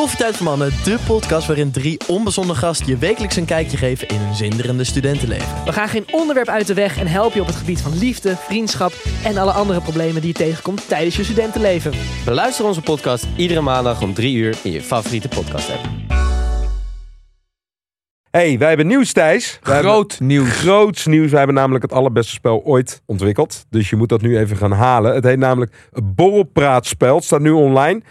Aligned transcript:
Koffietijd 0.00 0.36
voor 0.36 0.46
Mannen, 0.46 0.70
de 0.84 0.98
podcast 1.06 1.46
waarin 1.46 1.70
drie 1.70 2.00
onbezonnen 2.06 2.56
gasten 2.56 2.86
je 2.86 2.96
wekelijks 2.96 3.36
een 3.36 3.44
kijkje 3.44 3.76
geven 3.76 4.08
in 4.08 4.16
hun 4.16 4.34
zinderende 4.34 4.84
studentenleven. 4.84 5.64
We 5.64 5.72
gaan 5.72 5.88
geen 5.88 6.06
onderwerp 6.10 6.48
uit 6.48 6.66
de 6.66 6.74
weg 6.74 6.98
en 6.98 7.06
helpen 7.06 7.34
je 7.34 7.40
op 7.40 7.46
het 7.46 7.56
gebied 7.56 7.80
van 7.80 7.98
liefde, 7.98 8.36
vriendschap 8.36 8.92
en 9.24 9.36
alle 9.36 9.50
andere 9.50 9.80
problemen 9.80 10.20
die 10.20 10.30
je 10.30 10.36
tegenkomt 10.36 10.88
tijdens 10.88 11.16
je 11.16 11.24
studentenleven. 11.24 11.92
Beluister 12.24 12.64
onze 12.64 12.82
podcast 12.82 13.26
iedere 13.36 13.60
maandag 13.60 14.02
om 14.02 14.14
3 14.14 14.36
uur 14.36 14.58
in 14.62 14.72
je 14.72 14.82
favoriete 14.82 15.28
podcast 15.28 15.70
app. 15.70 15.88
hey, 18.30 18.58
wij 18.58 18.68
hebben 18.68 18.86
nieuws, 18.86 19.12
Thijs. 19.12 19.58
Wij 19.62 19.78
Groot 19.78 20.10
hebben 20.10 20.26
nieuws. 20.26 20.48
Groots 20.48 21.06
nieuws. 21.06 21.30
Wij 21.30 21.38
hebben 21.38 21.56
namelijk 21.56 21.82
het 21.82 21.92
allerbeste 21.92 22.32
spel 22.32 22.62
ooit 22.64 23.02
ontwikkeld. 23.06 23.64
Dus 23.70 23.90
je 23.90 23.96
moet 23.96 24.08
dat 24.08 24.22
nu 24.22 24.38
even 24.38 24.56
gaan 24.56 24.72
halen. 24.72 25.14
Het 25.14 25.24
heet 25.24 25.38
namelijk 25.38 25.72
het 25.92 26.14
Borrelpraatspel. 26.14 27.14
Het 27.14 27.24
staat 27.24 27.40
nu 27.40 27.50
online. 27.50 28.02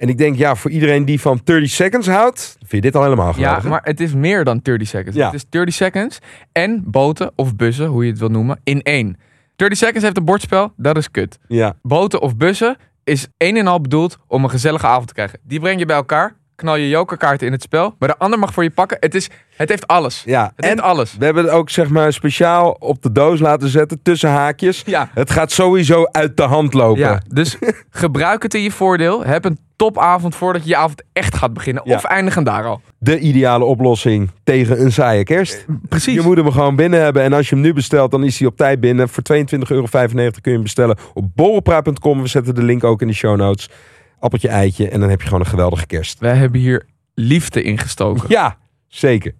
En 0.00 0.08
ik 0.08 0.18
denk, 0.18 0.36
ja, 0.36 0.54
voor 0.54 0.70
iedereen 0.70 1.04
die 1.04 1.20
van 1.20 1.40
30 1.44 1.70
seconds 1.70 2.06
houdt, 2.06 2.56
vind 2.58 2.70
je 2.70 2.80
dit 2.80 2.96
al 2.96 3.02
helemaal 3.02 3.32
geweldig. 3.32 3.62
Ja, 3.62 3.68
maar 3.68 3.80
het 3.82 4.00
is 4.00 4.14
meer 4.14 4.44
dan 4.44 4.60
30 4.62 4.88
seconds. 4.88 5.16
Ja. 5.16 5.24
Het 5.24 5.34
is 5.34 5.44
30 5.48 5.74
seconds 5.74 6.18
en 6.52 6.82
boten 6.86 7.32
of 7.36 7.56
bussen, 7.56 7.86
hoe 7.86 8.04
je 8.04 8.10
het 8.10 8.18
wil 8.18 8.28
noemen, 8.28 8.60
in 8.64 8.82
één. 8.82 9.16
30 9.56 9.78
seconds 9.78 10.02
heeft 10.02 10.16
een 10.16 10.24
bordspel, 10.24 10.72
dat 10.76 10.96
is 10.96 11.10
kut. 11.10 11.38
Ja, 11.48 11.76
Boten 11.82 12.20
of 12.20 12.36
bussen 12.36 12.76
is 13.04 13.26
één 13.36 13.56
en 13.56 13.66
al 13.66 13.80
bedoeld 13.80 14.18
om 14.26 14.44
een 14.44 14.50
gezellige 14.50 14.86
avond 14.86 15.06
te 15.06 15.14
krijgen. 15.14 15.38
Die 15.42 15.60
breng 15.60 15.78
je 15.78 15.86
bij 15.86 15.96
elkaar, 15.96 16.36
knal 16.60 16.76
je 16.76 16.88
jokerkaarten 16.88 17.46
in 17.46 17.52
het 17.52 17.62
spel, 17.62 17.94
maar 17.98 18.08
de 18.08 18.18
ander 18.18 18.38
mag 18.38 18.52
voor 18.52 18.62
je 18.62 18.70
pakken. 18.70 18.96
Het, 19.00 19.14
is, 19.14 19.28
het 19.56 19.68
heeft 19.68 19.86
alles. 19.86 20.22
ja. 20.26 20.52
Het 20.56 20.64
heeft 20.64 20.78
En 20.78 20.84
alles. 20.84 21.16
we 21.18 21.24
hebben 21.24 21.44
het 21.44 21.52
ook 21.52 21.70
zeg 21.70 21.88
maar 21.88 22.12
speciaal 22.12 22.76
op 22.78 23.02
de 23.02 23.12
doos 23.12 23.40
laten 23.40 23.68
zetten, 23.68 24.02
tussen 24.02 24.30
haakjes. 24.30 24.82
Ja. 24.86 25.10
Het 25.14 25.30
gaat 25.30 25.50
sowieso 25.52 26.04
uit 26.10 26.36
de 26.36 26.42
hand 26.42 26.74
lopen. 26.74 27.00
Ja, 27.00 27.20
dus 27.28 27.56
gebruik 27.90 28.42
het 28.42 28.54
in 28.54 28.62
je 28.62 28.70
voordeel. 28.70 29.24
Heb 29.24 29.44
een 29.44 29.58
topavond 29.76 30.34
voordat 30.34 30.62
je 30.62 30.68
je 30.68 30.76
avond 30.76 31.02
echt 31.12 31.34
gaat 31.36 31.52
beginnen. 31.52 31.82
Ja. 31.86 31.94
Of 31.96 32.04
eindigen 32.04 32.44
daar 32.44 32.64
al. 32.64 32.80
De 32.98 33.18
ideale 33.18 33.64
oplossing 33.64 34.30
tegen 34.44 34.80
een 34.80 34.92
saaie 34.92 35.24
kerst. 35.24 35.64
Precies. 35.88 36.14
Je 36.14 36.20
moet 36.20 36.36
hem 36.36 36.50
gewoon 36.52 36.76
binnen 36.76 37.00
hebben. 37.00 37.22
En 37.22 37.32
als 37.32 37.48
je 37.48 37.54
hem 37.54 37.64
nu 37.64 37.72
bestelt, 37.72 38.10
dan 38.10 38.24
is 38.24 38.38
hij 38.38 38.48
op 38.48 38.56
tijd 38.56 38.80
binnen. 38.80 39.08
Voor 39.08 39.22
22,95 39.32 39.38
euro 39.68 39.86
kun 39.90 40.30
je 40.42 40.50
hem 40.50 40.62
bestellen 40.62 40.98
op 41.14 41.24
borrelpraat.com. 41.34 42.22
We 42.22 42.28
zetten 42.28 42.54
de 42.54 42.62
link 42.62 42.84
ook 42.84 43.00
in 43.00 43.06
de 43.06 43.14
show 43.14 43.36
notes. 43.36 43.68
Appeltje, 44.20 44.48
eitje. 44.48 44.88
En 44.88 45.00
dan 45.00 45.08
heb 45.10 45.20
je 45.20 45.26
gewoon 45.26 45.40
een 45.40 45.46
geweldige 45.50 45.86
kerst. 45.86 46.18
Wij 46.18 46.34
hebben 46.34 46.60
hier 46.60 46.86
liefde 47.14 47.62
ingestoken. 47.62 48.24
Ja, 48.28 48.56
zeker. 48.88 49.34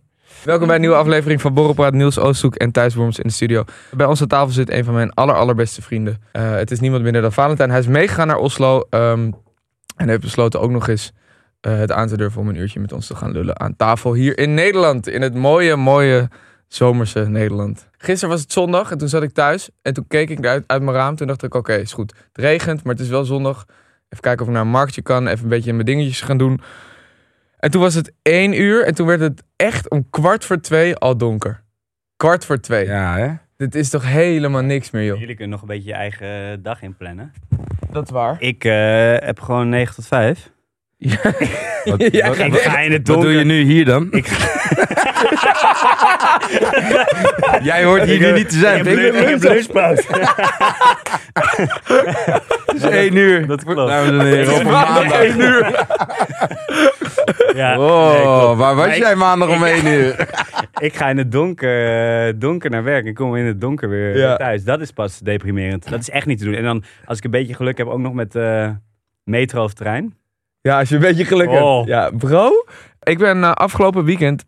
Welkom 0.45 0.67
bij 0.67 0.75
een 0.75 0.81
nieuwe 0.81 0.97
aflevering 0.97 1.41
van 1.41 1.55
Borrelpraat. 1.55 1.93
Niels 1.93 2.19
Oosthoek 2.19 2.55
en 2.55 2.71
Thijs 2.71 2.95
Worms 2.95 3.19
in 3.19 3.27
de 3.27 3.33
studio. 3.35 3.65
Bij 3.97 4.07
onze 4.07 4.27
tafel 4.27 4.53
zit 4.53 4.71
een 4.71 4.85
van 4.85 4.95
mijn 4.95 5.15
aller, 5.15 5.35
allerbeste 5.35 5.83
vrienden. 5.83 6.23
Eh, 6.33 6.51
het 6.51 6.71
is 6.71 6.81
niemand 6.81 7.03
minder 7.03 7.23
dan 7.23 7.33
Valentijn. 7.33 7.71
Hij 7.71 7.79
is 7.79 7.87
meegegaan 7.87 8.27
naar 8.27 8.37
Oslo. 8.37 8.87
ehm, 8.91 9.31
en 9.97 10.09
heeft 10.09 10.21
besloten 10.21 10.61
ook 10.61 10.71
nog 10.71 10.89
eens 10.89 11.13
eh, 11.61 11.77
het 11.77 11.93
aan 11.93 12.09
te 12.09 12.17
durven 12.17 12.41
om 12.41 12.49
een 12.49 12.57
uurtje 12.57 12.81
met 12.81 12.93
ons 12.93 13.07
te 13.07 13.15
gaan 13.15 13.33
lullen 13.33 13.61
aan 13.61 13.77
tafel 13.77 14.13
hier 14.13 14.39
in 14.39 14.55
Nederland. 14.55 15.09
In 15.09 15.23
het 15.23 15.35
mooie, 15.35 15.77
mooie 15.77 16.29
zomerse 16.69 17.29
Nederland. 17.29 17.89
Gisteren 17.99 18.31
was 18.31 18.41
het 18.41 18.53
zondag 18.53 18.91
en 18.91 18.99
toen 18.99 19.09
zat 19.09 19.23
ik 19.23 19.33
thuis. 19.33 19.71
En 19.83 19.95
toen 19.95 20.07
keek 20.09 20.31
ik 20.31 20.47
uit, 20.47 20.65
uit 20.67 20.83
mijn 20.83 20.97
raam. 20.97 21.17
Toen 21.17 21.27
dacht 21.27 21.43
ik, 21.43 21.55
oké, 21.55 21.75
is 21.75 21.93
goed. 21.93 22.15
Het 22.33 22.45
regent, 22.45 22.83
maar 22.83 22.93
het 22.95 23.03
is 23.03 23.09
wel 23.09 23.25
zondag. 23.25 23.67
Even 24.11 24.25
kijken 24.25 24.41
of 24.41 24.47
ik 24.47 24.53
naar 24.53 24.63
een 24.63 24.71
marktje 24.71 25.03
kan. 25.03 25.27
Even 25.27 25.43
een 25.43 25.49
beetje 25.49 25.73
mijn 25.73 25.87
dingetjes 25.87 26.21
gaan 26.21 26.39
doen. 26.39 26.61
En 27.59 27.71
toen 27.71 27.81
was 27.81 27.95
het 27.95 28.13
één 28.23 28.61
uur 28.61 28.85
en 28.85 28.95
toen 28.95 29.07
werd 29.07 29.21
het 29.21 29.43
echt 29.57 29.91
om 29.91 30.11
kwart 30.11 30.45
voor 30.45 30.61
twee 30.61 30.97
al 30.97 31.17
donker. 31.17 31.63
Kwart 32.17 32.45
voor 32.45 32.61
twee. 32.61 32.87
Ja, 32.87 33.17
hè? 33.17 33.33
Dit 33.57 33.75
is 33.75 33.91
toch 33.91 34.07
helemaal 34.07 34.63
niks 34.63 34.91
meer, 34.91 35.05
joh. 35.05 35.19
Jullie 35.19 35.35
kunnen 35.35 35.53
nog 35.53 35.61
een 35.61 35.75
beetje 35.75 35.89
je 35.89 35.95
eigen 35.95 36.63
dag 36.63 36.83
inplannen. 36.83 37.33
Dat 37.91 38.05
is 38.05 38.11
waar. 38.11 38.37
Ik 38.39 38.65
eh, 38.65 39.17
heb 39.27 39.41
gewoon 39.41 39.69
9 39.69 39.95
tot 39.95 40.07
5. 40.07 40.51
Ja. 41.11 41.17
Wat, 41.85 42.13
Ja, 42.13 42.27
wat- 42.29 42.37
ga 42.37 42.45
Ik 42.45 42.53
weg. 42.53 42.63
ga 42.63 42.79
in 42.81 42.93
het 42.93 43.09
wat 43.09 43.21
doe 43.21 43.33
je 43.33 43.45
nu 43.45 43.63
hier 43.63 43.85
dan? 43.85 44.09
Ik, 44.11 44.27
Jij 47.71 47.85
hoort 47.85 48.03
hier 48.03 48.21
nu 48.21 48.33
niet 48.33 48.49
te 48.51 48.59
zijn. 48.59 48.87
ik 48.87 48.99
heb. 48.99 49.15
Het 52.67 52.75
is 52.77 52.83
één 52.83 53.17
uur. 53.17 53.47
Dat 53.47 53.65
klopt. 53.65 53.91
Dames 53.91 54.11
en 54.11 54.21
heren, 54.27 54.55
op 54.55 54.61
een 54.61 54.67
maandag. 54.71 55.21
Eén 55.25 55.41
uur. 55.41 55.87
Ja, 57.55 57.79
Oh, 57.79 58.59
waar 58.59 58.75
was 58.75 58.87
Maar 58.87 58.97
ik- 58.97 59.03
jij 59.03 59.15
maandag 59.15 59.49
om 59.49 59.65
één 59.65 59.87
uur? 59.87 60.29
Ik 60.81 60.95
ga 60.97 61.09
in 61.09 61.19
het 61.19 61.33
donker, 61.33 62.27
eh, 62.29 62.33
donker 62.37 62.71
naar 62.71 62.83
werk 62.85 63.07
en 63.07 63.15
kom 63.15 63.37
in 63.37 63.45
het 63.45 63.61
donker 63.61 63.89
weer 63.89 64.17
Ja. 64.17 64.37
thuis. 64.37 64.65
Dat 64.65 64.81
is 64.81 64.91
pas 64.91 65.19
deprimerend. 65.19 65.91
Dat 65.91 66.01
is 66.01 66.11
echt 66.11 66.27
niet 66.27 66.39
te 66.39 66.45
doen. 66.45 66.55
En 66.55 66.63
dan, 66.65 66.85
als 67.05 67.19
ik 67.19 67.25
een 67.25 67.31
beetje 67.31 67.55
geluk 67.55 67.79
heb, 67.79 67.87
ook 67.87 67.99
nog 67.99 68.13
met 68.13 68.35
eh, 68.35 68.69
metro 69.25 69.63
of 69.65 69.73
trein. 69.73 70.15
Ja, 70.61 70.79
als 70.79 70.89
je 70.89 70.95
een 70.95 71.01
beetje 71.01 71.25
geluk 71.25 71.49
Oh. 71.49 71.77
hebt. 71.77 71.89
Ja, 71.89 72.11
bro. 72.11 72.51
Ik 73.03 73.19
ben 73.19 73.45
eh, 73.45 73.53
afgelopen 73.53 74.05
weekend 74.05 74.45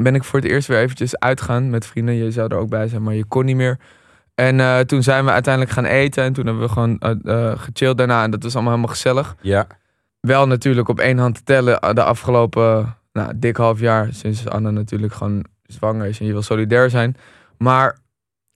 ben 0.00 0.14
ik 0.14 0.24
voor 0.24 0.40
het 0.40 0.48
eerst 0.48 0.68
weer 0.68 0.78
eventjes 0.78 1.18
uitgaan 1.18 1.70
met 1.70 1.86
vrienden. 1.86 2.14
Je 2.14 2.30
zou 2.30 2.48
er 2.48 2.56
ook 2.56 2.68
bij 2.68 2.88
zijn, 2.88 3.02
maar 3.02 3.14
je 3.14 3.24
kon 3.24 3.44
niet 3.44 3.56
meer. 3.56 3.78
En 4.34 4.60
eh, 4.60 4.78
toen 4.78 5.02
zijn 5.02 5.24
we 5.24 5.30
uiteindelijk 5.30 5.74
gaan 5.74 5.84
eten 5.84 6.24
en 6.24 6.32
toen 6.32 6.46
hebben 6.46 6.62
we 6.62 6.68
gewoon 6.72 6.98
eh, 6.98 7.58
gechilled 7.58 7.98
daarna. 7.98 8.22
En 8.22 8.30
dat 8.30 8.42
was 8.42 8.54
allemaal 8.54 8.72
helemaal 8.72 8.94
gezellig. 8.94 9.36
Ja. 9.40 9.66
wel 10.20 10.46
natuurlijk 10.46 10.88
op 10.88 11.00
één 11.00 11.18
hand 11.18 11.34
te 11.34 11.42
tellen 11.42 11.94
de 11.94 12.02
afgelopen 12.02 12.96
nou, 13.12 13.32
dik 13.36 13.56
half 13.56 13.80
jaar. 13.80 14.08
Sinds 14.12 14.48
Anne 14.48 14.70
natuurlijk 14.70 15.12
gewoon 15.12 15.44
zwanger 15.62 16.06
is 16.06 16.20
en 16.20 16.26
je 16.26 16.32
wil 16.32 16.42
solidair 16.42 16.90
zijn. 16.90 17.16
Maar 17.58 17.98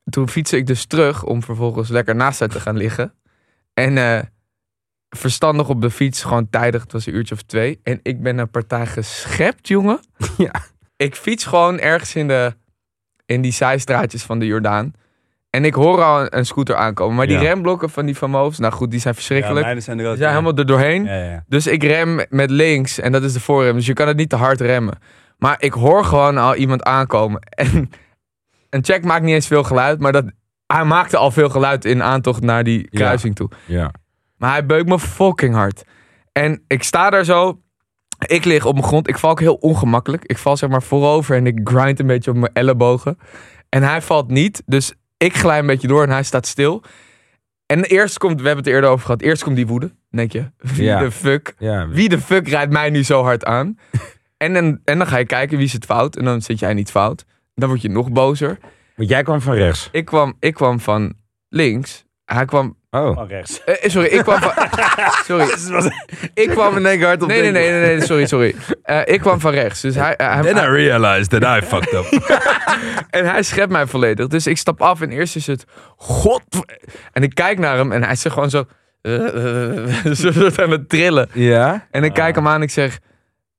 toen 0.04 0.28
fietste 0.28 0.56
ik 0.56 0.66
dus 0.66 0.84
terug 0.84 1.24
om 1.24 1.42
vervolgens 1.42 1.88
lekker 1.88 2.14
naast 2.16 2.40
haar 2.40 2.48
te 2.48 2.60
gaan 2.60 2.76
liggen. 2.76 3.12
En 3.74 3.96
verstandig 5.16 5.68
op 5.68 5.80
de 5.82 5.90
fiets, 5.90 6.22
gewoon 6.22 6.48
tijdig, 6.50 6.82
het 6.82 6.92
was 6.92 7.06
een 7.06 7.14
uurtje 7.14 7.34
of 7.34 7.42
twee. 7.42 7.80
En 7.82 8.00
ik 8.02 8.22
ben 8.22 8.38
een 8.38 8.50
partij 8.50 8.86
geschept, 8.86 9.68
jongen. 9.68 10.00
Ja. 10.36 10.50
Ik 10.96 11.14
fiets 11.14 11.44
gewoon 11.44 11.78
ergens 11.78 12.14
in, 12.14 12.28
de, 12.28 12.54
in 13.26 13.40
die 13.40 13.52
zijstraatjes 13.52 14.22
van 14.22 14.38
de 14.38 14.46
Jordaan. 14.46 14.92
En 15.50 15.64
ik 15.64 15.74
hoor 15.74 16.02
al 16.02 16.20
een, 16.20 16.36
een 16.38 16.46
scooter 16.46 16.76
aankomen. 16.76 17.16
Maar 17.16 17.26
die 17.26 17.36
Ja. 17.36 17.42
remblokken 17.42 17.90
van 17.90 18.06
die 18.06 18.14
famous, 18.14 18.58
nou 18.58 18.72
goed, 18.72 18.90
die 18.90 19.00
zijn 19.00 19.14
verschrikkelijk. 19.14 19.64
mijne 19.64 19.80
zijn 19.80 19.98
er 19.98 20.04
ook. 20.04 20.10
die 20.10 20.18
zijn 20.22 20.30
helemaal 20.30 20.56
er 20.56 20.66
doorheen. 20.66 21.04
Ja, 21.04 21.24
ja. 21.24 21.44
Dus 21.48 21.66
ik 21.66 21.82
rem 21.82 22.20
met 22.28 22.50
links 22.50 22.98
en 22.98 23.12
dat 23.12 23.22
is 23.22 23.32
de 23.32 23.40
voorrem. 23.40 23.74
Dus 23.74 23.86
je 23.86 23.92
kan 23.92 24.08
het 24.08 24.16
niet 24.16 24.28
te 24.28 24.36
hard 24.36 24.60
remmen. 24.60 24.98
Maar 25.38 25.56
ik 25.58 25.72
hoor 25.72 26.04
gewoon 26.04 26.38
al 26.38 26.54
iemand 26.54 26.82
aankomen. 26.82 27.40
En 27.54 27.90
een 28.70 28.84
check 28.84 29.04
maakt 29.04 29.22
niet 29.22 29.34
eens 29.34 29.46
veel 29.46 29.62
geluid, 29.62 30.00
maar 30.00 30.12
dat, 30.12 30.24
hij 30.66 30.84
maakte 30.84 31.16
al 31.16 31.30
veel 31.30 31.48
geluid 31.48 31.84
in 31.84 32.02
aantocht 32.02 32.42
naar 32.42 32.64
die 32.64 32.78
Ja. 32.78 32.86
kruising 32.90 33.34
toe. 33.34 33.50
Ja. 33.66 33.90
Maar 34.36 34.50
hij 34.50 34.66
beukt 34.66 34.88
me 34.88 34.98
fucking 34.98 35.54
hard. 35.54 35.84
En 36.32 36.62
ik 36.66 36.82
sta 36.82 37.10
daar 37.10 37.24
zo. 37.24 37.60
Ik 38.26 38.44
lig 38.44 38.64
op 38.64 38.74
mijn 38.74 38.86
grond. 38.86 39.08
Ik 39.08 39.18
val 39.18 39.30
ook 39.30 39.40
heel 39.40 39.54
ongemakkelijk. 39.54 40.24
Ik 40.24 40.38
val 40.38 40.56
zeg 40.56 40.70
maar 40.70 40.82
voorover 40.82 41.36
en 41.36 41.46
ik 41.46 41.60
grind 41.64 42.00
een 42.00 42.06
beetje 42.06 42.30
op 42.30 42.36
mijn 42.36 42.52
ellebogen. 42.52 43.18
En 43.68 43.82
hij 43.82 44.02
valt 44.02 44.28
niet. 44.30 44.62
Dus 44.66 44.92
ik 45.16 45.36
glij 45.36 45.58
een 45.58 45.66
beetje 45.66 45.88
door 45.88 46.02
en 46.02 46.10
hij 46.10 46.22
staat 46.22 46.46
stil. 46.46 46.82
En 47.66 47.84
eerst 47.84 48.18
komt, 48.18 48.40
we 48.40 48.46
hebben 48.46 48.56
het 48.56 48.66
er 48.66 48.72
eerder 48.74 48.90
over 48.90 49.04
gehad. 49.04 49.20
Eerst 49.22 49.42
komt 49.42 49.56
die 49.56 49.66
woede. 49.66 49.86
Dan 49.86 49.96
denk 50.10 50.32
je, 50.32 50.50
wie 50.56 50.84
Ja. 50.84 50.98
de 51.00 51.10
fuck? 51.10 51.54
Ja. 51.58 51.88
Wie 51.88 52.08
de 52.08 52.20
fuck 52.20 52.48
rijdt 52.48 52.72
mij 52.72 52.90
nu 52.90 53.04
zo 53.04 53.22
hard 53.22 53.44
aan? 53.44 53.78
en, 54.36 54.54
dan, 54.54 54.80
en 54.84 54.98
dan 54.98 55.06
ga 55.06 55.16
je 55.16 55.26
kijken 55.26 55.56
wie 55.56 55.66
is 55.66 55.72
het 55.72 55.84
fout. 55.84 56.16
En 56.16 56.24
dan 56.24 56.42
zit 56.42 56.58
jij 56.58 56.74
niet 56.74 56.90
fout. 56.90 57.24
Dan 57.54 57.68
word 57.68 57.82
je 57.82 57.88
nog 57.88 58.10
bozer. 58.12 58.58
Want 58.96 59.08
jij 59.08 59.22
kwam 59.22 59.40
van 59.40 59.54
rechts. 59.54 59.88
Ik 59.92 60.04
kwam, 60.04 60.36
ik 60.40 60.54
kwam 60.54 60.80
van 60.80 61.14
links. 61.48 62.04
Hij 62.26 62.44
kwam. 62.44 62.76
Oh. 62.90 63.14
Van 63.14 63.26
rechts. 63.28 63.64
eh, 63.64 63.90
sorry, 63.90 64.08
ik 64.08 64.22
kwam 64.22 64.40
van. 64.40 64.52
sorry. 65.26 65.90
Ik 66.34 66.48
kwam 66.48 66.76
in 66.76 66.86
één 66.86 66.98
keer 66.98 67.06
hard 67.06 67.22
op. 67.22 67.28
Nee, 67.28 67.40
nee, 67.40 67.50
nee, 67.50 67.70
nee, 67.70 67.80
nee, 67.96 68.00
sorry, 68.06 68.26
sorry. 68.26 68.54
Eh, 68.82 69.00
ik 69.04 69.20
kwam 69.20 69.40
van 69.40 69.52
rechts. 69.52 69.80
Dus 69.80 69.94
hij, 69.94 70.14
hij, 70.16 70.42
Then 70.42 70.56
I 70.56 70.58
hij- 70.58 70.68
realized 70.68 71.30
that 71.40 71.62
I 71.62 71.66
fucked 71.66 71.92
up. 71.92 72.04
en 73.18 73.26
hij 73.26 73.42
schept 73.42 73.72
mij 73.72 73.86
volledig. 73.86 74.26
Dus 74.26 74.46
ik 74.46 74.56
stap 74.58 74.82
af 74.82 75.00
en 75.00 75.10
eerst 75.10 75.36
is 75.36 75.46
het. 75.46 75.64
God. 75.96 76.42
En 77.12 77.22
ik 77.22 77.34
kijk 77.34 77.58
naar 77.58 77.76
hem 77.76 77.92
en 77.92 78.02
hij 78.04 78.14
zegt 78.14 78.34
gewoon 78.34 78.50
zo. 78.50 78.64
Zo 80.14 80.32
soort 80.32 80.60
aan 80.60 80.70
het 80.70 80.88
trillen. 80.88 81.28
ja? 81.32 81.86
En 81.90 82.04
ik 82.04 82.12
kijk 82.12 82.34
hem 82.34 82.48
aan 82.48 82.54
en 82.54 82.62
ik 82.62 82.70
zeg: 82.70 82.98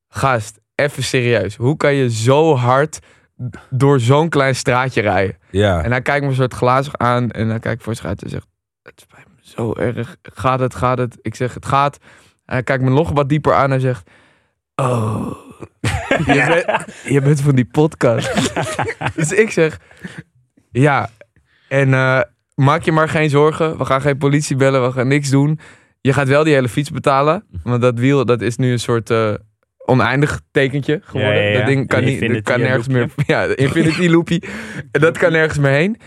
Gast, 0.09 0.59
even 0.75 1.03
serieus. 1.03 1.55
Hoe 1.55 1.77
kan 1.77 1.93
je 1.93 2.09
zo 2.09 2.55
hard 2.55 2.99
door 3.69 3.99
zo'n 3.99 4.29
klein 4.29 4.55
straatje 4.55 5.01
rijden? 5.01 5.37
Ja. 5.49 5.83
En 5.83 5.91
hij 5.91 6.01
kijkt 6.01 6.23
me 6.23 6.29
een 6.29 6.35
soort 6.35 6.53
glazig 6.53 6.97
aan 6.97 7.31
en 7.31 7.49
hij 7.49 7.59
kijkt 7.59 7.83
voor 7.83 7.95
zich 7.95 8.05
uit 8.05 8.23
en 8.23 8.29
zegt: 8.29 8.45
Het 8.87 9.01
spijt 9.01 9.27
me 9.27 9.39
zo 9.41 9.73
erg. 9.73 10.15
Gaat 10.21 10.59
het, 10.59 10.75
gaat 10.75 10.97
het? 10.97 11.17
Ik 11.21 11.35
zeg: 11.35 11.53
Het 11.53 11.65
gaat. 11.65 11.97
Hij 12.45 12.63
kijkt 12.63 12.83
me 12.83 12.89
nog 12.89 13.11
wat 13.11 13.29
dieper 13.29 13.53
aan 13.53 13.71
en 13.71 13.81
zegt: 13.81 14.09
Oh, 14.75 15.31
je, 16.25 16.45
bent, 16.47 16.93
je 17.13 17.21
bent 17.21 17.41
van 17.41 17.55
die 17.55 17.65
podcast. 17.65 18.53
dus 19.15 19.31
ik 19.31 19.51
zeg: 19.51 19.79
Ja. 20.71 21.09
En 21.67 21.93
eh, 21.93 22.21
maak 22.55 22.83
je 22.83 22.91
maar 22.91 23.09
geen 23.09 23.29
zorgen. 23.29 23.77
We 23.77 23.85
gaan 23.85 24.01
geen 24.01 24.17
politie 24.17 24.55
bellen. 24.55 24.83
We 24.83 24.91
gaan 24.91 25.07
niks 25.07 25.29
doen. 25.29 25.59
Je 26.01 26.13
gaat 26.13 26.27
wel 26.27 26.43
die 26.43 26.53
hele 26.53 26.69
fiets 26.69 26.91
betalen. 26.91 27.43
Want 27.63 27.81
dat 27.81 27.99
wiel, 27.99 28.25
dat 28.25 28.41
is 28.41 28.57
nu 28.57 28.71
een 28.71 28.79
soort 28.79 29.09
eh, 29.09 29.33
oneindig 29.85 30.41
tekentje 30.51 30.99
geworden. 31.03 31.35
Ja, 31.35 31.41
ja, 31.41 31.49
ja. 31.49 31.57
Dat 31.57 31.67
ding 31.67 31.87
kan, 31.87 32.03
niet, 32.03 32.33
dat 32.33 32.41
kan 32.41 32.59
nergens 32.59 32.87
meer. 32.87 33.09
Ja, 33.25 33.43
infinity 33.43 34.07
loopie. 34.07 34.43
Dat 34.91 35.17
kan 35.17 35.31
nergens 35.31 35.59
meer 35.59 35.71
heen. 35.71 35.97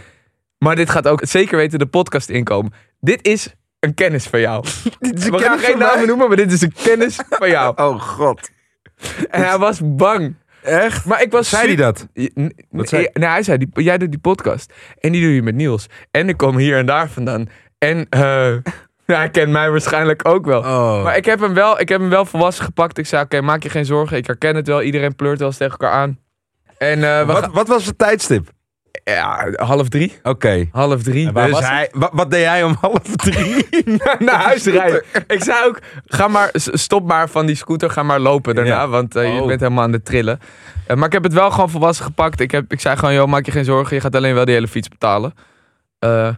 Maar 0.65 0.77
dit 0.77 0.91
gaat 0.91 1.09
ook 1.09 1.21
zeker 1.23 1.57
weten 1.57 1.79
de 1.79 1.87
podcast 1.87 2.29
inkomen. 2.29 2.73
Dit 3.01 3.27
is 3.27 3.55
een 3.79 3.95
kennis 3.95 4.27
van 4.27 4.41
jou. 4.41 4.65
Dit 4.99 5.19
is 5.19 5.25
een 5.25 5.33
We 5.33 5.39
gaan 5.39 5.59
geen 5.59 5.79
namen 5.79 6.07
noemen, 6.07 6.29
maar 6.29 6.37
dit 6.37 6.53
is 6.53 6.61
een 6.63 6.73
kennis 6.83 7.19
van 7.29 7.49
jou. 7.51 7.75
Oh 7.87 8.01
god. 8.01 8.51
En 9.31 9.45
hij 9.45 9.59
was 9.59 9.81
bang. 9.85 10.35
Echt? 10.63 11.05
Maar 11.05 11.23
ik 11.23 11.33
was 11.33 11.49
Zei 11.49 11.67
hij 11.67 11.77
dat? 11.77 12.07
Wat 12.71 12.89
zei- 12.89 13.09
Nee, 13.13 13.29
hij 13.29 13.43
zei, 13.43 13.59
die, 13.59 13.69
jij 13.85 13.99
doet 13.99 14.11
die 14.11 14.21
podcast. 14.21 14.73
En 14.99 15.13
die 15.13 15.23
doe 15.23 15.35
je 15.35 15.43
met 15.43 15.55
Niels. 15.55 15.87
En 16.11 16.29
ik 16.29 16.37
kom 16.37 16.57
hier 16.57 16.79
en 16.79 16.87
daar 16.87 17.09
vandaan. 17.09 17.49
En 17.79 18.07
eh, 18.09 18.55
hij 19.07 19.31
kent 19.31 19.51
mij 19.51 19.71
waarschijnlijk 19.71 20.29
ook 20.29 20.47
wel. 20.47 20.61
Oh. 20.61 21.03
Maar 21.03 21.17
ik 21.17 21.25
heb, 21.25 21.41
hem 21.41 21.55
wel, 21.55 21.81
ik 21.81 21.89
heb 21.89 22.01
hem 22.01 22.11
wel 22.11 22.25
volwassen 22.25 22.65
gepakt. 22.65 22.99
Ik 22.99 23.07
zei, 23.07 23.23
oké, 23.23 23.41
maak 23.41 23.63
je 23.63 23.69
geen 23.69 23.85
zorgen. 23.85 24.17
Ik 24.17 24.27
herken 24.27 24.57
het 24.57 24.67
wel. 24.67 24.83
Iedereen 24.83 25.15
pleurt 25.15 25.39
wel 25.39 25.49
eens 25.49 25.57
tegen 25.57 25.79
elkaar 25.79 25.93
aan. 25.93 26.19
En 26.79 27.05
eh, 27.05 27.27
wat, 27.27 27.39
gaan... 27.39 27.53
wat 27.53 27.69
was 27.69 27.87
het 27.87 27.99
tijdstip? 27.99 28.49
Ja, 29.05 29.51
half 29.57 29.89
drie. 29.89 30.13
Oké. 30.23 30.69
Half 30.73 31.03
drie. 31.03 31.33
Dus 31.33 31.51
was 31.51 31.69
hij, 31.69 31.89
wat, 31.93 32.11
wat 32.13 32.31
deed 32.31 32.41
jij 32.41 32.65
om 32.65 32.77
half 32.81 33.03
drie? 33.17 33.67
naar 34.19 34.43
huis 34.43 34.65
rijden. 34.65 35.03
Ik 35.27 35.43
zei 35.43 35.67
ook, 35.67 35.79
ga 36.07 36.29
maar, 36.29 36.49
stop 36.55 37.07
maar 37.07 37.29
van 37.29 37.47
die 37.47 37.55
scooter, 37.57 37.91
ga 37.91 38.03
maar 38.03 38.21
lopen 38.21 38.55
daarna, 38.55 38.71
Ja. 38.71 38.89
want 38.89 39.17
eh, 39.17 39.35
je 39.35 39.41
Oh. 39.41 39.47
bent 39.47 39.61
helemaal 39.61 39.85
aan 39.85 39.93
het 39.93 40.05
trillen. 40.05 40.39
Eh, 40.87 40.97
maar 40.97 41.07
ik 41.07 41.13
heb 41.13 41.23
het 41.23 41.33
wel 41.33 41.51
gewoon 41.51 41.71
volwassen 41.71 42.05
gepakt. 42.05 42.41
Ik, 42.41 42.51
heb, 42.51 42.73
ik 42.73 42.81
zei 42.81 42.97
gewoon, 42.97 43.15
joh, 43.15 43.29
maak 43.29 43.47
je 43.47 43.53
geen 43.53 43.65
zorgen, 43.65 43.95
je 43.97 44.03
gaat 44.03 44.15
alleen 44.17 44.35
wel 44.35 44.45
die 44.45 44.55
hele 44.55 44.69
fiets 44.69 44.89
betalen. 44.89 45.35
Eh, 45.99 46.29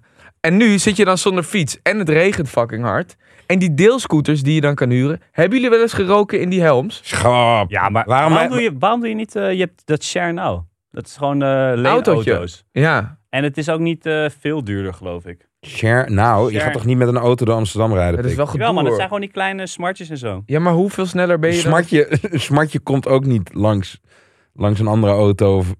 en 0.41 0.56
nu 0.56 0.79
zit 0.79 0.97
je 0.97 1.05
dan 1.05 1.19
zonder 1.19 1.44
fiets 1.44 1.79
en 1.82 1.99
het 1.99 2.09
regent 2.09 2.49
fucking 2.49 2.85
hard. 2.85 3.17
En 3.47 3.59
die 3.59 3.75
deelscooters 3.75 4.43
die 4.43 4.55
je 4.55 4.61
dan 4.61 4.75
kan 4.75 4.91
huren, 4.91 5.20
hebben 5.31 5.56
jullie 5.56 5.70
wel 5.73 5.81
eens 5.82 5.93
geroken 5.93 6.41
in 6.41 6.49
die 6.49 6.61
helms? 6.62 7.00
Schap. 7.05 7.70
Ja, 7.70 7.88
maar 7.88 8.05
Waarom 8.06 8.49
doe, 8.50 8.61
je, 8.62 8.73
waarom 8.79 9.00
doe 9.00 9.09
je 9.09 9.14
niet... 9.14 9.32
je 9.32 9.41
hebt 9.41 9.82
dat 9.85 10.05
share 10.05 10.32
now. 10.32 10.61
Dat 10.92 11.06
is 11.06 11.16
gewoon 11.16 11.42
uh, 11.42 11.84
Autootje. 11.84 12.30
auto's. 12.32 12.64
Ja. 12.72 13.18
En 13.28 13.44
het 13.44 13.58
is 13.58 13.68
ook 13.68 13.80
niet 13.80 14.06
eh, 14.06 14.26
veel 14.40 14.64
duurder, 14.64 14.94
geloof 14.94 15.26
ik. 15.26 15.48
Share, 15.66 16.10
nou, 16.10 16.44
je 16.46 16.50
Share. 16.52 16.64
gaat 16.64 16.72
toch 16.72 16.84
niet 16.84 16.96
met 16.96 17.08
een 17.08 17.16
auto 17.16 17.44
door 17.44 17.54
Amsterdam 17.54 17.92
rijden? 17.94 18.16
Dat 18.16 18.24
is 18.24 18.34
wel 18.34 18.44
Pik? 18.44 18.52
gedoe 18.54 18.66
Ja, 18.66 18.72
man, 18.72 18.78
het 18.82 18.86
hoor. 18.88 18.96
zijn 18.96 19.08
gewoon 19.08 19.22
die 19.22 19.32
kleine 19.32 19.66
smartjes 19.66 20.10
en 20.10 20.18
zo. 20.18 20.42
Ja, 20.46 20.58
maar 20.60 20.72
hoeveel 20.72 21.06
sneller 21.06 21.38
ben 21.38 21.50
je 21.50 21.62
dan? 21.62 21.64
smartje, 21.72 22.32
een 22.32 22.40
smartje 22.50 22.78
komt 22.80 23.08
ook 23.08 23.24
niet 23.24 23.54
langs, 23.54 24.00
langs 24.52 24.80
een 24.80 24.86
andere 24.86 25.12
auto 25.12 25.56
of 25.56 25.74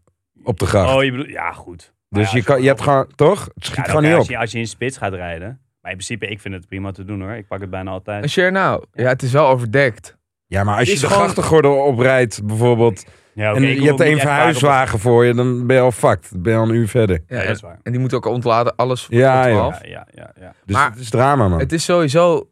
op 0.45 0.59
de 0.59 0.67
gracht. 0.67 0.95
Oh, 0.95 1.05
je 1.05 1.11
bedoelt... 1.11 1.29
Ja, 1.29 1.53
goed. 1.53 1.93
Maar 2.09 2.21
dus 2.21 2.31
ja, 2.31 2.37
je, 2.37 2.43
als 2.43 2.53
kan, 2.53 2.63
je 2.63 2.69
hebt 2.69 2.81
gewoon, 2.83 3.07
toch? 3.15 3.45
Het 3.55 3.65
schiet 3.65 3.77
Ja, 3.77 3.83
gewoon 3.83 4.03
niet 4.03 4.13
als 4.13 4.25
op. 4.25 4.31
je, 4.31 4.39
als 4.39 4.53
je 4.53 4.59
in 4.59 4.67
spits 4.67 4.97
gaat 4.97 5.13
rijden. 5.15 5.61
Maar 5.81 5.91
in 5.91 5.97
principe, 5.97 6.27
ik 6.27 6.41
vind 6.41 6.55
het 6.55 6.67
prima 6.69 6.91
te 6.93 7.05
doen 7.05 7.21
hoor. 7.21 7.31
Ik 7.33 7.47
pak 7.47 7.61
het 7.61 7.71
bijna 7.71 7.91
altijd. 7.91 8.23
Een 8.23 8.29
share 8.31 8.51
now. 8.51 8.83
Ja, 8.93 9.09
het 9.09 9.23
is 9.23 9.33
wel 9.33 9.47
overdekt. 9.47 10.17
Ja, 10.47 10.65
maar 10.65 10.79
als 10.79 10.87
je 10.87 10.93
is 10.95 11.01
de 11.01 11.07
gewoon- 11.07 11.23
grachtengordel 11.23 11.77
oprijdt 11.77 12.45
bijvoorbeeld, 12.47 13.05
Ja, 13.35 13.53
en 13.55 13.63
ik 13.65 13.81
je 13.81 13.87
hebt 13.87 14.01
één 14.01 14.19
vaak 14.19 14.27
verhuiswagen 14.27 14.99
voor 14.99 15.25
je, 15.25 15.35
dan 15.35 15.67
ben 15.67 15.77
je 15.77 15.83
al 15.83 15.93
fucked. 15.93 16.29
Dan 16.31 16.43
ben 16.43 16.53
je 16.53 16.59
al 16.59 16.69
een 16.69 16.75
uur 16.75 16.89
verder. 16.89 17.23
Ja, 17.27 17.41
dat 17.43 17.49
is 17.57 17.61
waar. 17.61 17.79
En 17.83 17.93
die 17.93 18.01
moet 18.01 18.15
ook 18.15 18.25
ontladen, 18.27 18.77
alles 18.77 19.05
voor 19.05 19.15
Ja, 19.15 19.47
ja. 19.47 19.53
12. 19.53 19.79
Ja, 19.83 19.89
ja, 19.89 20.07
ja. 20.15 20.31
ja. 20.41 20.53
Dus 20.65 20.77
Maar- 20.77 20.91
het 20.91 20.99
is 21.01 21.11
drama, 21.11 21.49
man. 21.49 21.59
Het 21.59 21.73
is 21.73 21.85
sowieso... 21.85 22.49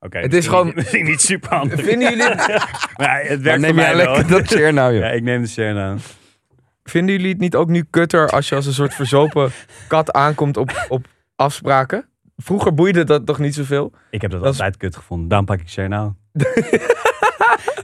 Oké, 0.00 0.18
Het 0.18 0.34
is 0.34 0.46
gewoon- 0.46 0.66
niet- 0.66 0.74
Misschien 0.74 1.04
niet 1.04 1.20
super 1.20 1.54
handig. 1.56 1.80
Vinden 1.88 2.10
jullie, 2.10 2.34
Maar 2.96 3.20
het 3.20 3.28
Maar 3.28 3.40
werkt 3.42 3.60
neem 3.60 3.70
voor 3.74 3.80
jij 3.82 3.94
lekker 3.94 4.26
dat 4.28 4.46
share 4.50 4.72
nou, 4.72 4.92
joh. 4.92 5.02
Ja, 5.02 5.08
ik 5.10 5.22
neem 5.22 5.42
de 5.42 5.48
share 5.48 5.72
nou. 5.72 5.98
vinden 6.84 7.14
jullie 7.14 7.30
het 7.30 7.40
niet 7.40 7.54
ook 7.56 7.68
nu 7.68 7.84
kutter 7.90 8.28
als 8.30 8.48
je 8.48 8.54
als 8.54 8.66
een 8.66 8.72
soort 8.72 8.94
verzopen 8.94 9.50
kat 9.88 10.12
aankomt 10.12 10.56
op, 10.56 10.86
op 10.88 11.06
afspraken? 11.36 12.08
Vroeger 12.36 12.74
boeide 12.74 13.04
dat 13.04 13.26
toch 13.26 13.38
niet 13.38 13.54
zoveel? 13.54 13.92
Ik 14.10 14.20
heb 14.22 14.30
dat, 14.30 14.42
Dat 14.42 14.52
is- 14.54 14.58
altijd 14.60 14.76
kut 14.78 14.96
gevonden. 14.96 15.28
Daarom 15.28 15.46
pak 15.46 15.60
ik 15.60 15.68
share 15.68 15.88
nou. 15.88 16.12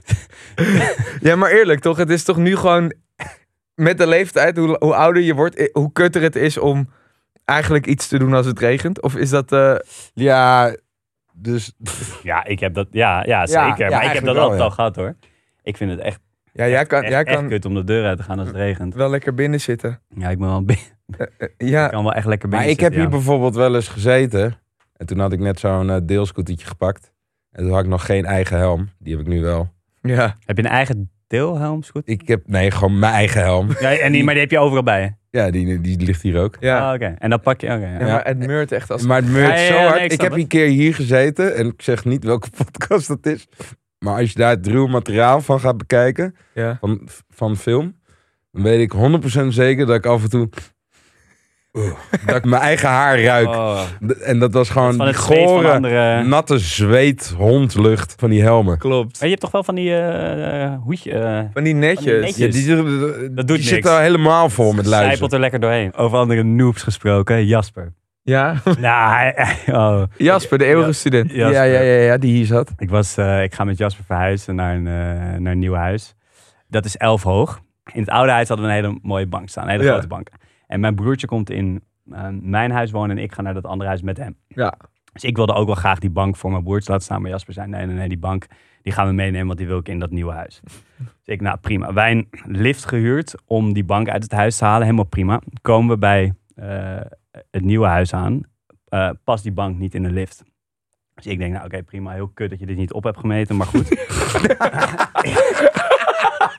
Ja, 1.21 1.35
maar 1.35 1.51
eerlijk 1.51 1.79
toch? 1.79 1.97
Het 1.97 2.09
is 2.09 2.23
toch 2.23 2.37
nu 2.37 2.55
gewoon 2.55 2.93
met 3.75 3.97
de 3.97 4.07
leeftijd, 4.07 4.57
hoe, 4.57 4.75
hoe 4.79 4.95
ouder 4.95 5.21
je 5.21 5.33
wordt, 5.35 5.55
eh, 5.55 5.67
hoe 5.73 5.91
kutter 5.91 6.21
het 6.21 6.35
is 6.35 6.57
om 6.57 6.89
eigenlijk 7.45 7.85
iets 7.85 8.07
te 8.07 8.19
doen 8.19 8.33
als 8.33 8.45
het 8.45 8.59
regent? 8.59 9.01
Of 9.01 9.15
is 9.15 9.29
dat... 9.29 9.51
eh, 9.51 9.75
Ja, 10.13 10.75
dus 11.33 11.73
Ja, 12.23 12.45
ik 12.45 12.59
heb 12.59 12.73
dat. 12.73 12.87
Ja, 12.91 13.23
ja 13.25 13.45
zeker. 13.47 13.89
ja, 13.89 13.97
maar 13.97 14.05
ik 14.05 14.11
heb 14.11 14.23
dat 14.23 14.33
wel, 14.33 14.43
altijd 14.43 14.59
ja. 14.59 14.65
al 14.65 14.71
gehad 14.71 14.95
hoor. 14.95 15.15
Ik 15.63 15.77
vind 15.77 15.91
het 15.91 15.99
echt, 15.99 16.19
ja, 16.53 16.67
jij 16.67 16.85
kan, 16.85 17.01
echt, 17.01 17.11
jij 17.11 17.23
echt 17.23 17.35
kan 17.35 17.47
kut 17.47 17.65
om 17.65 17.73
de 17.73 17.83
deur 17.83 18.05
uit 18.05 18.17
te 18.17 18.23
gaan 18.23 18.39
als 18.39 18.47
het 18.47 18.57
regent. 18.65 18.93
wel 18.95 19.09
lekker 19.09 19.33
binnen 19.33 19.61
zitten. 19.61 20.01
Ja, 20.15 20.29
ik 20.29 20.37
ben 20.39 20.47
wel 20.47 20.65
Eh, 21.17 21.27
ik 21.37 21.53
ja, 21.57 21.87
kan 21.87 22.03
wel 22.03 22.13
echt 22.13 22.25
lekker 22.25 22.49
Maar 22.49 22.57
binnen 22.57 22.75
ik 22.77 22.83
heb 22.83 22.93
hier 22.93 23.09
bijvoorbeeld 23.09 23.55
wel 23.55 23.75
eens 23.75 23.87
gezeten. 23.87 24.53
En 24.93 25.05
toen 25.05 25.19
had 25.19 25.33
ik 25.33 25.39
net 25.39 25.59
zo'n 25.59 25.89
eh, 25.89 25.97
deelscootertje 26.03 26.67
gepakt. 26.67 27.11
En 27.51 27.63
toen 27.63 27.73
had 27.73 27.83
ik 27.83 27.89
nog 27.89 28.05
geen 28.05 28.25
eigen 28.25 28.57
helm. 28.57 28.89
Die 28.99 29.11
heb 29.15 29.21
ik 29.21 29.27
nu 29.31 29.41
wel. 29.41 29.69
Ja. 30.01 30.37
Heb 30.45 30.57
je 30.57 30.63
een 30.63 30.69
eigen 30.69 31.11
deelhelmsgoed? 31.27 32.01
Ik 32.05 32.27
heb, 32.27 32.43
nee, 32.45 32.71
gewoon 32.71 32.99
mijn 32.99 33.13
eigen 33.13 33.41
helm. 33.41 33.69
Ja, 33.79 33.91
en 33.93 34.11
die, 34.11 34.23
maar 34.23 34.33
die 34.33 34.43
heb 34.43 34.51
je 34.51 34.59
overal 34.59 34.83
bij 34.83 35.01
je? 35.01 35.11
Ja, 35.39 35.51
die, 35.51 35.81
die 35.81 35.99
ligt 36.05 36.21
hier 36.21 36.39
ook. 36.39 36.57
ja. 36.59 36.87
Ah, 36.87 36.93
oké. 36.93 37.15
En 37.17 37.29
dan 37.29 37.41
pak 37.41 37.61
je... 37.61 37.67
Oké, 37.67 37.85
ja. 37.85 37.99
Ja, 37.99 38.05
maar 38.05 38.25
het 38.25 38.37
meurt 38.37 38.71
echt 38.71 38.91
als... 38.91 39.01
Maar 39.05 39.21
het 39.21 39.31
meurt 39.31 39.47
Ja, 39.47 39.55
ja, 39.55 39.67
zo 39.67 39.73
nee, 39.73 39.87
hard. 39.87 40.11
ik 40.11 40.21
heb 40.21 40.31
een 40.31 40.47
keer 40.47 40.67
hier 40.67 40.95
gezeten. 40.95 41.55
En 41.55 41.67
ik 41.67 41.81
zeg 41.81 42.05
niet 42.05 42.23
welke 42.23 42.49
podcast 42.63 43.07
dat 43.07 43.25
is. 43.25 43.47
Maar 43.99 44.17
als 44.19 44.31
je 44.31 44.39
daar 44.39 44.49
het 44.55 44.67
ruwe 44.67 44.89
materiaal 44.89 45.41
van 45.41 45.59
gaat 45.59 45.77
bekijken. 45.77 46.35
Ja. 46.53 46.77
Van, 46.79 47.07
van 47.29 47.57
film. 47.57 47.99
Dan 48.51 48.63
weet 48.63 48.79
ik 48.79 48.93
100% 49.43 49.47
zeker 49.47 49.85
dat 49.85 49.95
ik 49.95 50.05
af 50.05 50.23
en 50.23 50.29
toe... 50.29 50.49
Oeh, 51.77 51.91
dat 52.25 52.35
ik 52.35 52.45
mijn 52.45 52.61
eigen 52.61 52.89
haar 52.89 53.21
ruik. 53.21 53.47
Oh, 53.47 53.81
En 54.23 54.39
dat 54.39 54.53
was 54.53 54.69
gewoon 54.69 54.95
van 54.95 55.05
die 55.05 55.15
gore, 55.15 55.71
andere... 55.71 56.23
natte 56.23 56.57
zweet, 56.59 57.33
hondlucht 57.37 58.15
van 58.17 58.29
die 58.29 58.41
helmen. 58.41 58.77
Klopt. 58.77 59.11
Maar 59.13 59.23
je 59.23 59.29
hebt 59.29 59.41
toch 59.41 59.51
wel 59.51 59.63
van 59.63 59.75
die 59.75 59.89
eh, 59.89 60.63
eh, 60.63 60.73
hoedje... 60.83 61.11
eh 61.11 61.39
Van 61.53 61.63
die 61.63 61.73
netjes. 61.73 62.21
netjes. 62.21 62.65
Ja, 62.65 62.75
die, 62.75 62.83
die, 62.83 63.33
Dat 63.33 63.47
die 63.47 63.57
doet 63.57 63.65
zit 63.65 63.85
al 63.87 63.99
helemaal 63.99 64.49
vol 64.49 64.73
met 64.73 64.85
luizen. 64.85 65.09
Zijpelt 65.09 65.33
er 65.33 65.39
lekker 65.39 65.59
doorheen. 65.59 65.95
Over 65.95 66.17
andere 66.17 66.43
noobs 66.43 66.83
gesproken. 66.83 67.45
Jasper. 67.45 67.93
Ja. 68.23 68.55
nou, 68.79 69.33
oh. 69.71 70.03
Jasper, 70.17 70.57
de 70.57 70.65
eeuwige 70.65 70.87
Ja. 70.87 70.93
student. 70.93 71.31
Jasper. 71.31 71.53
Ja, 71.53 71.63
ja, 71.63 71.79
ja, 71.79 71.99
ja, 72.01 72.17
die 72.17 72.33
hier 72.35 72.45
zat. 72.45 72.71
Ik, 72.77 72.89
was, 72.89 73.17
eh, 73.17 73.43
ik 73.43 73.53
ga 73.53 73.63
met 73.63 73.77
Jasper 73.77 74.03
verhuizen 74.05 74.55
naar 74.55 74.75
een, 74.75 74.83
naar 75.43 75.51
een 75.51 75.59
nieuw 75.59 75.73
huis. 75.73 76.15
Dat 76.67 76.85
is 76.85 76.97
elf 76.97 77.23
hoog. 77.23 77.59
In 77.93 77.99
het 78.01 78.09
oude 78.09 78.31
huis 78.31 78.47
hadden 78.47 78.65
we 78.65 78.71
een 78.71 78.83
hele 78.83 78.99
mooie 79.01 79.27
bank 79.27 79.49
staan. 79.49 79.63
Een 79.63 79.69
hele 79.69 79.83
Ja. 79.83 79.91
grote 79.91 80.07
bank. 80.07 80.29
En 80.71 80.79
mijn 80.79 80.95
broertje 80.95 81.27
komt 81.27 81.49
in 81.49 81.83
eh, 82.11 82.27
mijn 82.41 82.71
huis 82.71 82.91
wonen 82.91 83.17
en 83.17 83.23
ik 83.23 83.31
ga 83.33 83.41
naar 83.41 83.53
dat 83.53 83.65
andere 83.65 83.89
huis 83.89 84.01
met 84.01 84.17
hem. 84.17 84.35
Ja. 84.47 84.77
Dus 85.13 85.23
ik 85.23 85.35
wilde 85.35 85.53
ook 85.53 85.65
wel 85.65 85.75
graag 85.75 85.99
die 85.99 86.09
bank 86.09 86.35
voor 86.35 86.51
mijn 86.51 86.63
broertje 86.63 86.89
laten 86.91 87.05
staan. 87.05 87.21
Maar 87.21 87.31
Jasper 87.31 87.53
zei, 87.53 87.67
nee, 87.67 87.85
nee, 87.85 87.95
nee, 87.95 88.07
die 88.07 88.17
bank 88.17 88.45
die 88.81 88.93
gaan 88.93 89.07
we 89.07 89.13
meenemen, 89.13 89.45
want 89.47 89.57
die 89.57 89.67
wil 89.67 89.77
ik 89.77 89.87
in 89.89 89.99
dat 89.99 90.11
nieuwe 90.11 90.31
huis. 90.31 90.61
Dus 91.23 91.33
ik, 91.35 91.41
nou 91.41 91.57
prima. 91.57 91.93
Wij 91.93 92.11
een 92.11 92.27
lift 92.45 92.85
gehuurd 92.85 93.35
om 93.45 93.73
die 93.73 93.83
bank 93.83 94.09
uit 94.09 94.23
het 94.23 94.31
huis 94.31 94.57
te 94.57 94.65
halen. 94.65 94.81
Helemaal 94.83 95.05
prima. 95.05 95.41
Komen 95.61 95.89
we 95.89 95.97
bij 95.97 96.33
eh, 96.55 96.99
het 97.51 97.63
nieuwe 97.63 97.87
huis 97.87 98.13
aan. 98.13 98.41
eh, 98.87 99.09
past 99.23 99.43
die 99.43 99.51
bank 99.51 99.77
niet 99.77 99.95
in 99.95 100.03
de 100.03 100.11
lift. 100.11 100.43
Dus 101.15 101.25
ik 101.27 101.37
denk, 101.37 101.53
nou 101.53 101.65
oké, 101.65 101.83
prima. 101.83 102.11
Heel 102.11 102.27
kut 102.27 102.49
dat 102.49 102.59
je 102.59 102.65
dit 102.65 102.77
niet 102.77 102.93
op 102.93 103.03
hebt 103.03 103.19
gemeten, 103.19 103.55
maar 103.55 103.67
goed. 103.67 103.89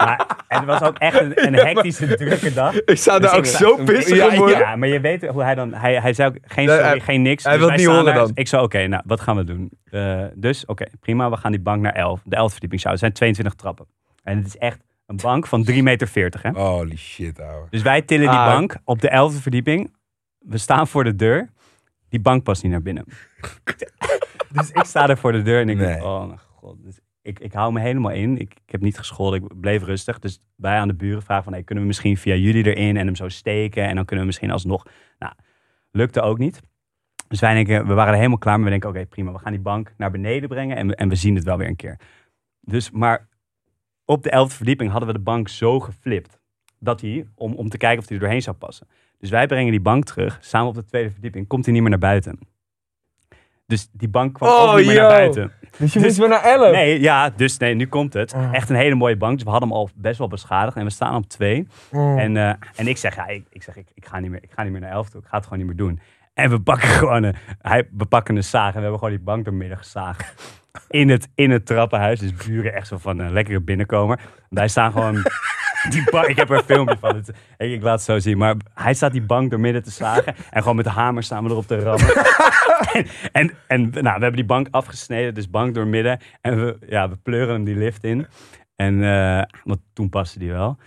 maar 0.04 0.26
het 0.48 0.64
was 0.64 0.82
ook 0.82 0.98
echt 0.98 1.20
een, 1.20 1.46
een 1.46 1.54
hectische, 1.54 2.14
drukke 2.16 2.52
dag. 2.52 2.74
Ik 2.80 2.98
zou 2.98 3.20
Dus 3.20 3.30
daar 3.30 3.38
ook 3.38 3.46
zo 3.46 3.76
pissig 3.84 4.16
ja, 4.16 4.36
worden. 4.36 4.58
Ja, 4.58 4.76
maar 4.76 4.88
je 4.88 5.00
weet 5.00 5.26
hoe 5.26 5.42
hij 5.42 5.54
dan... 5.54 5.72
Hij, 5.74 6.00
hij 6.00 6.12
zei 6.12 6.28
ook 6.28 6.36
geen 6.42 6.66
Nee, 6.66 6.74
sorry, 6.76 6.90
hij- 6.90 7.00
geen 7.00 7.22
niks. 7.22 7.44
hij 7.44 7.52
Dus 7.56 7.66
wil 7.66 7.76
niet 7.76 7.86
horen 7.86 8.04
daar. 8.04 8.14
dan. 8.14 8.30
Ik 8.34 8.48
zei, 8.48 8.62
oké, 8.62 8.86
nou, 8.86 9.02
wat 9.06 9.20
gaan 9.20 9.36
we 9.36 9.44
doen? 9.44 9.70
Eh, 9.90 10.24
dus, 10.34 10.66
oké, 10.66 10.84
prima. 11.00 11.30
We 11.30 11.36
gaan 11.36 11.50
die 11.52 11.60
bank 11.60 11.82
naar 11.82 11.92
11. 11.94 12.20
De 12.24 12.36
11 12.36 12.50
verdieping 12.50 12.80
zou. 12.80 12.92
Het 12.92 13.02
zijn 13.02 13.12
22 13.12 13.54
trappen. 13.54 13.86
En 14.22 14.36
het 14.36 14.46
is 14.46 14.56
echt 14.56 14.78
een 15.06 15.16
bank 15.16 15.46
van 15.46 15.66
3,40 15.70 15.82
meter, 15.82 16.38
hè? 16.42 16.50
Holy 16.50 16.96
shit, 16.96 17.40
ouwe. 17.40 17.66
Dus 17.70 17.82
wij 17.82 18.02
tillen 18.02 18.28
die 18.28 18.38
Ah. 18.38 18.46
bank 18.54 18.76
op 18.84 19.00
de 19.00 19.08
11e 19.10 19.40
verdieping. 19.42 19.94
We 20.38 20.58
staan 20.58 20.88
voor 20.88 21.04
de 21.04 21.16
deur. 21.16 21.50
Die 22.08 22.20
bank 22.20 22.42
past 22.42 22.62
niet 22.62 22.72
naar 22.72 22.82
binnen. 22.82 23.04
dus 24.54 24.70
ik 24.70 24.84
sta 24.84 25.08
er 25.08 25.18
voor 25.18 25.32
de 25.32 25.42
deur 25.42 25.60
en 25.60 25.68
ik 25.68 25.78
denk, 25.78 26.02
oh 26.02 26.26
mijn 26.26 26.38
god. 26.56 26.76
Dus 26.84 26.98
ik, 27.22 27.38
ik 27.38 27.52
hou 27.52 27.72
me 27.72 27.80
helemaal 27.80 28.12
in. 28.12 28.38
Ik, 28.38 28.54
ik 28.64 28.70
heb 28.70 28.80
niet 28.80 28.98
gescholden, 28.98 29.42
ik 29.42 29.60
bleef 29.60 29.82
rustig. 29.82 30.18
Dus 30.18 30.40
wij 30.56 30.76
aan 30.78 30.88
de 30.88 30.94
buren 30.94 31.22
vragen 31.22 31.44
van, 31.44 31.52
hey, 31.52 31.62
kunnen 31.62 31.84
we 31.84 31.90
misschien 31.90 32.16
via 32.16 32.34
jullie 32.34 32.64
erin 32.64 32.96
en 32.96 33.06
hem 33.06 33.16
zo 33.16 33.28
steken? 33.28 33.88
En 33.88 33.94
dan 33.94 34.04
kunnen 34.04 34.20
we 34.20 34.26
misschien 34.26 34.50
alsnog... 34.50 34.86
Nou, 35.18 35.32
lukte 35.90 36.20
ook 36.20 36.38
niet. 36.38 36.60
Dus 37.28 37.40
wij 37.40 37.54
denken, 37.54 37.86
we 37.86 37.94
waren 37.94 38.10
er 38.12 38.16
helemaal 38.16 38.38
klaar 38.38 38.56
mee. 38.56 38.64
We 38.64 38.70
denken, 38.70 38.88
oké, 38.88 39.06
prima. 39.06 39.32
We 39.32 39.38
gaan 39.38 39.52
die 39.52 39.60
bank 39.60 39.94
naar 39.96 40.10
beneden 40.10 40.48
brengen 40.48 40.76
en 40.76 40.86
we, 40.86 40.94
en 40.94 41.08
we 41.08 41.14
zien 41.14 41.34
het 41.34 41.44
wel 41.44 41.56
weer 41.56 41.68
een 41.68 41.76
keer. 41.76 41.98
Dus, 42.60 42.90
maar 42.90 43.28
op 44.04 44.22
de 44.22 44.30
11e 44.30 44.54
verdieping 44.54 44.90
hadden 44.90 45.08
we 45.08 45.14
de 45.14 45.22
bank 45.22 45.48
zo 45.48 45.80
geflipt. 45.80 46.40
Dat 46.78 47.00
hij, 47.00 47.26
om, 47.34 47.54
om 47.54 47.68
te 47.68 47.76
kijken 47.76 47.98
of 47.98 48.08
hij 48.08 48.16
er 48.16 48.22
doorheen 48.22 48.42
zou 48.42 48.56
passen. 48.56 48.88
Dus 49.18 49.30
wij 49.30 49.46
brengen 49.46 49.70
die 49.70 49.80
bank 49.80 50.04
terug, 50.04 50.38
samen 50.40 50.68
op 50.68 50.74
de 50.74 50.84
tweede 50.84 51.10
verdieping. 51.10 51.46
Komt 51.46 51.64
hij 51.64 51.72
niet 51.74 51.82
meer 51.82 51.90
naar 51.90 51.98
buiten. 51.98 52.38
Dus 53.66 53.88
die 53.92 54.08
bank 54.08 54.34
kwam 54.34 54.50
Oh, 54.50 54.70
ook 54.70 54.76
niet 54.76 54.86
meer 54.86 54.96
naar 54.96 55.08
buiten. 55.08 55.52
Dus 55.78 55.92
je 55.92 55.98
Dus- 55.98 56.08
moest 56.08 56.18
weer 56.18 56.28
naar 56.28 56.42
11. 56.42 56.72
Nee, 56.72 57.00
ja, 57.00 57.30
dus 57.30 57.56
nee, 57.56 57.74
nu 57.74 57.86
komt 57.86 58.12
het. 58.12 58.34
Oh. 58.34 58.54
Echt 58.54 58.70
een 58.70 58.76
hele 58.76 58.94
mooie 58.94 59.16
bank. 59.16 59.34
Dus 59.34 59.44
we 59.44 59.50
hadden 59.50 59.68
hem 59.68 59.78
al 59.78 59.90
best 59.94 60.18
wel 60.18 60.28
beschadigd. 60.28 60.76
En 60.76 60.84
we 60.84 60.90
staan 60.90 61.14
op 61.16 61.28
twee. 61.28 61.66
Oh. 61.92 62.20
En, 62.20 62.36
eh, 62.36 62.54
en 62.76 62.86
ik 62.86 62.96
zeg, 62.96 63.16
ja, 63.16 63.26
ik, 63.26 63.44
ik, 63.50 63.62
zeg 63.62 63.76
ik, 63.76 63.86
ik, 63.94 64.06
ga 64.06 64.18
niet 64.18 64.30
meer, 64.30 64.42
ik 64.42 64.50
ga 64.54 64.62
niet 64.62 64.72
meer 64.72 64.80
naar 64.80 64.90
elf 64.90 65.08
toe. 65.08 65.20
Ik 65.20 65.26
ga 65.28 65.36
het 65.36 65.44
gewoon 65.44 65.58
niet 65.58 65.68
meer 65.68 65.86
doen. 65.86 66.00
En 66.34 66.50
we 66.50 66.60
pakken 66.60 66.88
gewoon 66.98 67.22
een, 67.22 67.34
hij, 67.62 67.88
we 67.96 68.04
pakken 68.04 68.36
een 68.36 68.44
zaag 68.44 68.68
en 68.68 68.74
we 68.74 68.80
hebben 68.80 68.98
gewoon 68.98 69.14
die 69.14 69.24
bank 69.24 69.44
doormidden 69.44 69.78
gezaagd. 69.78 70.34
In 70.88 71.08
het, 71.08 71.28
in 71.34 71.50
het 71.50 71.66
trappenhuis. 71.66 72.18
Dus 72.20 72.34
buren 72.46 72.74
echt 72.74 72.86
zo 72.86 72.98
van 72.98 73.18
een 73.18 73.32
lekkere 73.32 73.60
binnenkomer. 73.60 74.20
Wij 74.48 74.68
staan 74.68 74.92
gewoon 74.92 75.14
die 75.90 76.10
bank, 76.10 76.26
ik 76.26 76.36
heb 76.36 76.50
er 76.50 76.56
een 76.56 76.64
filmpje 76.64 76.96
van. 77.00 77.14
Het, 77.14 77.28
ik, 77.58 77.70
ik 77.70 77.82
laat 77.82 77.94
het 77.94 78.02
zo 78.02 78.18
zien. 78.18 78.38
Maar 78.38 78.54
hij 78.74 78.94
staat 78.94 79.12
die 79.12 79.22
bank 79.22 79.50
door 79.50 79.60
midden 79.60 79.82
te 79.82 79.90
zagen. 79.90 80.34
En 80.50 80.60
gewoon 80.60 80.76
met 80.76 80.84
de 80.84 80.90
hamer 80.90 81.22
staan 81.22 81.44
we 81.44 81.50
erop 81.50 81.66
te 81.66 81.78
rammen. 81.78 82.14
en 82.92 83.06
en, 83.32 83.54
en 83.66 83.82
nou, 83.90 84.02
we 84.02 84.10
hebben 84.10 84.32
die 84.32 84.44
bank 84.44 84.68
afgesneden. 84.70 85.34
Dus 85.34 85.50
bank 85.50 85.74
door 85.74 85.86
midden. 85.86 86.20
En 86.40 86.64
we, 86.64 86.76
ja, 86.86 87.08
we 87.08 87.16
pleuren 87.16 87.54
hem 87.54 87.64
die 87.64 87.76
lift 87.76 88.04
in. 88.04 88.26
En 88.76 89.04
eh, 89.04 89.42
want 89.64 89.80
toen 89.92 90.08
paste 90.08 90.38
die 90.38 90.52
wel. 90.52 90.78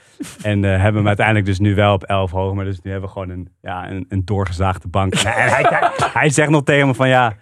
En 0.42 0.66
eh, 0.66 0.72
hebben 0.72 0.96
hem 0.96 1.08
uiteindelijk 1.08 1.46
dus 1.46 1.60
nu 1.60 1.76
wel 1.76 1.94
op 1.94 2.04
11 2.04 2.32
hoog. 2.32 2.54
Maar 2.54 2.66
dus 2.66 2.82
nu 2.82 2.92
hebben 2.92 3.10
we 3.10 3.16
gewoon 3.16 3.30
een, 3.30 3.50
ja, 3.62 3.90
een, 3.90 4.06
een 4.10 4.26
doorgezaagde 4.26 4.88
bank. 4.88 5.14
En 5.14 5.32
hij, 5.32 5.66
hij, 5.70 5.92
hij 6.14 6.30
zegt 6.30 6.50
nog 6.50 6.64
tegen 6.64 6.88
me 6.88 6.94
van 6.94 7.08
ja, 7.08 7.34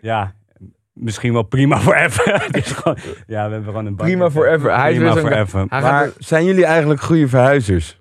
ja, 0.00 0.34
misschien 0.92 1.32
wel 1.32 1.42
prima 1.42 1.80
voor 1.80 1.94
even. 1.94 2.32
Het 2.46 2.56
is 2.56 2.70
gewoon, 2.72 2.96
ja, 3.26 3.46
we 3.46 3.52
hebben 3.52 3.64
gewoon 3.64 3.86
een. 3.86 3.94
Prima 3.96 4.30
forever. 4.30 4.76
Hij 4.78 4.90
is 4.90 4.96
prima 4.96 5.14
weer 5.14 5.46
zo'n. 5.48 5.66
Hij 5.68 5.80
gaat 5.80 5.90
Maar 5.90 6.04
er- 6.04 6.12
zijn 6.18 6.44
jullie 6.44 6.64
eigenlijk 6.64 7.00
goede 7.00 7.28
verhuizers? 7.28 8.00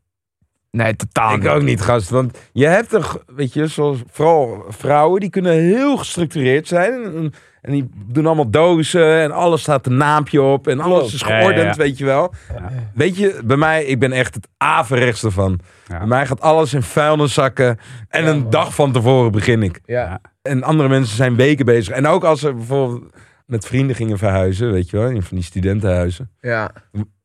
Nee, 0.71 0.95
totaal 0.95 1.33
ik 1.36 1.45
ook 1.48 1.62
niet, 1.62 1.81
gast. 1.81 2.10
Want 2.10 2.38
je 2.51 2.65
hebt 2.65 2.89
toch, 2.89 3.24
weet 3.36 3.53
je, 3.53 3.67
zoals 3.67 4.01
vooral 4.12 4.65
vrouwen, 4.69 5.19
die 5.19 5.29
kunnen 5.29 5.53
heel 5.53 5.98
gestructureerd 5.98 6.67
zijn. 6.67 6.93
En, 6.93 7.15
en 7.15 7.33
die 7.62 7.89
doen 8.08 8.25
allemaal 8.25 8.50
dozen 8.50 9.20
en 9.22 9.32
alles 9.32 9.62
staat 9.62 9.86
een 9.86 9.98
naampje 9.98 10.41
op 10.41 10.68
en 10.68 10.80
alles 10.80 11.13
is 11.13 11.20
Ja, 11.20 11.27
ja, 11.27 11.39
geordend, 11.41 11.75
ja. 11.75 11.84
weet 11.84 11.98
je 11.98 12.06
wel. 12.06 12.34
Ja. 12.53 12.70
Weet 12.94 13.18
je, 13.18 13.41
bij 13.46 13.58
mij, 13.58 13.84
ik 13.86 14.00
ben 14.00 14.12
echt 14.12 14.36
het 14.36 14.48
averechtste 14.58 15.32
van. 15.32 15.60
Ja. 15.88 15.98
Bij 15.98 16.08
mij 16.08 16.25
gaat 16.27 16.41
alles 16.41 16.74
in 16.74 16.84
vuilniszakken 16.84 17.77
en 18.10 18.24
Ja, 18.24 18.30
een 18.30 18.39
man. 18.41 18.50
dag 18.50 18.75
van 18.75 18.91
tevoren 18.91 19.32
begin 19.32 19.63
ik. 19.63 19.80
Ja. 19.86 20.22
En 20.41 20.63
andere 20.63 20.89
mensen 20.89 21.15
zijn 21.15 21.36
weken 21.36 21.65
bezig. 21.65 21.96
En 21.96 22.08
ook 22.08 22.24
als 22.24 22.39
ze 22.39 22.53
bijvoorbeeld 22.53 23.03
met 23.46 23.65
vrienden 23.65 23.96
gingen 23.96 24.18
verhuizen, 24.18 24.72
weet 24.72 24.89
je 24.89 24.98
wel, 24.98 25.10
in 25.10 25.24
van 25.24 25.38
die 25.38 25.46
studentenhuizen. 25.46 26.30
Ja. 26.39 26.72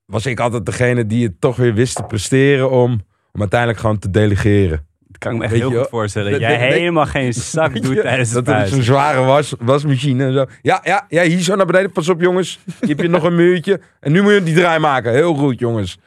Was 0.06 0.26
ik 0.26 0.40
altijd 0.40 0.66
degene 0.66 1.06
die 1.06 1.24
het 1.26 1.40
toch 1.40 1.56
weer 1.56 1.74
wist 1.74 1.96
te 1.96 2.02
presteren 2.02 2.70
om, 2.70 2.92
om 3.32 3.40
uiteindelijk 3.40 3.80
gewoon 3.80 3.98
te 3.98 4.10
delegeren. 4.10 4.86
Dat 5.18 5.24
kan 5.24 5.32
ik 5.32 5.38
me 5.38 5.44
echt 5.44 5.52
Weet 5.52 5.62
heel 5.62 5.70
je 5.72 5.78
goed 5.78 5.88
voorstellen. 5.88 6.30
Dat 6.30 6.40
jij 6.40 6.50
dat- 6.58 6.60
dat- 6.68 6.78
helemaal 6.78 7.06
geen 7.06 7.32
zak 7.54 7.74
doet 7.82 7.94
je, 7.94 8.00
tijdens 8.02 8.32
het 8.32 8.44
Dat 8.44 8.54
er 8.60 8.66
zo'n 8.68 8.82
zware 8.82 9.20
was, 9.24 9.54
wasmachine 9.58 10.24
en 10.24 10.32
zo. 10.32 10.44
Ja, 10.62 10.80
ja, 10.84 11.04
ja, 11.08 11.22
hier 11.22 11.40
zo 11.40 11.54
naar 11.56 11.66
beneden. 11.66 11.92
Pas 11.92 12.08
op, 12.08 12.20
jongens. 12.20 12.58
Hier 12.80 12.88
heb 12.88 13.00
je 13.00 13.08
nog 13.08 13.22
een 13.22 13.34
muurtje. 13.34 13.80
En 14.00 14.12
nu 14.12 14.22
moet 14.22 14.32
je 14.32 14.42
die 14.42 14.54
draai 14.54 14.78
maken. 14.78 15.12
Heel 15.12 15.34
goed, 15.34 15.58
jongens. 15.58 15.98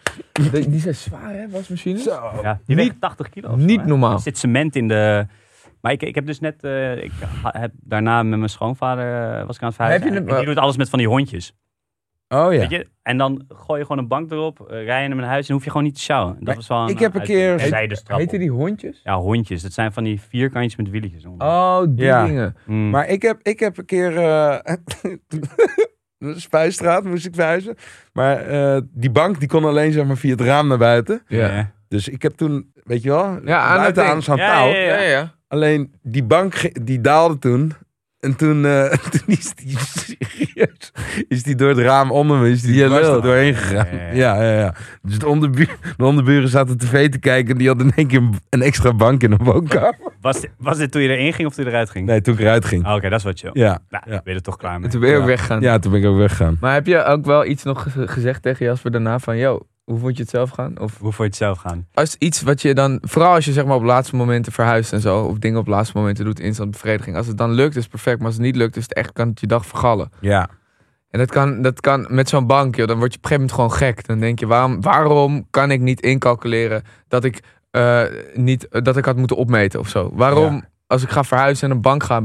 Die, 0.52 0.70
die 0.70 0.80
zijn 0.80 0.96
zwaar, 0.96 1.34
hè, 1.34 1.50
wasmachines? 1.50 2.04
Ja, 2.04 2.60
die 2.66 2.76
Niet- 2.76 2.86
weegt 2.88 3.00
80 3.02 3.30
kilo. 3.30 3.50
zo, 3.50 3.56
niet 3.56 3.86
normaal. 3.86 4.14
Er 4.14 4.20
zit 4.20 4.38
cement 4.38 4.76
in 4.76 4.88
de... 4.88 5.26
Maar 5.82 5.92
ik, 5.92 6.04
ik 6.04 6.16
heb 6.16 6.26
dus 6.26 6.40
net... 6.40 6.64
eh, 6.64 7.04
ik 7.04 7.12
heb 7.44 7.72
daarna 7.76 8.24
met 8.24 8.38
mijn 8.38 8.50
schoonvader 8.50 9.38
eh, 9.40 9.46
was 9.46 9.56
ik 9.56 9.62
aan 9.62 9.68
het 9.68 9.78
verhuizen. 9.78 10.08
Heb 10.14 10.18
je 10.18 10.24
En 10.24 10.30
een- 10.32 10.38
die 10.38 10.46
doet 10.46 10.58
alles 10.58 10.78
met 10.78 10.90
van 10.90 11.00
die 11.00 11.08
hondjes. 11.08 11.54
Oh 12.36 12.54
ja. 12.54 12.60
Weet 12.60 12.70
je? 12.70 12.88
En 13.02 13.18
dan 13.18 13.46
gooi 13.48 13.80
je 13.80 13.86
gewoon 13.86 14.02
een 14.02 14.08
bank 14.08 14.32
erop, 14.32 14.60
eh, 14.70 14.84
rij 14.84 15.02
je 15.02 15.08
naar 15.08 15.18
mijn 15.18 15.30
huis 15.30 15.48
en 15.48 15.54
hoef 15.54 15.64
je 15.64 15.70
gewoon 15.70 15.86
niet 15.86 15.96
te 15.96 16.02
sjouwen. 16.02 16.34
Dat 16.34 16.44
Maar 16.44 16.56
was 16.56 16.68
wel 16.68 16.82
een, 16.82 16.90
ik 16.90 17.00
heb 17.00 17.16
een 17.16 17.22
keer- 17.22 17.52
een 17.54 17.60
zijdestrap 17.60 18.18
Heette 18.18 18.36
op. 18.36 18.42
die 18.42 18.52
hondjes? 18.52 19.02
Ja, 19.04 19.16
hondjes. 19.18 19.62
Dat 19.62 19.72
zijn 19.74 19.94
van 19.94 20.04
die 20.04 20.22
vierkantjes 20.22 20.76
met 20.76 20.90
wieltjes 20.90 21.26
onder. 21.26 21.48
Oh, 21.48 21.82
die 21.90 22.06
Ja. 22.06 22.26
dingen. 22.26 22.56
Mm. 22.66 22.90
Maar 22.90 23.08
ik 23.08 23.22
heb, 23.22 23.40
ik 23.42 23.60
heb 23.60 23.78
een 23.78 23.86
keer... 23.86 24.18
eh 24.18 24.60
Spuistraat 26.36 27.04
moest 27.04 27.26
ik 27.26 27.36
verhuizen. 27.36 27.76
Maar 28.14 28.38
eh, 28.48 28.82
die 28.92 29.12
bank 29.12 29.40
die 29.40 29.48
kon 29.48 29.66
alleen 29.66 29.92
zeg 29.92 30.06
maar 30.06 30.18
via 30.18 30.32
het 30.32 30.42
raam 30.42 30.68
naar 30.68 30.78
buiten. 30.78 31.22
Ja. 31.28 31.72
Dus 31.88 32.08
ik 32.08 32.22
heb 32.22 32.34
toen, 32.34 32.72
weet 32.84 33.04
je 33.04 33.10
wel, 33.10 33.40
Ja, 33.46 33.60
aan 33.60 33.78
buiten 33.78 34.06
aan 34.06 34.22
zo'n 34.22 34.38
Ja, 34.38 34.54
touw. 34.62 34.68
ja, 34.74 35.00
ja. 35.02 35.34
Alleen 35.48 35.94
die 36.02 36.24
bank 36.24 36.86
die 36.86 37.02
daalde 37.02 37.40
toen. 37.40 37.74
En 38.20 38.36
toen, 38.36 38.66
eh, 38.66 38.92
toen 39.14 39.22
is 39.26 39.54
die 39.56 39.78
serieus, 39.80 40.92
is 41.28 41.44
die 41.44 41.56
door 41.56 41.70
het 41.70 41.78
raam 41.78 42.12
onder 42.12 42.38
me 42.38 42.50
is 42.50 42.62
die 42.62 42.76
Je 42.76 42.86
dwars 42.86 43.08
er 43.08 43.22
doorheen 43.22 43.56
gegaan. 43.56 43.88
Ja, 44.16 44.42
Ja, 44.44 44.60
ja. 44.60 44.74
Dus 45.02 45.20
de, 45.20 45.28
onderbu 45.28 45.68
de 45.98 46.04
onderburen 46.06 46.50
zaten 46.50 46.78
tv 46.78 47.10
te 47.10 47.20
kijken 47.20 47.52
en 47.52 47.58
die 47.58 47.68
hadden 47.68 47.88
in 47.88 47.94
één 47.96 48.08
keer 48.08 48.22
een, 48.50 48.62
extra 48.62 48.94
bank 48.94 49.24
in 49.24 49.30
de 49.30 49.38
woonkamer. 49.44 49.96
Was, 50.22 50.42
dit, 50.42 50.50
was 50.58 50.78
dit 50.78 50.92
toen 50.92 51.02
je 51.02 51.10
erin 51.10 51.34
ging 51.34 51.48
of 51.48 51.54
toen 51.54 51.64
je 51.66 51.70
eruit 51.70 51.90
ging? 51.90 52.06
Nee, 52.06 52.22
toen 52.22 52.34
ik 52.34 52.40
eruit 52.40 52.66
ging. 52.66 52.86
Ah, 52.86 52.96
Oké, 52.96 53.10
dat 53.10 53.20
is 53.20 53.26
wat 53.26 53.40
chill. 53.40 53.50
Ja, 53.54 53.80
Nou, 53.90 54.04
ja. 54.08 54.22
ben 54.24 54.36
er 54.36 54.42
toch 54.42 54.58
klaar 54.58 54.74
En 54.76 54.82
mee. 54.82 54.90
toen 54.90 55.00
ben 55.00 55.10
je 55.10 55.16
ook 55.16 55.22
Ja. 55.22 55.28
weggegaan. 55.28 55.62
ja, 55.62 55.80
toen 55.80 55.92
ben 55.92 56.02
ik 56.02 56.08
ook 56.08 56.18
weggegaan. 56.18 56.58
Maar 56.60 56.74
heb 56.74 56.86
je 56.86 57.04
ook 57.04 57.26
wel 57.26 57.46
iets 57.46 57.64
nog 57.64 57.88
ge- 57.92 58.08
gezegd 58.08 58.42
tegen 58.42 58.66
Jasper 58.66 58.92
daarna 58.92 59.20
van... 59.20 59.38
Yo, 59.38 59.60
hoe 59.90 60.00
vond 60.00 60.16
je 60.16 60.22
het 60.22 60.32
zelf 60.32 60.50
gaan? 60.50 60.80
Of 60.80 60.98
Hoe 61.00 61.12
voor 61.12 61.24
je 61.26 61.30
het 61.30 61.40
zelf 61.40 61.58
gaan? 61.58 61.88
als 61.94 62.16
iets 62.16 62.42
wat 62.42 62.62
je 62.62 62.74
dan... 62.74 62.98
Vooral 63.02 63.34
als 63.34 63.46
je 63.46 63.52
zeg 63.52 63.66
maar 63.66 63.76
op 63.76 63.84
laatste 63.84 64.16
momenten 64.16 64.52
verhuist 64.52 64.94
en 64.94 65.02
zo... 65.02 65.24
Of 65.24 65.38
dingen 65.38 65.60
op 65.60 65.68
laatste 65.68 65.98
momenten 65.98 66.26
doet, 66.26 66.40
instant 66.40 66.72
bevrediging. 66.72 67.16
Als 67.16 67.28
het 67.28 67.38
dan 67.38 67.52
lukt, 67.52 67.76
is 67.76 67.82
het 67.82 67.92
perfect. 67.92 68.18
Maar 68.18 68.26
als 68.28 68.36
het 68.36 68.44
niet 68.46 68.56
lukt, 68.56 68.76
is 68.76 68.84
het 68.84 68.94
echt, 68.94 69.12
kan 69.14 69.28
het 69.28 69.40
je 69.40 69.48
dag 69.48 69.66
vergallen. 69.66 70.10
Ja. 70.20 70.50
En 71.10 71.20
dat 71.20 71.32
kan, 71.32 71.62
dat 71.62 71.80
kan 71.82 72.06
met 72.10 72.30
zo'n 72.30 72.48
bank, 72.48 72.76
joh, 72.76 72.88
dan 72.88 72.98
word 72.98 73.12
je 73.12 73.18
op 73.18 73.24
een 73.24 73.30
gegeven 73.30 73.56
moment 73.58 73.78
gewoon 73.80 73.94
gek. 73.96 74.08
Dan 74.08 74.20
denk 74.20 74.40
je, 74.40 74.48
waarom, 74.48 74.82
waarom 74.82 75.48
kan 75.50 75.72
ik 75.72 75.80
niet 75.82 76.02
incalculeren 76.02 76.84
dat 77.08 77.24
ik, 77.24 77.44
eh, 77.72 78.04
niet, 78.34 78.68
dat 78.70 78.98
ik 78.98 79.06
had 79.06 79.16
moeten 79.18 79.36
opmeten 79.38 79.80
of 79.80 79.90
zo? 79.90 80.12
Waarom, 80.14 80.54
Ja. 80.54 80.70
als 80.88 81.04
ik 81.04 81.10
ga 81.10 81.24
verhuizen 81.24 81.70
en 81.70 81.76
een 81.76 81.82
bank 81.82 82.04
ga... 82.04 82.24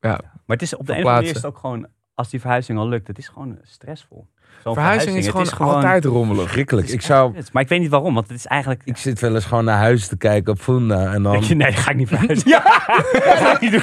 Maar 0.00 0.20
het 0.56 0.62
is 0.62 0.76
op 0.76 0.86
de 0.86 0.92
een 0.92 0.98
of 0.98 1.04
andere 1.04 1.14
manier 1.14 1.30
is 1.30 1.36
het 1.36 1.44
ook 1.46 1.58
gewoon, 1.58 1.86
als 2.14 2.28
die 2.30 2.40
verhuizing 2.40 2.78
al 2.78 2.88
lukt, 2.88 3.06
het 3.06 3.18
is 3.18 3.28
gewoon 3.28 3.58
stressvol. 3.62 4.26
Zo'n 4.62 4.74
Verhuizing 4.74 5.16
is 5.16 5.28
gewoon, 5.28 5.74
altijd 5.74 6.04
rommelig. 6.04 6.42
Verschrikkelijk. 6.42 6.86
het 6.86 6.94
Ik 6.94 7.00
is 7.00 7.06
zou. 7.06 7.34
Maar 7.52 7.62
ik 7.62 7.68
weet 7.68 7.80
niet 7.80 7.90
waarom, 7.90 8.14
want 8.14 8.28
het 8.28 8.36
is 8.36 8.46
eigenlijk... 8.46 8.82
ik 8.84 8.96
zit 8.96 9.20
wel 9.20 9.34
eens 9.34 9.44
gewoon 9.44 9.64
naar 9.64 9.78
huis 9.78 10.06
te 10.06 10.16
kijken 10.16 10.52
op 10.52 10.60
Funda 10.60 11.12
en 11.12 11.22
dan, 11.22 11.32
Denk 11.32 11.44
je, 11.44 11.54
nee, 11.54 11.70
dat 11.70 11.80
ga 11.80 11.90
ik 11.90 11.96
niet 11.96 12.08
verhuizen. 12.08 12.62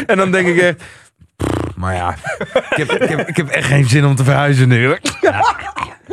en 0.11 0.17
dan 0.17 0.31
denk 0.31 0.47
ik 0.47 0.57
echt, 0.57 0.83
"Pff, 1.35 1.75
maar 1.75 1.95
ja, 1.95 2.15
ik 2.69 2.75
heb, 2.75 2.91
ik, 2.91 3.09
heb, 3.09 3.27
ik 3.27 3.35
heb 3.37 3.47
echt 3.47 3.67
geen 3.67 3.85
zin 3.85 4.05
om 4.05 4.15
te 4.15 4.23
verhuizen 4.23 4.67
nu. 4.67 4.85
hoor." 4.85 4.99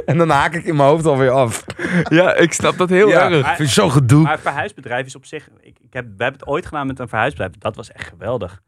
En 0.07 0.19
dan 0.19 0.31
haak 0.31 0.55
ik 0.55 0.65
in 0.65 0.77
mijn 0.77 0.89
hoofd 0.89 1.07
alweer 1.07 1.31
af. 1.31 1.65
Ja, 2.09 2.35
ik 2.35 2.53
snap 2.53 2.79
dat 2.79 2.89
heel 2.89 3.09
ja, 3.09 3.31
erg. 3.31 3.39
ik 3.39 3.45
vind 3.47 3.59
het 3.59 3.69
zo 3.69 3.89
gedoe. 3.89 4.23
Maar 4.23 4.33
het 4.33 4.41
verhuisbedrijf 4.41 5.07
is 5.07 5.17
op 5.17 5.27
zich... 5.27 5.49
Ik, 5.61 5.77
ik 5.81 5.93
heb, 5.93 6.05
we 6.05 6.23
hebben 6.23 6.41
het 6.41 6.47
ooit 6.47 6.67
gedaan 6.67 6.87
met 6.87 6.99
een 6.99 7.09
verhuisbedrijf. 7.09 7.53
Dat 7.59 7.77
was 7.77 7.93
echt 7.93 8.09
geweldig. 8.09 8.61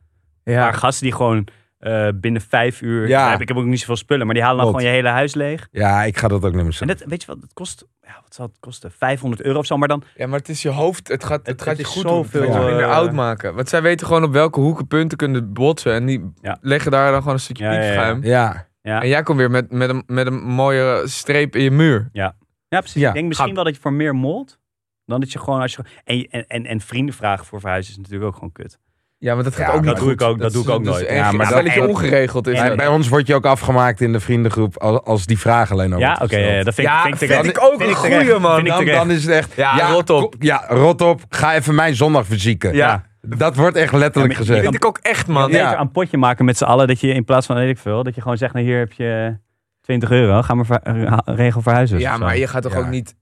Ja, 0.44 0.60
Maar 0.60 0.74
gasten 0.74 1.04
die 1.06 1.14
gewoon 1.14 1.46
eh, 1.84 2.08
binnen 2.14 2.42
vijf 2.42 2.80
uur... 2.80 3.08
Ja. 3.08 3.30
Heb, 3.30 3.40
ik 3.40 3.48
heb 3.48 3.56
ook 3.56 3.64
niet 3.64 3.80
zoveel 3.80 3.96
spullen, 3.96 4.26
maar 4.26 4.34
die 4.34 4.44
halen 4.44 4.60
dan 4.62 4.66
Klopt. 4.68 4.82
gewoon 4.84 4.96
je 4.96 5.02
hele 5.02 5.14
huis 5.16 5.34
leeg. 5.34 5.68
Ja, 5.70 6.02
ik 6.04 6.16
ga 6.18 6.28
dat 6.28 6.38
ook 6.38 6.44
niet 6.44 6.54
meer 6.54 6.64
En 6.66 6.72
zo. 6.72 6.84
dat, 6.84 7.02
weet 7.06 7.20
je 7.20 7.26
wat, 7.26 7.38
het 7.40 7.52
kost... 7.52 7.86
Ja, 8.02 8.18
wat 8.22 8.34
zal 8.34 8.46
het 8.46 8.56
kosten? 8.60 8.90
500 8.92 9.42
euro 9.42 9.58
of 9.58 9.66
zo, 9.66 9.76
maar 9.76 9.88
dan... 9.88 10.02
ja, 10.16 10.26
maar 10.26 10.38
het 10.38 10.48
is 10.48 10.62
je 10.62 10.68
hoofd. 10.68 11.08
Het 11.08 11.24
gaat, 11.24 11.38
het 11.38 11.46
Het- 11.46 11.62
gaat 11.62 11.76
je 11.76 11.84
goed 11.84 12.02
doen. 12.02 12.16
Het 12.18 12.24
zoveel, 12.30 12.52
gaat 12.52 12.60
je 12.62 12.66
minder 12.68 12.84
eh, 12.84 12.90
oud 12.96 13.12
maken. 13.12 13.54
Want 13.54 13.68
zij 13.68 13.82
weten 13.82 14.06
gewoon 14.06 14.24
op 14.24 14.32
welke 14.32 14.60
hoeken 14.60 14.86
punten 14.86 15.18
kunnen 15.18 15.52
botsen. 15.52 15.92
En 15.92 16.06
die 16.06 16.32
Ja. 16.40 16.58
leggen 16.60 16.90
daar 16.90 17.10
dan 17.10 17.18
gewoon 17.20 17.34
een 17.34 17.40
stukje 17.40 17.64
Ja, 17.64 17.72
ja, 17.72 17.78
ja. 17.80 17.86
piepschuim. 17.86 18.22
Ja, 18.22 18.66
Ja, 18.82 19.02
En 19.02 19.08
jij 19.08 19.22
komt 19.22 19.38
weer 19.38 19.50
met, 19.50 19.72
met, 19.72 19.88
een, 19.88 20.02
met 20.06 20.26
een 20.26 20.42
mooie 20.42 21.02
streep 21.04 21.56
in 21.56 21.62
je 21.62 21.70
muur. 21.70 22.08
ja 22.12 22.34
precies. 22.68 23.00
Ja. 23.02 23.08
Ik 23.08 23.14
denk 23.14 23.26
misschien 23.26 23.46
Gaat- 23.46 23.56
wel 23.56 23.64
dat 23.64 23.74
je 23.74 23.80
voor 23.80 23.92
meer 23.92 24.14
mold... 24.14 24.58
Dan 25.06 25.20
dat 25.20 25.32
je 25.32 25.38
gewoon... 25.38 25.60
Als 25.60 25.72
je, 25.74 25.82
en, 26.04 26.26
en, 26.30 26.46
en, 26.46 26.66
en 26.66 26.80
vrienden 26.80 27.14
vragen 27.14 27.46
voor 27.46 27.60
verhuizen 27.60 27.92
is 27.92 27.96
natuurlijk 27.98 28.24
ook 28.24 28.34
gewoon 28.34 28.52
kut. 28.52 28.78
Ja, 29.25 29.35
maar 29.35 29.45
dat 29.45 29.54
gaat 29.57 29.66
Ja, 29.66 29.73
ook 29.73 29.85
dat 29.85 29.85
niet 29.85 29.95
doe 29.97 30.02
goed. 30.09 30.21
ik 30.21 30.26
ook- 30.28 30.38
dat 30.38 30.52
doe 30.52 30.62
is- 30.62 30.69
ik 30.69 30.75
ook 30.75 30.85
dat 30.85 30.95
is 30.95 31.00
nooit. 31.00 31.12
Ja, 31.14 31.33
maar 31.33 31.49
dat- 31.50 31.64
dat 31.64 31.75
je 31.75 31.81
en- 31.81 31.88
ongeregeld 31.88 32.47
is. 32.47 32.59
en- 32.59 32.66
dat. 32.69 32.76
bij 32.76 32.87
ons 32.88 33.09
word 33.09 33.26
je 33.26 33.35
ook 33.35 33.47
afgemaakt 33.47 34.00
in 34.00 34.12
de 34.12 34.21
vriendengroep 34.21 34.76
als, 34.78 35.00
als 35.04 35.26
die 35.26 35.38
vraag 35.38 35.71
alleen 35.71 35.93
al 35.93 35.99
Ja, 35.99 36.19
oké. 36.23 36.37
ja, 36.37 36.62
dat 36.62 36.75
vind, 36.75 36.87
Ja, 36.87 37.02
vind 37.02 37.12
ik 37.14 37.19
vind 37.19 37.31
terecht. 37.31 37.57
ik 37.57 37.62
ook 37.62 37.76
Vind 37.78 37.90
een 37.90 37.97
goeie, 37.97 38.38
man. 38.38 38.64
Dan, 38.64 38.85
dan 38.85 39.11
is 39.11 39.25
het 39.25 39.33
echt... 39.35 39.52
Ja, 39.57 39.90
rot 39.90 40.11
op. 40.11 40.35
Ja, 40.38 40.64
rot 40.69 41.00
op. 41.00 41.21
Ga 41.28 41.54
even 41.54 41.75
mijn 41.75 41.95
zondag 41.95 42.26
verzieken. 42.26 42.75
Ja. 42.75 43.02
Dat 43.21 43.57
wordt 43.57 43.76
echt 43.76 43.93
letterlijk 43.93 44.33
Ja, 44.33 44.38
gezegd. 44.38 44.62
Vind 44.62 44.75
ik 44.75 44.85
ook 44.85 44.99
echt, 45.02 45.26
man. 45.26 45.47
Beter 45.50 45.61
Ja. 45.61 45.81
een 45.81 45.90
potje 45.90 46.16
maken 46.16 46.45
met 46.45 46.57
z'n 46.59 46.64
allen. 46.64 46.87
Dat 46.88 47.00
je 47.00 47.09
in 47.09 47.25
plaats 47.25 47.47
van, 47.47 47.57
weet 47.57 47.69
ik 47.71 47.78
veel, 47.78 48.02
dat 48.02 48.14
je 48.14 48.21
gewoon 48.21 48.37
zegt, 48.37 48.54
nou 48.54 48.66
hier 48.66 48.78
heb 48.78 48.93
je 48.93 49.37
20 49.81 50.11
euro. 50.11 50.43
Ga 50.43 50.54
maar 50.54 50.66
ver- 50.66 50.83
eh, 50.83 51.19
regel 51.25 51.62
verhuizen. 51.62 51.99
Ja, 51.99 52.12
zo. 52.16 52.19
maar 52.25 52.37
je 52.37 52.47
gaat 52.47 52.62
toch 52.62 52.73
Ja. 52.73 52.78
ook 52.78 52.88
niet... 52.88 53.14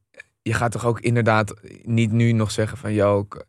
Je 0.43 0.55
gaat 0.55 0.73
toch 0.73 0.87
ook 0.87 1.01
inderdaad 1.01 1.55
niet 1.83 2.13
nu 2.13 2.33
nog 2.33 2.51
zeggen 2.51 2.79
van... 2.79 2.91
Ik- 2.91 3.45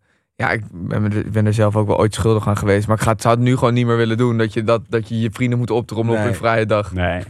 ja, 0.47 0.51
ik 0.51 0.63
ben, 0.71 1.03
er- 1.03 1.17
ik 1.25 1.31
ben 1.31 1.45
er 1.45 1.53
zelf 1.53 1.75
ook 1.75 1.87
wel 1.87 1.97
ooit 1.97 2.13
schuldig 2.13 2.47
aan 2.47 2.57
geweest. 2.57 2.87
Maar 2.87 2.95
ik 2.97 3.03
ga, 3.03 3.11
het 3.11 3.21
zou 3.21 3.35
het 3.35 3.43
nu 3.43 3.55
gewoon 3.57 3.73
niet 3.73 3.85
meer 3.85 3.97
willen 3.97 4.17
doen. 4.17 4.37
Dat 4.37 4.53
je, 4.53 4.63
dat, 4.63 4.81
dat 4.89 5.09
je 5.09 5.19
je 5.19 5.29
vrienden 5.31 5.57
moet 5.59 5.69
optrommelen 5.71 6.19
Nee. 6.19 6.27
op 6.29 6.33
een 6.33 6.39
vrije 6.39 6.65
dag. 6.65 6.93
Nee. 6.93 7.23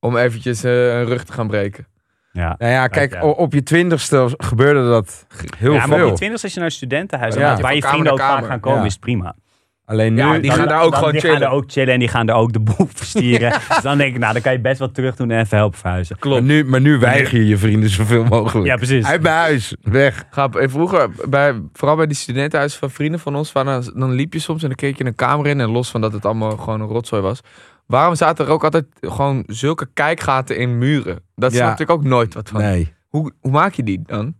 Om 0.00 0.16
eventjes 0.16 0.64
eh, 0.64 0.72
een 0.98 1.04
rug 1.04 1.24
te 1.24 1.32
gaan 1.32 1.46
breken. 1.46 1.86
Ja. 2.32 2.54
Nou 2.58 2.72
ja, 2.72 2.86
kijk, 2.86 3.12
ja. 3.12 3.22
op 3.24 3.52
je 3.52 3.62
twintigste 3.62 4.34
gebeurde 4.36 4.88
dat 4.88 5.26
heel 5.56 5.72
ja, 5.72 5.86
maar 5.86 6.04
op 6.04 6.10
je 6.10 6.14
20 6.16 6.42
als 6.42 6.52
je 6.52 6.58
naar 6.58 6.68
een 6.68 6.74
studentenhuis 6.74 7.34
Ja. 7.34 7.48
gaat, 7.48 7.60
waar 7.60 7.74
je 7.74 7.82
vrienden 7.82 8.12
ook 8.12 8.18
vaak 8.18 8.46
gaan 8.46 8.60
komen, 8.60 8.80
Ja. 8.80 8.86
is 8.86 8.96
prima. 8.96 9.34
Alleen 9.88 10.14
nu... 10.14 10.20
Ja, 10.20 10.32
die 10.32 10.42
Dan- 10.42 10.58
gaan 10.58 10.68
daar 10.68 10.82
ook 10.82 10.90
dan- 10.90 10.98
gewoon 10.98 11.12
die 11.12 11.20
chillen. 11.20 11.36
gaan 11.36 11.46
er 11.46 11.52
ook 11.54 11.64
chillen 11.66 11.92
en 11.92 11.98
die 11.98 12.08
gaan 12.08 12.28
er 12.28 12.34
ook 12.34 12.52
de 12.52 12.60
boel 12.60 12.88
verstieren. 12.94 13.50
dus 13.68 13.80
dan 13.82 13.98
denk 13.98 14.14
ik, 14.14 14.20
nou, 14.20 14.32
dan 14.32 14.42
kan 14.42 14.52
je 14.52 14.60
best 14.60 14.78
wel 14.78 14.90
terug 14.90 15.16
doen 15.16 15.30
en 15.30 15.40
even 15.40 15.56
helpen 15.56 15.78
verhuizen. 15.78 16.16
maar, 16.28 16.42
nu, 16.42 16.64
maar 16.64 16.80
nu 16.80 16.98
weiger 16.98 17.38
je 17.38 17.46
je 17.46 17.56
vrienden 17.58 17.90
zoveel 17.90 18.24
mogelijk. 18.24 18.66
Ja, 18.66 18.76
precies. 18.76 19.04
Uit 19.04 19.22
mijn 19.22 19.34
huis. 19.34 19.74
Weg. 19.82 20.24
Ga, 20.30 20.48
eh, 20.50 20.68
vroeger, 20.68 21.08
bij, 21.28 21.62
vooral 21.72 21.96
bij 21.96 22.06
die 22.06 22.16
studentenhuizen 22.16 22.78
van 22.78 22.90
vrienden 22.90 23.20
van 23.20 23.36
ons, 23.36 23.50
van, 23.50 23.66
dan, 23.94 24.12
liep 24.12 24.32
je 24.32 24.38
soms 24.38 24.62
en 24.62 24.68
dan 24.68 24.76
keek 24.76 24.98
je 24.98 25.04
een 25.04 25.14
kamer 25.14 25.46
in. 25.46 25.60
En 25.60 25.70
los 25.70 25.90
van 25.90 26.00
dat 26.00 26.12
het 26.12 26.24
allemaal 26.24 26.56
gewoon 26.56 26.80
een 26.80 26.86
rotzooi 26.88 27.22
was. 27.22 27.40
Waarom 27.86 28.14
zaten 28.14 28.46
er 28.46 28.52
ook 28.52 28.64
altijd 28.64 28.84
gewoon 29.00 29.42
zulke 29.46 29.88
kijkgaten 29.94 30.56
in 30.58 30.78
muren? 30.78 31.18
Dat 31.34 31.52
Ja. 31.52 31.58
snapte 31.58 31.82
ik 31.82 31.90
ook 31.90 32.04
nooit 32.04 32.34
wat 32.34 32.48
van. 32.48 32.60
Nee. 32.60 32.94
Hoe, 33.08 33.32
hoe 33.40 33.50
maak 33.52 33.72
je 33.74 33.82
die 33.82 34.02
dan? 34.06 34.34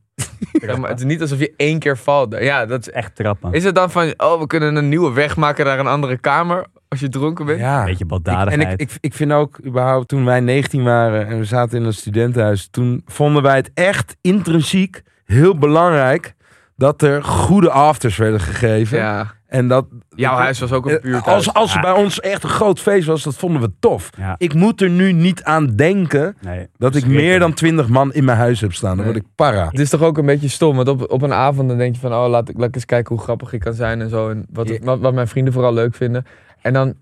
Ja, 0.66 0.76
maar 0.76 0.90
het 0.90 0.98
is 0.98 1.04
niet 1.04 1.20
alsof 1.20 1.38
je 1.38 1.52
één 1.56 1.78
keer 1.78 1.98
valt. 1.98 2.36
Ja, 2.38 2.66
dat 2.66 2.80
is, 2.80 2.90
Echt 2.90 3.14
trappen. 3.14 3.52
is 3.52 3.64
het 3.64 3.74
dan 3.74 3.90
van, 3.90 4.14
oh, 4.16 4.40
we 4.40 4.46
kunnen 4.46 4.76
een 4.76 4.88
nieuwe 4.88 5.12
weg 5.12 5.36
maken 5.36 5.64
naar 5.64 5.78
een 5.78 5.86
andere 5.86 6.18
kamer? 6.18 6.66
Als 6.88 7.00
je 7.00 7.08
dronken 7.08 7.46
bent. 7.46 7.58
Ja. 7.58 7.78
Een 7.80 7.84
beetje 7.86 8.04
Ik- 8.04 8.10
baldadigheid. 8.10 8.62
en 8.66 8.70
ik, 8.70 8.80
ik, 8.80 8.90
ik 9.00 9.14
vind 9.14 9.32
ook 9.32 9.58
überhaupt 9.64 10.08
toen 10.08 10.24
wij 10.24 10.40
19 10.40 10.82
waren 10.84 11.26
en 11.26 11.38
we 11.38 11.44
zaten 11.44 11.78
in 11.78 11.84
een 11.84 11.92
studentenhuis, 11.92 12.68
toen 12.70 13.02
vonden 13.06 13.42
wij 13.42 13.56
het 13.56 13.70
echt 13.74 14.16
intrinsiek 14.20 15.02
heel 15.24 15.58
belangrijk 15.58 16.34
dat 16.78 17.02
er 17.02 17.24
goede 17.24 17.70
afters 17.70 18.16
werden 18.16 18.40
gegeven. 18.40 18.98
Ja. 18.98 19.36
En 19.46 19.68
dat 19.68 19.86
Jouw 20.08 20.34
huis 20.36 20.58
was 20.58 20.72
ook 20.72 20.86
een 20.86 20.96
Eh, 20.96 21.02
buurthuis. 21.02 21.26
als, 21.46 21.54
als 21.54 21.74
er 21.74 21.80
bij 21.80 21.92
ons 21.92 22.20
echt 22.20 22.42
een 22.42 22.48
groot 22.48 22.80
feest 22.80 23.06
was, 23.06 23.22
dat 23.22 23.36
vonden 23.36 23.60
we 23.62 23.72
tof. 23.80 24.10
ja, 24.16 24.34
Ik 24.38 24.54
moet 24.54 24.80
er 24.80 24.90
nu 24.90 25.12
niet 25.12 25.42
aan 25.44 25.66
denken 25.66 26.36
nee, 26.40 26.66
dat 26.76 26.94
ik 26.94 27.06
meer 27.06 27.38
dan 27.38 27.52
20 27.54 27.88
man 27.88 28.12
in 28.12 28.24
mijn 28.24 28.38
huis 28.38 28.60
heb 28.60 28.72
staan. 28.72 28.96
Dan 28.96 29.04
Nee. 29.04 29.12
word 29.14 29.24
ik 29.24 29.30
para. 29.34 29.68
Het 29.68 29.78
is 29.78 29.90
toch 29.90 30.02
ook 30.02 30.18
een 30.18 30.26
beetje 30.26 30.48
stom, 30.48 30.76
want 30.76 30.88
op, 30.88 31.10
op 31.12 31.22
een 31.22 31.32
avond 31.32 31.68
dan 31.68 31.78
denk 31.78 31.94
je 31.94 32.00
van, 32.00 32.12
oh 32.14 32.28
laat 32.28 32.48
ik, 32.48 32.58
laat 32.58 32.68
ik 32.68 32.74
eens 32.74 32.84
kijken 32.84 33.14
hoe 33.14 33.24
grappig 33.24 33.52
ik 33.52 33.60
kan 33.60 33.74
zijn 33.74 34.00
en 34.00 34.08
zo. 34.08 34.28
En 34.28 34.46
wat, 34.52 34.68
Ja. 34.68 34.78
wat, 34.82 34.98
wat 35.00 35.14
mijn 35.14 35.28
vrienden 35.28 35.52
vooral 35.52 35.72
leuk 35.74 35.94
vinden. 35.94 36.26
En 36.62 36.72
dan, 36.72 36.94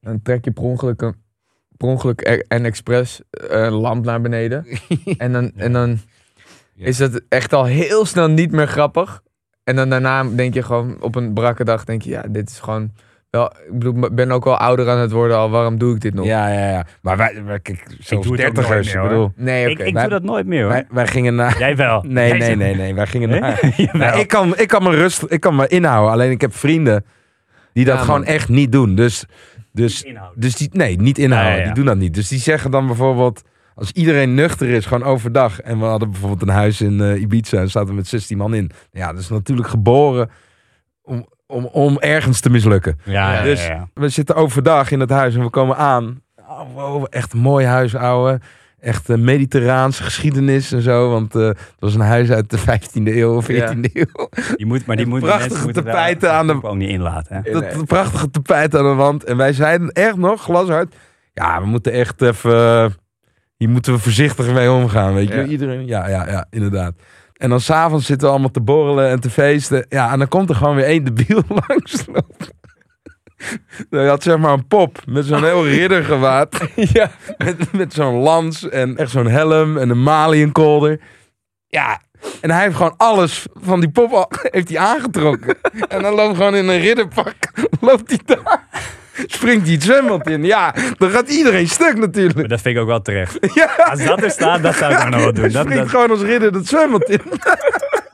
dan 0.00 0.22
trek 0.22 0.44
je 0.44 0.50
per 0.50 0.62
ongeluk, 0.62 1.00
een, 1.02 1.14
per 1.76 1.88
ongeluk 1.88 2.20
e- 2.20 2.42
en 2.48 2.64
expres 2.64 3.20
eh, 3.30 3.62
een 3.64 3.72
lamp 3.72 4.04
naar 4.04 4.20
beneden. 4.20 4.66
en 5.18 5.32
dan, 5.32 5.52
en 5.56 5.72
dan 5.72 5.98
Ja. 6.74 6.86
is 6.86 6.98
het 6.98 7.24
echt 7.28 7.52
al 7.52 7.64
heel 7.64 8.04
snel 8.04 8.28
niet 8.28 8.52
meer 8.52 8.66
grappig. 8.66 9.22
En 9.64 9.76
dan 9.76 9.88
daarna 9.88 10.24
denk 10.24 10.54
je 10.54 10.62
gewoon 10.62 10.96
op 11.00 11.14
een 11.14 11.32
brakke 11.32 11.64
dag, 11.64 11.84
denk 11.84 12.02
je, 12.02 12.10
ja, 12.10 12.22
dit 12.28 12.50
is 12.50 12.60
gewoon 12.60 12.92
wel, 13.30 13.44
ik 13.46 13.78
bedoel, 13.78 14.04
ik 14.04 14.14
ben 14.14 14.30
ook 14.30 14.44
wel 14.44 14.56
ouder 14.56 14.88
aan 14.90 14.98
het 14.98 15.10
worden 15.10 15.36
al, 15.36 15.50
waarom 15.50 15.78
doe 15.78 15.94
ik 15.94 16.00
dit 16.00 16.14
nog? 16.14 16.26
Ja, 16.26 16.48
ja, 16.48 16.68
ja. 16.70 16.86
Maar 17.02 17.16
wij, 17.16 17.42
wij 17.44 17.60
kijk, 17.60 17.84
zelfs 17.98 18.28
dertigers, 18.28 18.68
nooit 18.68 18.86
ik 18.86 18.92
meer, 18.92 19.00
hoor. 19.02 19.08
bedoel. 19.08 19.32
Nee, 19.36 19.70
oké. 19.70 19.80
Ik, 19.82 19.86
ik 19.88 19.92
Wij- 19.94 20.02
doe 20.02 20.10
dat 20.12 20.22
nooit 20.22 20.46
meer 20.46 20.62
hoor. 20.62 20.70
Wij, 20.72 20.86
wij 20.90 21.06
gingen 21.06 21.34
naar... 21.34 21.58
Jij 21.58 21.76
wel. 21.76 22.02
Nee, 22.08 22.28
Jij 22.28 22.38
nee, 22.38 22.46
zegt- 22.46 22.58
nee, 22.58 22.74
nee. 22.74 22.94
Wij 22.94 23.06
gingen 23.06 23.28
Nee? 23.28 23.40
naar... 23.92 24.18
Ik, 24.20 24.28
kan, 24.28 24.56
ik 24.58 24.68
kan 24.68 24.82
me 24.82 24.90
rust, 24.90 25.24
ik 25.28 25.40
kan 25.40 25.56
me 25.56 25.66
inhouden. 25.68 26.12
Alleen 26.12 26.30
ik 26.30 26.40
heb 26.40 26.54
vrienden 26.54 27.04
die 27.72 27.84
dat 27.84 27.98
Ja, 27.98 28.04
gewoon 28.04 28.24
echt 28.24 28.48
niet 28.48 28.72
doen. 28.72 28.94
Dus, 28.94 29.24
dus, 29.72 30.02
Inhouden. 30.02 30.40
dus 30.40 30.56
die, 30.56 30.68
nee, 30.72 30.96
niet 31.00 31.18
inhouden. 31.18 31.50
Ja, 31.52 31.56
ja, 31.56 31.60
ja. 31.60 31.66
Die 31.66 31.74
doen 31.74 31.84
dat 31.84 31.96
niet. 31.96 32.14
Dus 32.14 32.28
die 32.28 32.38
zeggen 32.38 32.70
dan 32.70 32.86
bijvoorbeeld, 32.86 33.42
als 33.74 33.92
iedereen 33.92 34.34
nuchter 34.34 34.68
is, 34.68 34.86
gewoon 34.86 35.02
overdag. 35.08 35.60
En 35.60 35.78
we 35.78 35.84
hadden 35.84 36.10
bijvoorbeeld 36.10 36.42
een 36.42 36.48
huis 36.54 36.80
in 36.80 37.00
eh, 37.00 37.20
Ibiza 37.20 37.58
en 37.58 37.70
zaten 37.70 37.88
we 37.88 37.94
met 37.94 38.06
16 38.06 38.38
man 38.38 38.54
in. 38.54 38.70
Ja, 38.90 39.12
dat 39.12 39.20
is 39.20 39.28
natuurlijk 39.28 39.68
geboren 39.68 40.30
om, 41.02 41.26
om, 41.46 41.64
om 41.64 41.98
ergens 41.98 42.40
te 42.40 42.50
mislukken. 42.50 42.98
Ja, 43.04 43.34
ja, 43.34 43.42
Dus- 43.42 43.66
ja, 43.66 43.72
ja. 43.72 43.88
We 43.94 44.08
zitten 44.08 44.34
overdag 44.36 44.90
in 44.90 45.00
het 45.00 45.10
huis 45.10 45.34
en 45.34 45.42
we 45.42 45.50
komen 45.50 45.76
aan. 45.76 46.22
Oh, 46.48 46.60
wow, 46.74 47.06
echt 47.10 47.32
een 47.32 47.38
mooi 47.38 47.66
huis, 47.66 47.94
ouwe. 47.96 48.40
Echt 48.80 49.08
een 49.08 49.24
mediterraanse 49.24 50.02
geschiedenis 50.02 50.72
en 50.72 50.82
zo. 50.82 51.10
Want 51.10 51.34
eh, 51.34 51.42
het 51.46 51.58
was 51.78 51.94
een 51.94 52.00
huis 52.00 52.30
uit 52.30 52.50
de 52.50 52.58
15e 52.58 53.02
eeuw, 53.04 53.42
14e 53.42 53.46
eeuw. 53.92 54.28
Die 54.56 54.66
moet, 54.66 54.86
maar 54.86 54.96
die 54.96 55.06
moet, 55.12 55.20
prachtige 55.20 55.72
tapijten 55.72 56.32
aan 56.32 56.46
de- 56.46 56.62
ook 56.62 56.74
niet 56.76 56.88
inlaten. 56.88 57.36
Hè? 57.42 57.52
Dat 57.52 57.72
dat 57.72 57.84
prachtige 57.86 58.30
tapijt 58.30 58.76
aan 58.76 58.84
de 58.84 58.94
wand. 58.94 59.24
En 59.24 59.36
wij 59.36 59.52
zeiden 59.52 59.88
echt 59.88 60.16
nog, 60.16 60.42
glashard. 60.42 60.94
Ja, 61.32 61.60
we 61.60 61.66
moeten 61.66 61.92
echt 61.92 62.22
even... 62.22 62.94
Hier 63.64 63.72
moeten 63.72 63.92
we 63.92 63.98
voorzichtig 63.98 64.52
mee 64.52 64.70
omgaan, 64.70 65.14
weet 65.14 65.28
je. 65.28 65.34
Ja. 65.34 65.44
Iedereen, 65.44 65.86
ja, 65.86 66.08
ja, 66.08 66.28
ja, 66.28 66.46
inderdaad. 66.50 66.94
En 67.32 67.50
dan 67.50 67.60
s'avonds 67.60 68.06
zitten 68.06 68.26
we 68.26 68.32
allemaal 68.32 68.50
te 68.50 68.60
borrelen 68.60 69.08
en 69.08 69.20
te 69.20 69.30
feesten. 69.30 69.86
Ja, 69.88 70.12
en 70.12 70.18
dan 70.18 70.28
komt 70.28 70.48
er 70.48 70.54
gewoon 70.54 70.74
weer 70.74 70.84
één 70.84 71.04
debiel 71.04 71.42
langslopen. 71.68 72.46
Hij 73.90 74.06
had 74.06 74.22
zeg 74.22 74.38
maar 74.38 74.52
een 74.52 74.66
pop 74.66 74.98
met 75.06 75.24
zo'n 75.24 75.44
heel 75.44 75.66
riddergewaad. 75.78 76.68
ja. 76.74 77.10
Met, 77.38 77.72
met 77.72 77.92
zo'n 77.92 78.14
lans 78.14 78.68
en 78.68 78.96
echt 78.96 79.10
zo'n 79.10 79.26
helm 79.26 79.78
en 79.78 79.90
een 79.90 80.02
maliënkolder. 80.02 81.00
Ja, 81.66 82.00
en 82.40 82.50
hij 82.50 82.62
heeft 82.62 82.76
gewoon 82.76 82.94
alles 82.96 83.46
van 83.54 83.80
die 83.80 83.90
pop 83.90 84.12
al, 84.12 84.30
heeft 84.54 84.68
hij 84.68 84.78
aangetrokken. 84.78 85.56
en 85.88 86.02
dan 86.02 86.14
loopt 86.14 86.36
gewoon 86.36 86.54
in 86.54 86.68
een 86.68 86.80
ridderpak, 86.80 87.34
loopt 87.80 88.10
hij 88.10 88.20
daar. 88.24 88.68
Springt 89.26 89.64
hij 89.64 89.74
het 89.74 89.82
zwembad 89.82 90.28
in. 90.28 90.44
Ja, 90.44 90.74
dan 90.98 91.10
gaat 91.10 91.28
iedereen 91.28 91.68
stuk 91.68 91.92
Maar 91.92 92.00
natuurlijk. 92.00 92.48
dat 92.48 92.60
vind 92.60 92.76
ik 92.76 92.82
ook 92.82 92.88
wel 92.88 93.02
terecht. 93.02 93.38
Ja, 93.54 93.70
Als 93.90 94.04
dat 94.04 94.22
er 94.22 94.30
staat, 94.30 94.62
dat 94.62 94.74
zou 94.74 94.92
ik 94.92 95.08
nog 95.08 95.20
wel 95.20 95.32
doen. 95.32 95.48
Dat, 95.52 95.62
springt 95.62 95.82
dat, 95.82 95.88
gewoon 95.88 96.10
als 96.10 96.20
ridder 96.20 96.52
het 96.52 96.68
zwembad 96.68 97.08
in. 97.08 97.20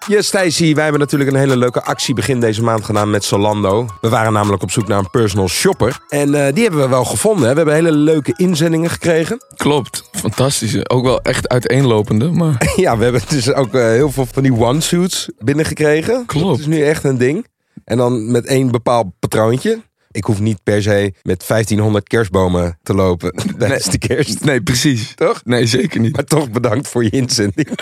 Yes, 0.06 0.26
Stacey, 0.26 0.74
wij 0.74 0.82
hebben 0.82 1.00
natuurlijk 1.00 1.30
een 1.30 1.36
hele 1.36 1.56
leuke 1.56 1.82
actie 1.82 2.14
begin 2.14 2.40
deze 2.40 2.62
maand 2.62 2.84
gedaan 2.84 3.10
met 3.10 3.24
Zalando. 3.24 3.86
We 4.00 4.08
waren 4.08 4.32
namelijk 4.32 4.62
op 4.62 4.70
zoek 4.70 4.88
naar 4.88 4.98
een 4.98 5.10
personal 5.10 5.48
shopper. 5.48 5.98
En 6.08 6.34
eh, 6.34 6.52
die 6.54 6.62
hebben 6.62 6.80
we 6.80 6.88
wel 6.88 7.04
gevonden. 7.04 7.44
Hè. 7.44 7.50
We 7.50 7.56
hebben 7.56 7.74
hele 7.74 7.92
leuke 7.92 8.32
inzendingen 8.36 8.90
gekregen. 8.90 9.38
Klopt, 9.56 10.08
fantastisch. 10.12 10.88
Ook 10.88 11.04
wel 11.04 11.20
echt 11.22 11.48
uiteenlopende, 11.48 12.30
maar 12.30 12.72
Ja, 12.76 12.96
we 12.96 13.02
hebben 13.02 13.22
dus 13.28 13.52
ook 13.52 13.74
eh, 13.74 13.82
heel 13.82 14.10
veel 14.10 14.26
van 14.32 14.42
die 14.42 14.54
one-suits 14.56 15.28
binnengekregen. 15.38 16.26
Klopt. 16.26 16.46
Dat 16.46 16.58
is 16.58 16.66
nu 16.66 16.82
echt 16.82 17.04
een 17.04 17.18
ding. 17.18 17.46
En 17.84 17.96
dan 17.96 18.30
met 18.30 18.46
één 18.46 18.70
bepaald 18.70 19.06
patroontje. 19.18 19.78
Ik 20.10 20.24
hoef 20.24 20.40
niet 20.40 20.62
per 20.62 20.82
se 20.82 21.12
met 21.22 21.44
1500 21.46 22.08
kerstbomen 22.08 22.78
te 22.82 22.94
lopen 22.94 23.32
tijdens 23.58 23.84
de 23.84 23.98
kerst. 23.98 24.44
nee, 24.44 24.62
precies. 24.62 25.14
Toch? 25.14 25.40
Nee, 25.44 25.66
zeker 25.66 26.00
niet. 26.00 26.16
Maar 26.16 26.24
toch 26.24 26.50
bedankt 26.50 26.88
voor 26.88 27.04
je 27.04 27.10
inzending. 27.10 27.68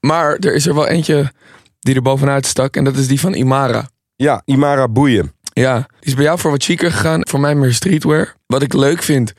Maar 0.00 0.36
er 0.36 0.54
is 0.54 0.66
er 0.66 0.74
wel 0.74 0.86
eentje 0.86 1.32
die 1.80 1.94
er 1.94 2.02
bovenuit 2.02 2.46
stak 2.46 2.76
en 2.76 2.84
dat 2.84 2.96
is 2.96 3.06
die 3.06 3.20
van 3.20 3.34
Imara. 3.34 3.88
Ja, 4.16 4.42
Imara 4.44 4.88
Boeien. 4.88 5.32
Ja, 5.52 5.76
die 5.76 5.86
is 6.00 6.14
bij 6.14 6.24
jou 6.24 6.38
voor 6.38 6.50
wat 6.50 6.62
chiquer 6.64 6.90
gegaan, 6.90 7.28
voor 7.28 7.40
mij 7.40 7.54
meer 7.54 7.72
streetwear. 7.74 8.34
Wat 8.46 8.62
ik 8.62 8.72
leuk 8.72 9.02
vind, 9.02 9.32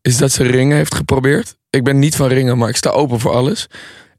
is 0.00 0.16
dat 0.16 0.32
ze 0.32 0.42
ringen 0.42 0.76
heeft 0.76 0.94
geprobeerd. 0.94 1.56
Ik 1.70 1.84
ben 1.84 1.98
niet 1.98 2.16
van 2.16 2.28
ringen, 2.28 2.58
maar 2.58 2.68
ik 2.68 2.76
sta 2.76 2.90
open 2.90 3.20
voor 3.20 3.32
alles. 3.32 3.68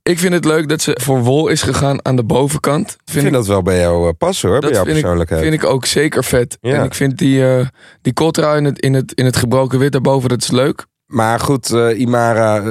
Ik 0.03 0.19
vind 0.19 0.33
het 0.33 0.45
leuk 0.45 0.69
dat 0.69 0.81
ze 0.81 0.97
voor 1.01 1.19
wol 1.19 1.47
is 1.47 1.61
gegaan 1.61 2.05
aan 2.05 2.15
de 2.15 2.23
bovenkant. 2.23 2.97
Ik 3.05 3.11
vind 3.11 3.31
dat 3.31 3.47
wel 3.47 3.61
bij 3.61 3.79
jou 3.79 4.07
eh, 4.07 4.13
passen 4.17 4.49
hoor, 4.49 4.59
bij 4.59 4.71
jouw 4.71 4.83
vind 4.83 4.99
persoonlijkheid. 4.99 5.41
vind 5.41 5.53
ik 5.53 5.63
ook 5.63 5.85
zeker 5.85 6.23
vet. 6.23 6.57
Ja. 6.61 6.73
En 6.73 6.83
ik 6.83 6.93
vind 6.93 7.17
die, 7.17 7.45
eh 7.45 7.67
die 8.01 8.13
coltrui 8.13 8.57
in 8.57 8.65
het, 8.65 8.79
in, 8.79 8.93
het, 8.93 9.13
in 9.13 9.25
het 9.25 9.35
gebroken 9.35 9.79
wit 9.79 9.91
daarboven, 9.91 10.29
dat 10.29 10.41
is 10.41 10.51
leuk. 10.51 10.85
Maar 11.05 11.39
goed, 11.39 11.71
eh, 11.71 11.99
Imara, 11.99 12.63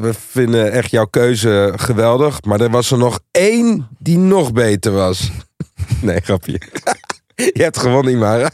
we 0.00 0.14
vinden 0.28 0.72
echt 0.72 0.90
jouw 0.90 1.06
keuze 1.06 1.72
geweldig. 1.76 2.42
Maar 2.42 2.60
er 2.60 2.70
was 2.70 2.90
er 2.90 2.98
nog 2.98 3.20
één 3.30 3.88
die 3.98 4.18
nog 4.18 4.52
beter 4.52 4.92
was. 4.92 5.30
nee, 6.02 6.20
grapje. 6.20 6.60
je 7.58 7.62
hebt 7.62 7.78
gewonnen, 7.78 8.12
Imara. 8.12 8.50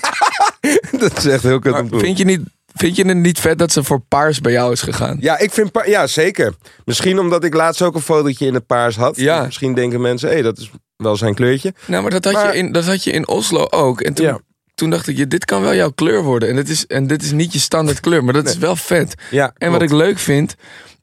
dat 1.00 1.16
is 1.16 1.26
echt 1.26 1.42
heel 1.42 1.58
kut 1.58 1.76
vind 1.90 2.18
je, 2.18 2.24
niet, 2.24 2.40
vind 2.74 2.96
je 2.96 3.06
het 3.06 3.16
niet 3.16 3.40
vet 3.40 3.58
dat 3.58 3.72
ze 3.72 3.84
voor 3.84 4.00
paars 4.08 4.40
bij 4.40 4.52
jou 4.52 4.72
is 4.72 4.82
gegaan? 4.82 5.16
Ja, 5.20 5.38
ik 5.38 5.50
vind 5.50 5.72
pa- 5.72 5.86
ja, 5.86 6.06
zeker. 6.06 6.54
Misschien 6.84 7.18
omdat 7.18 7.44
ik 7.44 7.54
laatst 7.54 7.82
ook 7.82 7.94
een 7.94 8.00
fotootje 8.00 8.46
in 8.46 8.54
het 8.54 8.66
paars 8.66 8.96
had. 8.96 9.16
Ja. 9.16 9.42
Misschien 9.44 9.74
denken 9.74 10.00
mensen, 10.00 10.28
hé, 10.30 10.42
dat 10.42 10.58
is 10.58 10.70
wel 10.96 11.16
zijn 11.16 11.34
kleurtje. 11.34 11.74
Nou, 11.86 12.02
maar 12.02 12.10
dat 12.10 12.24
had, 12.24 12.32
Maar- 12.32 12.52
je, 12.52 12.58
in, 12.58 12.72
dat 12.72 12.84
had 12.84 13.04
je 13.04 13.10
in 13.10 13.28
Oslo 13.28 13.66
ook. 13.70 14.00
En 14.00 14.14
toen, 14.14 14.26
Ja. 14.26 14.38
toen 14.74 14.90
dacht 14.90 15.08
ik, 15.08 15.16
ja, 15.16 15.24
dit 15.24 15.44
kan 15.44 15.62
wel 15.62 15.74
jouw 15.74 15.90
kleur 15.90 16.22
worden. 16.22 16.48
En 16.48 16.56
dit 16.56 16.68
is, 16.68 16.86
en 16.86 17.06
dit 17.06 17.22
is 17.22 17.32
niet 17.32 17.52
je 17.52 17.58
standaard 17.58 18.00
kleur, 18.00 18.24
maar 18.24 18.34
dat 18.34 18.48
is 18.48 18.56
wel 18.58 18.76
vet. 18.76 19.14
Ja, 19.30 19.52
En 19.58 19.70
wat 19.72 19.82
ik 19.82 19.90
leuk 19.92 20.18
vind, 20.18 20.54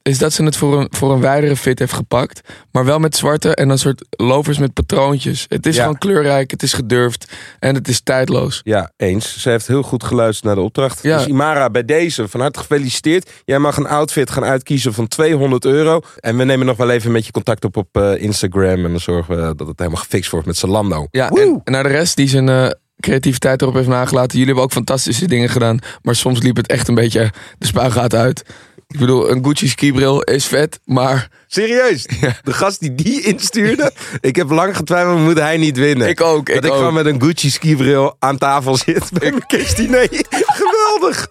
is 0.08 0.18
dat 0.18 0.34
ze 0.34 0.44
het 0.44 0.58
voor 0.58 0.80
een, 0.80 0.88
voor 0.92 1.12
een 1.14 1.20
wijdere 1.22 1.56
fit 1.56 1.80
heeft 1.80 1.94
gepakt. 1.94 2.42
Maar 2.72 2.86
wel 2.86 3.00
met 3.00 3.16
zwarte 3.16 3.56
en 3.56 3.70
een 3.70 3.78
soort 3.78 4.06
lovers 4.10 4.58
met 4.58 4.74
patroontjes. 4.74 5.46
Het 5.48 5.66
is 5.66 5.76
Ja. 5.76 5.82
gewoon 5.82 5.98
kleurrijk, 5.98 6.52
het 6.52 6.64
is 6.64 6.74
gedurfd 6.74 7.32
en 7.60 7.76
het 7.76 7.88
is 7.88 8.02
tijdloos. 8.02 8.62
Ja, 8.64 8.92
eens. 8.98 9.42
Ze 9.42 9.50
heeft 9.50 9.68
heel 9.68 9.82
goed 9.84 10.04
geluisterd 10.04 10.46
naar 10.46 10.56
de 10.56 10.62
opdracht. 10.62 11.04
Ja. 11.04 11.18
Dus 11.18 11.28
Imara, 11.28 11.70
bij 11.70 11.86
deze 11.86 12.28
van 12.28 12.40
harte 12.40 12.60
gefeliciteerd. 12.60 13.32
Jij 13.46 13.60
mag 13.60 13.78
een 13.78 13.88
outfit 13.88 14.30
gaan 14.32 14.44
uitkiezen 14.44 14.94
van 14.94 15.08
200 15.08 15.66
euro. 15.66 16.02
En 16.20 16.38
we 16.38 16.44
nemen 16.44 16.66
nog 16.66 16.78
wel 16.78 16.90
even 16.90 17.12
met 17.12 17.26
je 17.26 17.32
contact 17.32 17.66
op 17.66 17.78
op 17.78 17.88
eh, 17.92 18.22
Instagram. 18.22 18.86
En 18.86 18.92
dan 18.92 19.00
zorgen 19.00 19.36
we 19.36 19.56
dat 19.56 19.68
het 19.68 19.80
helemaal 19.80 20.02
gefixt 20.02 20.32
wordt 20.32 20.46
met 20.46 20.58
Zalando. 20.58 21.08
Ja, 21.12 21.30
en, 21.30 21.62
en 21.64 21.72
naar 21.72 21.84
de 21.84 21.90
rest 21.90 22.16
die 22.16 22.28
zijn 22.28 22.50
eh, 22.50 22.70
creativiteit 23.00 23.62
erop 23.62 23.74
heeft 23.74 23.88
nagelaten. 23.88 24.30
Jullie 24.32 24.46
hebben 24.46 24.64
ook 24.64 24.72
fantastische 24.72 25.28
dingen 25.28 25.50
gedaan. 25.50 25.80
Maar 26.02 26.16
soms 26.16 26.42
liep 26.42 26.56
het 26.56 26.68
echt 26.68 26.88
een 26.88 26.96
beetje 26.96 27.32
de 27.58 27.66
spuigaat 27.68 28.16
uit. 28.16 28.44
Ik 28.88 29.00
bedoel, 29.00 29.32
een 29.32 29.46
Gucci 29.46 29.68
skibril 29.68 30.22
is 30.22 30.46
vet, 30.46 30.80
maar 30.86 31.30
Serieus? 31.48 32.06
De 32.44 32.54
gast 32.54 32.80
die 32.80 32.96
die 32.96 33.22
instuurde. 33.22 33.92
ik 34.22 34.36
heb 34.36 34.50
lang 34.50 34.76
getwijfeld, 34.76 35.20
moet 35.20 35.38
hij 35.40 35.58
niet 35.58 35.78
winnen. 35.78 36.08
ik 36.08 36.22
ook. 36.22 36.46
dat 36.46 36.56
Ik 36.56 36.64
ik 36.64 36.72
ook. 36.72 36.78
gewoon 36.78 36.94
met 36.94 37.06
een 37.06 37.22
Gucci 37.22 37.50
skibril 37.50 38.16
aan 38.20 38.38
tafel 38.38 38.76
zit 38.78 39.10
bij 39.20 39.30
mijn 39.30 39.46
kerstdiner. 39.48 40.08
Geweldig. 40.62 41.28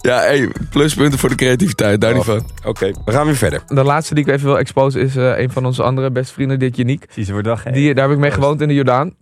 Ja, 0.00 0.18
hey, 0.18 0.52
pluspunten 0.70 1.18
voor 1.18 1.28
de 1.28 1.34
creativiteit, 1.34 2.00
daar 2.00 2.14
niet 2.14 2.24
van. 2.24 2.46
Oké, 2.64 2.90
we 3.04 3.12
gaan 3.12 3.26
weer 3.26 3.36
verder. 3.36 3.62
De 3.66 3.82
laatste 3.84 4.14
die 4.14 4.24
ik 4.26 4.30
even 4.32 4.46
wil 4.46 4.58
exposen 4.58 5.00
is 5.00 5.16
eh, 5.16 5.38
een 5.38 5.50
van 5.50 5.66
onze 5.66 5.82
andere 5.82 6.10
beste 6.10 6.32
vrienden, 6.32 6.58
dit 6.58 6.76
Janiek. 6.76 7.04
Zie 7.10 7.24
ze 7.24 7.32
voor 7.32 7.42
dag. 7.42 7.64
hè? 7.64 7.70
Die, 7.72 7.94
daar 7.94 8.04
heb 8.04 8.14
ik 8.14 8.20
mee 8.20 8.30
gewoond 8.30 8.60
in 8.60 8.68
de 8.68 8.74
Jordaan. 8.74 9.14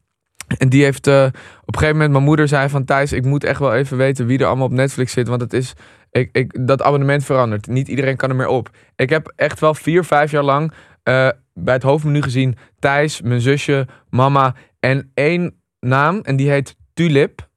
En 0.58 0.68
die 0.68 0.82
heeft 0.84 1.06
eh, 1.06 1.24
op 1.24 1.32
een 1.74 1.74
gegeven 1.74 1.92
moment, 1.94 2.12
mijn 2.12 2.24
moeder 2.24 2.48
zei 2.48 2.68
van 2.68 2.84
Thijs, 2.84 3.12
ik 3.12 3.24
moet 3.24 3.44
echt 3.44 3.60
wel 3.60 3.74
even 3.74 3.96
weten 3.96 4.26
wie 4.26 4.38
er 4.38 4.46
allemaal 4.46 4.66
op 4.66 4.72
Netflix 4.72 5.12
zit. 5.12 5.28
Want 5.28 5.40
het 5.40 5.52
is, 5.52 5.72
ik, 6.16 6.28
ik, 6.32 6.66
dat 6.66 6.82
abonnement 6.82 7.24
verandert. 7.24 7.66
Niet 7.66 7.88
iedereen 7.88 8.16
kan 8.16 8.30
er 8.30 8.36
meer 8.36 8.48
op. 8.48 8.70
Ik 8.96 9.10
heb 9.10 9.32
echt 9.36 9.60
wel 9.60 9.74
vier, 9.74 10.04
vijf 10.04 10.30
jaar 10.30 10.42
lang 10.42 10.72
eh, 11.02 11.28
bij 11.54 11.74
het 11.74 11.82
hoofdmenu 11.82 12.22
gezien 12.22 12.56
Thijs, 12.78 13.20
mijn 13.20 13.40
zusje, 13.40 13.86
mama 14.10 14.54
en 14.80 15.10
één 15.14 15.60
naam. 15.80 16.20
En 16.20 16.36
die 16.36 16.50
heet 16.50 16.76
Tulip. 16.94 17.48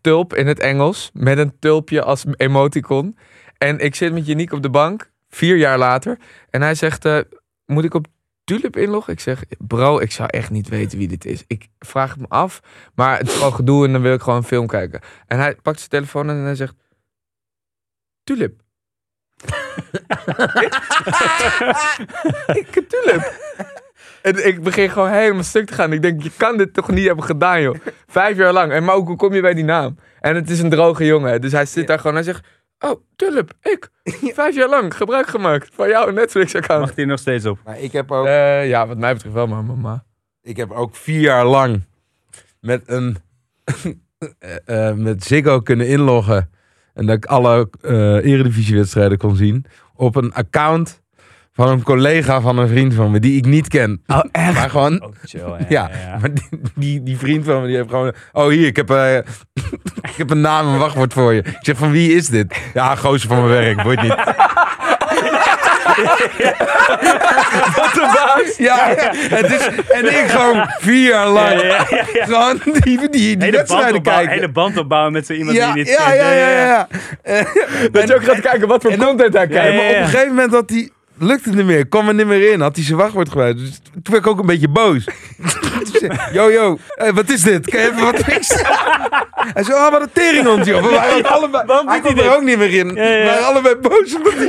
Tulp 0.00 0.34
in 0.34 0.46
het 0.46 0.58
Engels. 0.58 1.10
Met 1.12 1.38
een 1.38 1.58
tulpje 1.58 2.02
als 2.02 2.24
emoticon. 2.36 3.16
En 3.58 3.78
ik 3.78 3.94
zit 3.94 4.12
met 4.12 4.26
Janiek 4.26 4.52
op 4.52 4.62
de 4.62 4.70
bank, 4.70 5.10
vier 5.28 5.56
jaar 5.56 5.78
later. 5.78 6.18
En 6.50 6.62
hij 6.62 6.74
zegt, 6.74 7.04
eh, 7.04 7.18
moet 7.66 7.84
ik 7.84 7.94
op 7.94 8.06
Tulip 8.44 8.76
inloggen? 8.76 9.12
Ik 9.12 9.20
zeg, 9.20 9.44
bro, 9.58 9.98
ik 9.98 10.12
zou 10.12 10.28
echt 10.32 10.50
niet 10.50 10.68
weten 10.68 10.98
wie 10.98 11.08
dit 11.08 11.24
is. 11.24 11.44
Ik 11.46 11.68
vraag 11.78 12.10
het 12.10 12.20
me 12.20 12.26
af, 12.28 12.60
maar 12.94 13.18
het 13.18 13.26
is 13.28 13.34
gewoon 13.34 13.54
gedoe 13.54 13.86
en 13.86 13.92
dan 13.92 14.02
wil 14.02 14.14
ik 14.14 14.20
gewoon 14.20 14.38
een 14.38 14.44
film 14.44 14.66
kijken. 14.66 15.00
En 15.26 15.38
hij 15.38 15.54
pakt 15.54 15.78
zijn 15.78 15.90
telefoon 15.90 16.28
en 16.28 16.36
hij 16.36 16.54
zegt, 16.54 16.74
Tulip. 18.24 18.60
ik, 22.60 22.82
Tulip. 22.88 23.32
En 24.22 24.46
ik 24.46 24.62
begin 24.62 24.90
gewoon 24.90 25.10
helemaal 25.10 25.42
stuk 25.42 25.66
te 25.66 25.74
gaan. 25.74 25.92
Ik 25.92 26.02
denk, 26.02 26.22
je 26.22 26.30
kan 26.36 26.56
dit 26.56 26.74
toch 26.74 26.90
niet 26.90 27.06
hebben 27.06 27.24
gedaan, 27.24 27.62
joh. 27.62 27.74
Vijf 28.06 28.36
jaar 28.36 28.52
lang. 28.52 28.72
En 28.72 28.84
maar 28.84 28.94
ook, 28.94 29.06
hoe 29.06 29.16
kom 29.16 29.34
je 29.34 29.40
bij 29.40 29.54
die 29.54 29.64
naam? 29.64 29.98
En 30.20 30.34
het 30.34 30.50
is 30.50 30.60
een 30.60 30.70
droge 30.70 31.04
jongen. 31.04 31.40
Dus 31.40 31.52
hij 31.52 31.66
zit 31.66 31.86
daar 31.86 31.98
gewoon 31.98 32.16
en 32.16 32.24
hij 32.24 32.32
zegt... 32.32 32.46
Oh, 32.78 33.00
Tulip, 33.16 33.52
ik. 33.62 33.88
Vijf 34.34 34.54
jaar 34.54 34.68
lang 34.68 34.96
gebruik 34.96 35.26
gemaakt 35.26 35.68
van 35.74 35.88
jouw 35.88 36.10
Netflix-account. 36.10 36.80
Mag 36.80 36.94
die 36.94 37.06
nog 37.06 37.18
steeds 37.18 37.46
op? 37.46 37.58
Maar 37.64 37.78
ik 37.80 37.92
heb 37.92 38.12
ook, 38.12 38.26
Eh, 38.26 38.68
ja, 38.68 38.86
wat 38.86 38.98
mij 38.98 39.12
betreft 39.12 39.34
wel, 39.34 39.46
maar 39.46 39.64
mama. 39.64 40.04
ik 40.42 40.56
heb 40.56 40.70
ook 40.70 40.96
vier 40.96 41.20
jaar 41.20 41.44
lang 41.44 41.84
met 42.60 42.82
een 42.86 43.16
eh, 44.38 44.88
eh, 44.88 44.96
met 44.96 45.24
Ziggo 45.24 45.60
kunnen 45.60 45.88
inloggen. 45.88 46.50
En 46.94 47.06
dat 47.06 47.16
ik 47.16 47.24
alle 47.24 47.68
eh 47.82 47.92
eredivisiewedstrijden 48.32 49.18
kon 49.18 49.36
zien. 49.36 49.64
Op 49.94 50.16
een 50.16 50.32
account 50.34 51.02
van 51.52 51.68
een 51.68 51.82
collega 51.82 52.40
van 52.40 52.58
een 52.58 52.68
vriend 52.68 52.94
van 52.94 53.10
me. 53.10 53.20
Die 53.20 53.36
ik 53.36 53.44
niet 53.46 53.68
ken. 53.68 54.02
Oh, 54.06 54.20
echt? 54.32 54.54
Maar 54.54 54.70
gewoon 54.70 55.02
Oh, 55.02 55.08
chill. 55.24 55.40
Ja, 55.40 55.56
Ja, 55.58 55.66
ja, 55.68 55.98
ja. 56.06 56.18
maar 56.20 56.34
die, 56.34 56.48
die, 56.74 57.02
die 57.02 57.18
vriend 57.18 57.44
van 57.44 57.60
me, 57.60 57.66
die 57.66 57.76
heeft 57.76 57.88
gewoon... 57.90 58.12
Oh, 58.32 58.48
hier, 58.48 58.66
ik 58.66 58.76
heb, 58.76 58.90
eh, 58.90 59.16
ik 60.10 60.14
heb 60.16 60.30
een 60.30 60.40
naam 60.40 60.72
en 60.72 60.78
wachtwoord 60.78 61.12
voor 61.12 61.32
je. 61.32 61.42
Ik 61.42 61.56
zeg, 61.60 61.76
van 61.76 61.90
wie 61.90 62.12
is 62.14 62.28
dit? 62.28 62.60
Ja, 62.74 62.94
gozer 62.96 63.28
van 63.28 63.36
mijn 63.36 63.48
werk, 63.48 63.82
boeit 63.82 64.02
niet. 64.02 64.14
Wat 67.76 67.96
een 67.96 68.10
Ja, 68.56 68.88
ja, 68.88 69.12
het 69.14 69.50
is... 69.52 69.68
En 69.88 70.04
ik 70.06 70.24
gewoon 70.28 70.68
vier 70.78 71.08
jaar 71.08 71.28
lang 71.28 71.60
Ja, 71.60 71.66
ja, 71.66 71.86
ja. 72.12 72.24
gewoon 72.30 72.60
die, 72.64 72.82
die, 72.82 73.08
die 73.08 73.20
Hele 73.28 73.38
band, 73.38 73.52
wedstrijden 73.56 74.02
kijken. 74.02 74.32
hele 74.32 74.48
band 74.48 74.76
opbouwen 74.78 75.12
met 75.12 75.26
zo 75.26 75.32
iemand 75.32 75.56
ja, 75.56 75.72
die 75.72 75.84
niet 75.84 75.92
ja, 75.98 76.12
ja, 76.12 76.30
ja, 76.32 76.48
ja. 76.50 76.88
Dat 77.92 78.08
je 78.08 78.14
ook 78.14 78.24
gaat 78.24 78.40
kijken 78.40 78.68
wat 78.68 78.82
voor 78.82 78.96
content 78.96 79.34
hij 79.34 79.46
Ja, 79.50 79.60
kijkt. 79.60 79.76
maar 79.76 79.90
op 79.90 79.96
een 79.96 80.04
gegeven 80.04 80.28
moment 80.28 80.52
had 80.52 80.70
hij... 80.70 80.90
Lukte 81.18 81.48
het 81.48 81.58
niet 81.58 81.66
meer, 81.66 81.86
kwam 81.86 82.08
er 82.08 82.14
niet 82.14 82.26
meer 82.26 82.52
in. 82.52 82.60
Had 82.60 82.76
hij 82.76 82.84
zijn 82.84 82.98
wachtwoord 82.98 83.28
gebruikt. 83.28 83.58
Dus 83.58 83.80
toen 83.92 84.02
werd 84.02 84.24
ik 84.24 84.26
ook 84.30 84.38
een 84.38 84.46
beetje 84.46 84.68
boos. 84.68 85.04
Yo, 86.32 86.50
yo, 86.50 86.78
hey, 86.94 87.12
wat 87.12 87.28
is 87.30 87.42
dit? 87.42 87.70
Kan 87.70 87.80
je 87.80 87.86
even 87.90 88.04
wat 88.04 88.16
fixen? 88.30 88.60
Hij 89.34 89.62
zei, 89.62 89.76
oh, 89.78 89.90
wat 89.90 90.00
een 90.02 90.08
teringhond, 90.12 90.66
joh. 90.66 90.82
We 90.82 90.88
waren 90.90 91.16
ook 91.16 91.24
allebei... 91.26 91.64
Hij 91.86 92.00
kwam 92.00 92.18
er 92.18 92.36
ook 92.36 92.42
niet 92.42 92.58
meer 92.58 92.74
in. 92.74 92.94
Ja, 92.94 93.02
ja, 93.02 93.08
ja. 93.10 93.18
We 93.22 93.24
waren 93.28 93.44
allebei 93.46 93.74
boos 93.76 94.14
omdat 94.16 94.32
hij 94.34 94.46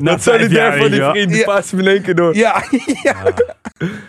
Na 0.00 0.10
Dat 0.10 0.22
vijf 0.22 0.22
solidair 0.22 0.78
van 0.78 0.90
die 0.90 1.02
vriend. 1.02 1.28
Die 1.28 1.38
Ja. 1.38 1.44
paast 1.44 1.70
hem 1.70 1.80
in 1.80 1.86
één 1.86 2.02
keer 2.02 2.14
door. 2.14 2.34
Ja, 2.36 2.62
ja. 3.02 3.14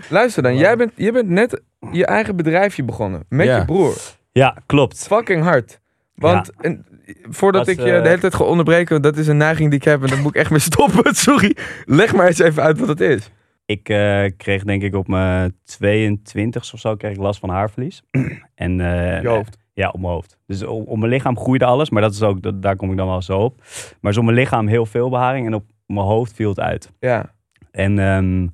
Luister 0.09 0.43
dan, 0.43 0.57
jij 0.57 0.77
bent, 0.77 0.91
je 0.95 1.11
bent 1.11 1.29
net 1.29 1.61
je 1.91 2.05
eigen 2.05 2.35
bedrijfje 2.35 2.83
begonnen. 2.83 3.23
Met 3.29 3.45
Ja. 3.45 3.57
je 3.57 3.65
broer. 3.65 3.93
Ja, 4.31 4.57
klopt. 4.65 5.05
Fucking 5.07 5.43
hard. 5.43 5.79
Want 6.15 6.51
en, 6.61 6.85
voordat 7.29 7.65
Dat, 7.65 7.75
ik 7.75 7.85
je 7.85 7.91
eh, 7.91 8.01
de 8.01 8.07
hele 8.07 8.21
tijd 8.21 8.35
ga 8.35 8.43
onderbreken, 8.43 9.01
dat 9.01 9.17
is 9.17 9.27
een 9.27 9.37
neiging 9.37 9.69
die 9.69 9.79
ik 9.79 9.85
heb 9.85 10.01
en 10.01 10.07
daar 10.07 10.21
moet 10.21 10.35
ik 10.35 10.41
echt 10.41 10.49
mee 10.49 10.59
stoppen. 10.71 11.15
Sorry. 11.15 11.57
Leg 11.85 12.13
maar 12.13 12.27
eens 12.27 12.39
even 12.39 12.63
uit 12.63 12.79
wat 12.79 12.87
het 12.87 13.01
is. 13.01 13.29
Ik 13.65 13.89
eh, 13.89 14.25
kreeg 14.37 14.63
denk 14.63 14.83
ik 14.83 14.95
op 14.95 15.07
mijn 15.07 15.55
22 15.63 16.73
of 16.73 16.79
zo 16.79 16.95
kreeg 16.95 17.11
ik 17.11 17.17
last 17.17 17.39
van 17.39 17.49
haarverlies. 17.49 18.01
en, 18.55 18.81
eh, 18.81 19.21
Je 19.21 19.27
hoofd. 19.27 19.59
Ja, 19.73 19.89
op 19.89 19.99
mijn 19.99 20.13
hoofd. 20.13 20.37
Dus 20.45 20.63
op, 20.63 20.87
op 20.87 20.97
mijn 20.97 21.11
lichaam 21.11 21.37
groeide 21.37 21.65
alles, 21.65 21.89
maar 21.89 22.01
dat 22.01 22.13
is 22.13 22.21
ook, 22.21 22.41
dat, 22.41 22.61
daar 22.61 22.75
kom 22.75 22.91
ik 22.91 22.97
dan 22.97 23.07
wel 23.07 23.21
zo 23.21 23.39
op. 23.39 23.57
Maar 23.99 24.11
dus 24.11 24.17
op 24.17 24.23
mijn 24.23 24.37
lichaam 24.37 24.67
heel 24.67 24.85
veel 24.85 25.09
beharing 25.09 25.45
en 25.45 25.53
op 25.53 25.63
mijn 25.85 26.05
hoofd 26.05 26.33
viel 26.33 26.49
het 26.49 26.59
uit. 26.59 26.91
Ja. 26.99 27.33
En 27.71 27.99
ehm, 27.99 28.47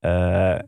eh, 0.00 0.10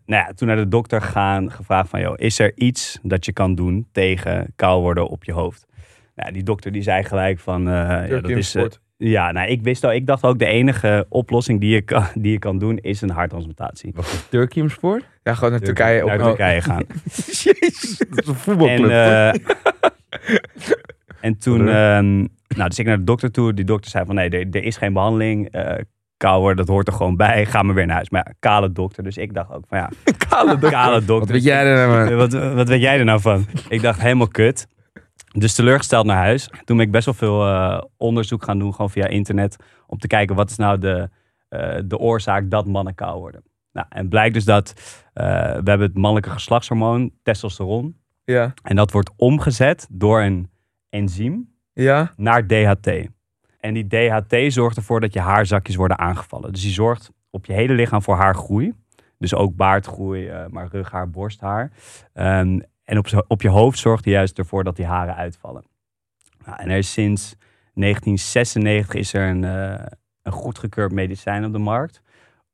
nou 0.07 0.23
ja, 0.27 0.33
toen 0.35 0.49
naar 0.49 0.57
de 0.57 0.68
dokter 0.68 1.03
gegaan, 1.03 1.51
gevraagd 1.51 1.88
van, 1.88 2.01
joh, 2.01 2.14
is 2.16 2.38
er 2.38 2.53
iets 2.55 2.99
dat 3.03 3.25
je 3.25 3.33
kan 3.33 3.55
doen 3.55 3.88
tegen 3.92 4.53
kaal 4.57 4.81
worden 4.81 5.09
op 5.09 5.25
je 5.25 5.33
hoofd? 5.33 5.66
Nou, 6.20 6.33
die 6.33 6.42
dokter 6.42 6.72
die 6.72 6.83
zei 6.83 7.04
gelijk 7.04 7.38
van, 7.38 7.68
eh, 7.68 7.72
ja, 8.09 8.20
dat 8.20 8.30
is, 8.30 8.54
eh, 8.54 8.62
sport. 8.62 8.80
ja, 8.96 9.33
nou, 9.33 9.48
ik 9.48 9.62
wist 9.62 9.85
al, 9.85 9.92
ik 9.92 10.06
dacht 10.06 10.22
ook 10.24 10.38
de 10.38 10.46
enige 10.46 11.06
oplossing 11.09 11.61
die 11.61 11.70
je 11.74 11.80
kan, 11.83 12.04
die 12.14 12.33
je 12.33 12.38
kan 12.38 12.59
doen 12.59 12.78
is 12.78 13.00
een 13.00 13.11
harttransplantatie. 13.11 13.94
Turkey 14.30 14.68
sport? 14.68 15.04
Ja, 15.22 15.35
gewoon 15.35 15.50
naar 15.50 15.61
Turkije. 15.61 16.04
Op, 16.04 16.11
Turkije 16.11 16.61
gaan. 16.70 16.83
Jezus, 17.26 17.98
dat 18.09 18.18
is 18.22 18.26
een 18.26 18.35
voetbalclub. 18.35 18.90
En, 18.90 19.35
eh, 19.35 19.40
en 21.20 21.38
toen, 21.38 21.68
ehm, 21.68 22.16
nou, 22.56 22.68
dus 22.68 22.78
ik 22.78 22.87
naar 22.87 22.96
de 22.98 23.04
dokter 23.04 23.30
toe. 23.30 23.54
Die 23.54 23.64
dokter 23.64 23.90
zei 23.90 24.04
van 24.06 24.14
nee, 24.14 24.28
er, 24.30 24.46
er 24.50 24.62
is 24.64 24.76
geen 24.76 24.92
behandeling. 24.92 25.48
eh 25.50 25.74
kou 26.16 26.40
worden, 26.40 26.56
dat 26.56 26.74
hoort 26.74 26.87
er 26.88 26.92
gewoon 26.92 27.16
bij. 27.16 27.46
Ga 27.46 27.62
maar 27.62 27.74
weer 27.74 27.87
naar 27.87 27.94
huis. 27.94 28.11
Maar 28.11 28.24
ja, 28.26 28.35
kale 28.38 28.72
dokter. 28.72 29.02
Dus 29.02 29.16
ik 29.16 29.35
dacht 29.35 29.52
ook 29.52 29.64
van 29.68 29.78
ja, 29.78 29.90
Kale 30.28 30.50
dokter. 30.50 30.70
kale 30.70 31.04
dokter. 31.04 31.18
Wat 31.18 31.28
weet 31.28 31.42
jij 31.44 31.64
er 31.64 31.87
nou 31.88 32.06
van? 32.09 32.16
Wat, 32.16 32.54
wat 32.54 32.68
weet 32.68 32.80
jij 32.80 32.98
er 32.98 33.04
nou 33.04 33.20
van? 33.20 33.46
Ik 33.68 33.83
dacht 33.83 34.00
helemaal 34.00 34.28
kut. 34.28 34.66
Dus 35.38 35.54
teleurgesteld 35.54 36.06
naar 36.06 36.16
huis. 36.16 36.50
Toen 36.64 36.76
ben 36.76 36.86
ik 36.86 36.92
best 36.92 37.04
wel 37.04 37.14
veel 37.14 37.46
eh, 37.46 37.82
onderzoek 37.96 38.44
gaan 38.44 38.58
doen, 38.58 38.72
gewoon 38.74 38.90
via 38.90 39.06
internet. 39.06 39.56
Om 39.86 39.98
te 39.98 40.06
kijken 40.06 40.36
wat 40.36 40.50
is 40.50 40.56
nou 40.56 40.78
de, 40.78 41.10
eh, 41.48 41.78
de 41.84 41.98
oorzaak 41.98 42.50
dat 42.50 42.66
mannen 42.66 42.94
kou 42.94 43.18
worden. 43.18 43.42
Nou, 43.72 43.86
en 43.88 44.08
blijkt 44.08 44.34
dus 44.34 44.44
dat 44.44 44.74
eh, 45.12 45.24
we 45.34 45.70
hebben 45.70 45.80
het 45.80 45.94
mannelijke 45.96 46.30
geslachtshormoon, 46.30 47.12
testosteron. 47.22 47.96
Ja. 48.24 48.54
En 48.62 48.76
dat 48.76 48.90
wordt 48.92 49.10
omgezet 49.16 49.86
door 49.90 50.22
een 50.22 50.50
enzym 50.88 51.54
Ja. 51.72 52.12
naar 52.16 52.46
DHT. 52.46 53.08
En 53.58 53.74
die 53.74 53.86
DHT 53.86 54.52
zorgt 54.52 54.76
ervoor 54.76 55.00
dat 55.00 55.12
je 55.12 55.20
haarzakjes 55.20 55.76
worden 55.76 55.98
aangevallen. 55.98 56.52
Dus 56.52 56.62
die 56.62 56.72
zorgt 56.72 57.10
op 57.30 57.46
je 57.46 57.52
hele 57.52 57.72
lichaam 57.72 58.02
voor 58.02 58.16
haargroei. 58.16 58.72
Dus 59.18 59.34
ook 59.34 59.56
baardgroei, 59.56 60.30
maar 60.48 60.68
rughaar, 60.70 61.10
borsthaar. 61.10 61.70
Ehm, 62.12 62.58
en 62.90 62.98
op, 62.98 63.24
op 63.29 63.42
je 63.42 63.48
hoofd 63.48 63.79
zorgt 63.79 64.05
hij 64.05 64.14
juist 64.14 64.38
ervoor 64.38 64.64
dat 64.64 64.76
die 64.76 64.87
haren 64.87 65.16
uitvallen. 65.16 65.64
Nou, 66.44 66.59
en 66.61 66.70
er 66.70 66.76
is 66.76 66.92
sinds 66.92 67.37
1996 67.74 68.94
is 68.94 69.12
er 69.12 69.29
een, 69.29 69.44
eh, 69.44 69.87
een 70.22 70.33
goedgekeurd 70.33 70.92
medicijn 70.92 71.44
op 71.44 71.53
de 71.53 71.59
markt. 71.59 72.03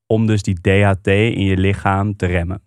Om 0.07 0.27
dus 0.27 0.43
die 0.43 0.61
DHT 0.61 1.07
in 1.07 1.45
je 1.45 1.57
lichaam 1.57 2.17
te 2.17 2.27
remmen. 2.27 2.63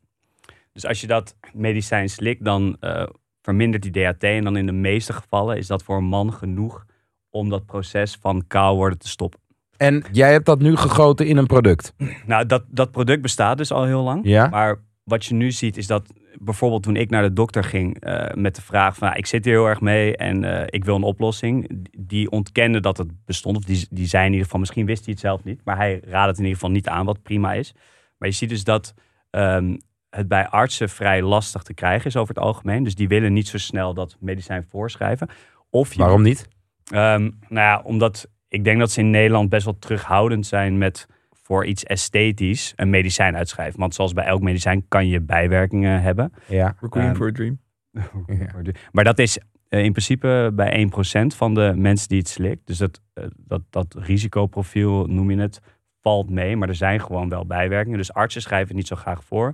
Dus 0.73 0.85
als 0.85 1.01
je 1.01 1.07
dat 1.07 1.35
medicijn 1.53 2.09
slikt, 2.09 2.43
dan 2.43 2.77
eh, 2.79 3.07
vermindert 3.41 3.83
die 3.83 3.91
DHT. 3.91 4.23
En 4.23 4.43
dan 4.43 4.57
in 4.57 4.65
de 4.65 4.71
meeste 4.71 5.13
gevallen 5.13 5.57
is 5.57 5.67
dat 5.67 5.83
voor 5.83 5.97
een 5.97 6.03
man 6.03 6.33
genoeg 6.33 6.85
om 7.29 7.49
dat 7.49 7.65
proces 7.65 8.17
van 8.21 8.47
kaal 8.47 8.75
worden 8.75 8.99
te 8.99 9.07
stoppen. 9.07 9.39
En 9.77 10.03
jij 10.11 10.31
hebt 10.31 10.45
dat 10.45 10.59
nu 10.59 10.75
gegoten 10.75 11.27
in 11.27 11.37
een 11.37 11.47
product. 11.47 11.93
Nou, 12.25 12.45
dat, 12.45 12.63
dat 12.67 12.91
product 12.91 13.21
bestaat 13.21 13.57
dus 13.57 13.71
al 13.71 13.85
heel 13.85 14.03
lang. 14.03 14.21
Ja? 14.23 14.47
Maar 14.47 14.79
wat 15.09 15.25
je 15.25 15.33
nu 15.33 15.51
ziet 15.51 15.77
is 15.77 15.87
dat 15.87 16.13
bijvoorbeeld 16.39 16.83
toen 16.83 16.95
ik 16.95 17.09
naar 17.09 17.21
de 17.21 17.33
dokter 17.33 17.63
ging 17.63 17.99
eh, 17.99 18.33
met 18.33 18.55
de 18.55 18.61
vraag 18.61 18.95
van 18.95 19.07
nou, 19.07 19.19
ik 19.19 19.25
zit 19.25 19.45
hier 19.45 19.53
heel 19.53 19.65
erg 19.65 19.81
mee 19.81 20.17
en 20.17 20.43
eh, 20.43 20.63
ik 20.65 20.85
wil 20.85 20.95
een 20.95 21.03
oplossing. 21.03 21.85
Die 21.97 22.29
ontkende 22.29 22.79
dat 22.79 22.97
het 22.97 23.25
bestond. 23.25 23.57
Of 23.57 23.63
die, 23.63 23.87
die 23.89 24.07
zei 24.07 24.25
in 24.25 24.31
ieder 24.31 24.45
geval, 24.45 24.59
misschien 24.59 24.85
wist 24.85 25.03
hij 25.03 25.13
het 25.13 25.21
zelf 25.21 25.43
niet. 25.43 25.61
Maar 25.63 25.77
hij 25.77 26.01
raadde 26.03 26.29
het 26.29 26.37
in 26.37 26.43
ieder 26.43 26.59
geval 26.59 26.71
niet 26.71 26.87
aan, 26.87 27.05
wat 27.05 27.21
prima 27.21 27.53
is. 27.53 27.73
Maar 28.17 28.29
je 28.29 28.35
ziet 28.35 28.49
dus 28.49 28.63
dat 28.63 28.93
ehm, 29.29 29.77
het 30.09 30.27
bij 30.27 30.47
artsen 30.47 30.89
vrij 30.89 31.21
lastig 31.21 31.63
te 31.63 31.73
krijgen 31.73 32.05
is 32.05 32.15
over 32.15 32.35
het 32.35 32.43
algemeen. 32.43 32.83
Dus 32.83 32.95
die 32.95 33.07
willen 33.07 33.33
niet 33.33 33.47
zo 33.47 33.57
snel 33.57 33.93
dat 33.93 34.17
medicijn 34.19 34.65
voorschrijven. 34.69 35.29
Of 35.69 35.93
je 35.93 35.99
Waarom 35.99 36.21
niet? 36.21 36.47
Ehm, 36.83 37.21
nou 37.47 37.67
ja, 37.67 37.81
omdat 37.83 38.29
ik 38.47 38.63
denk 38.63 38.79
dat 38.79 38.91
ze 38.91 38.99
in 38.99 39.09
Nederland 39.09 39.49
best 39.49 39.65
wel 39.65 39.79
terughoudend 39.79 40.45
zijn 40.45 40.77
met 40.77 41.07
voor 41.49 41.65
iets 41.65 41.83
esthetisch 41.83 42.73
een 42.75 42.89
medicijn 42.89 43.35
uitschrijven. 43.35 43.79
Want 43.79 43.93
zoals 43.93 44.13
bij 44.13 44.25
elk 44.25 44.41
medicijn 44.41 44.85
kan 44.87 45.07
je 45.07 45.21
bijwerkingen 45.21 46.01
hebben. 46.01 46.33
Ja. 46.47 46.75
Requiem 46.79 47.05
Ehm, 47.05 47.15
for 47.15 47.27
a 47.27 47.31
Dream. 47.31 47.59
Maar 48.91 49.03
dat 49.03 49.19
is 49.19 49.39
eh, 49.67 49.83
in 49.83 49.91
principe 49.91 50.51
bij 50.53 50.89
1% 51.31 51.35
van 51.35 51.53
de 51.53 51.73
mensen 51.75 52.07
die 52.07 52.17
het 52.17 52.27
slikt. 52.27 52.67
Dus 52.67 52.77
dat, 52.77 53.01
eh, 53.13 53.23
dat, 53.37 53.61
dat 53.69 53.95
risicoprofiel, 53.99 55.05
noem 55.05 55.31
je 55.31 55.37
het, 55.37 55.61
valt 56.01 56.29
mee. 56.29 56.55
Maar 56.55 56.69
er 56.69 56.75
zijn 56.75 57.01
gewoon 57.01 57.29
wel 57.29 57.45
bijwerkingen. 57.45 57.97
Dus 57.97 58.13
artsen 58.13 58.41
schrijven 58.41 58.67
het 58.67 58.77
niet 58.77 58.87
zo 58.87 58.95
graag 58.95 59.23
voor. 59.23 59.53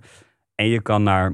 En 0.56 0.68
je 0.68 0.82
kan 0.82 1.04
naar 1.04 1.34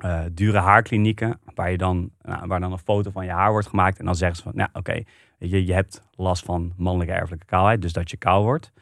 eh, 0.00 0.20
dure 0.32 0.58
haarklinieken, 0.58 1.40
waar, 1.54 1.70
je 1.70 1.78
dan, 1.78 2.10
nou, 2.22 2.46
waar 2.46 2.60
dan 2.60 2.72
een 2.72 2.78
foto 2.78 3.10
van 3.10 3.24
je 3.24 3.32
haar 3.32 3.50
wordt 3.50 3.68
gemaakt. 3.68 3.98
En 3.98 4.04
dan 4.04 4.16
zeggen 4.16 4.36
ze 4.36 4.42
van, 4.42 4.52
nou 4.54 4.68
oké, 4.72 5.02
je, 5.38 5.66
je 5.66 5.72
hebt 5.72 6.02
last 6.10 6.44
van 6.44 6.72
mannelijke 6.76 7.14
erfelijke 7.14 7.46
kaalheid. 7.46 7.82
Dus 7.82 7.92
dat 7.92 8.10
je 8.10 8.16
kaal 8.16 8.42
wordt. 8.42 8.72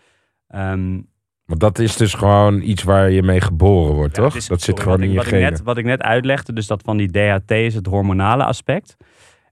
Ehm, 0.49 1.01
Want 1.45 1.61
dat 1.61 1.79
is 1.79 1.97
dus 1.97 2.15
gewoon 2.15 2.61
iets 2.61 2.83
waar 2.83 3.11
je 3.11 3.23
mee 3.23 3.41
geboren 3.41 3.95
wordt, 3.95 4.17
ja, 4.17 4.23
toch? 4.23 4.37
is- 4.37 4.47
dat 4.47 4.61
zit 4.61 4.81
gewoon 4.81 4.93
wat 4.99 5.03
in 5.03 5.05
ik- 5.07 5.11
je 5.11 5.17
wat 5.17 5.27
ik, 5.27 5.33
genen. 5.33 5.51
net, 5.51 5.63
wat 5.63 5.77
ik 5.79 5.85
net 5.85 6.03
uitlegde, 6.03 6.53
dus 6.53 6.67
dat 6.67 6.83
van 6.83 6.97
die 6.97 7.11
DHT 7.11 7.51
is 7.51 7.75
het 7.75 7.87
hormonale 7.87 8.45
aspect. 8.45 8.97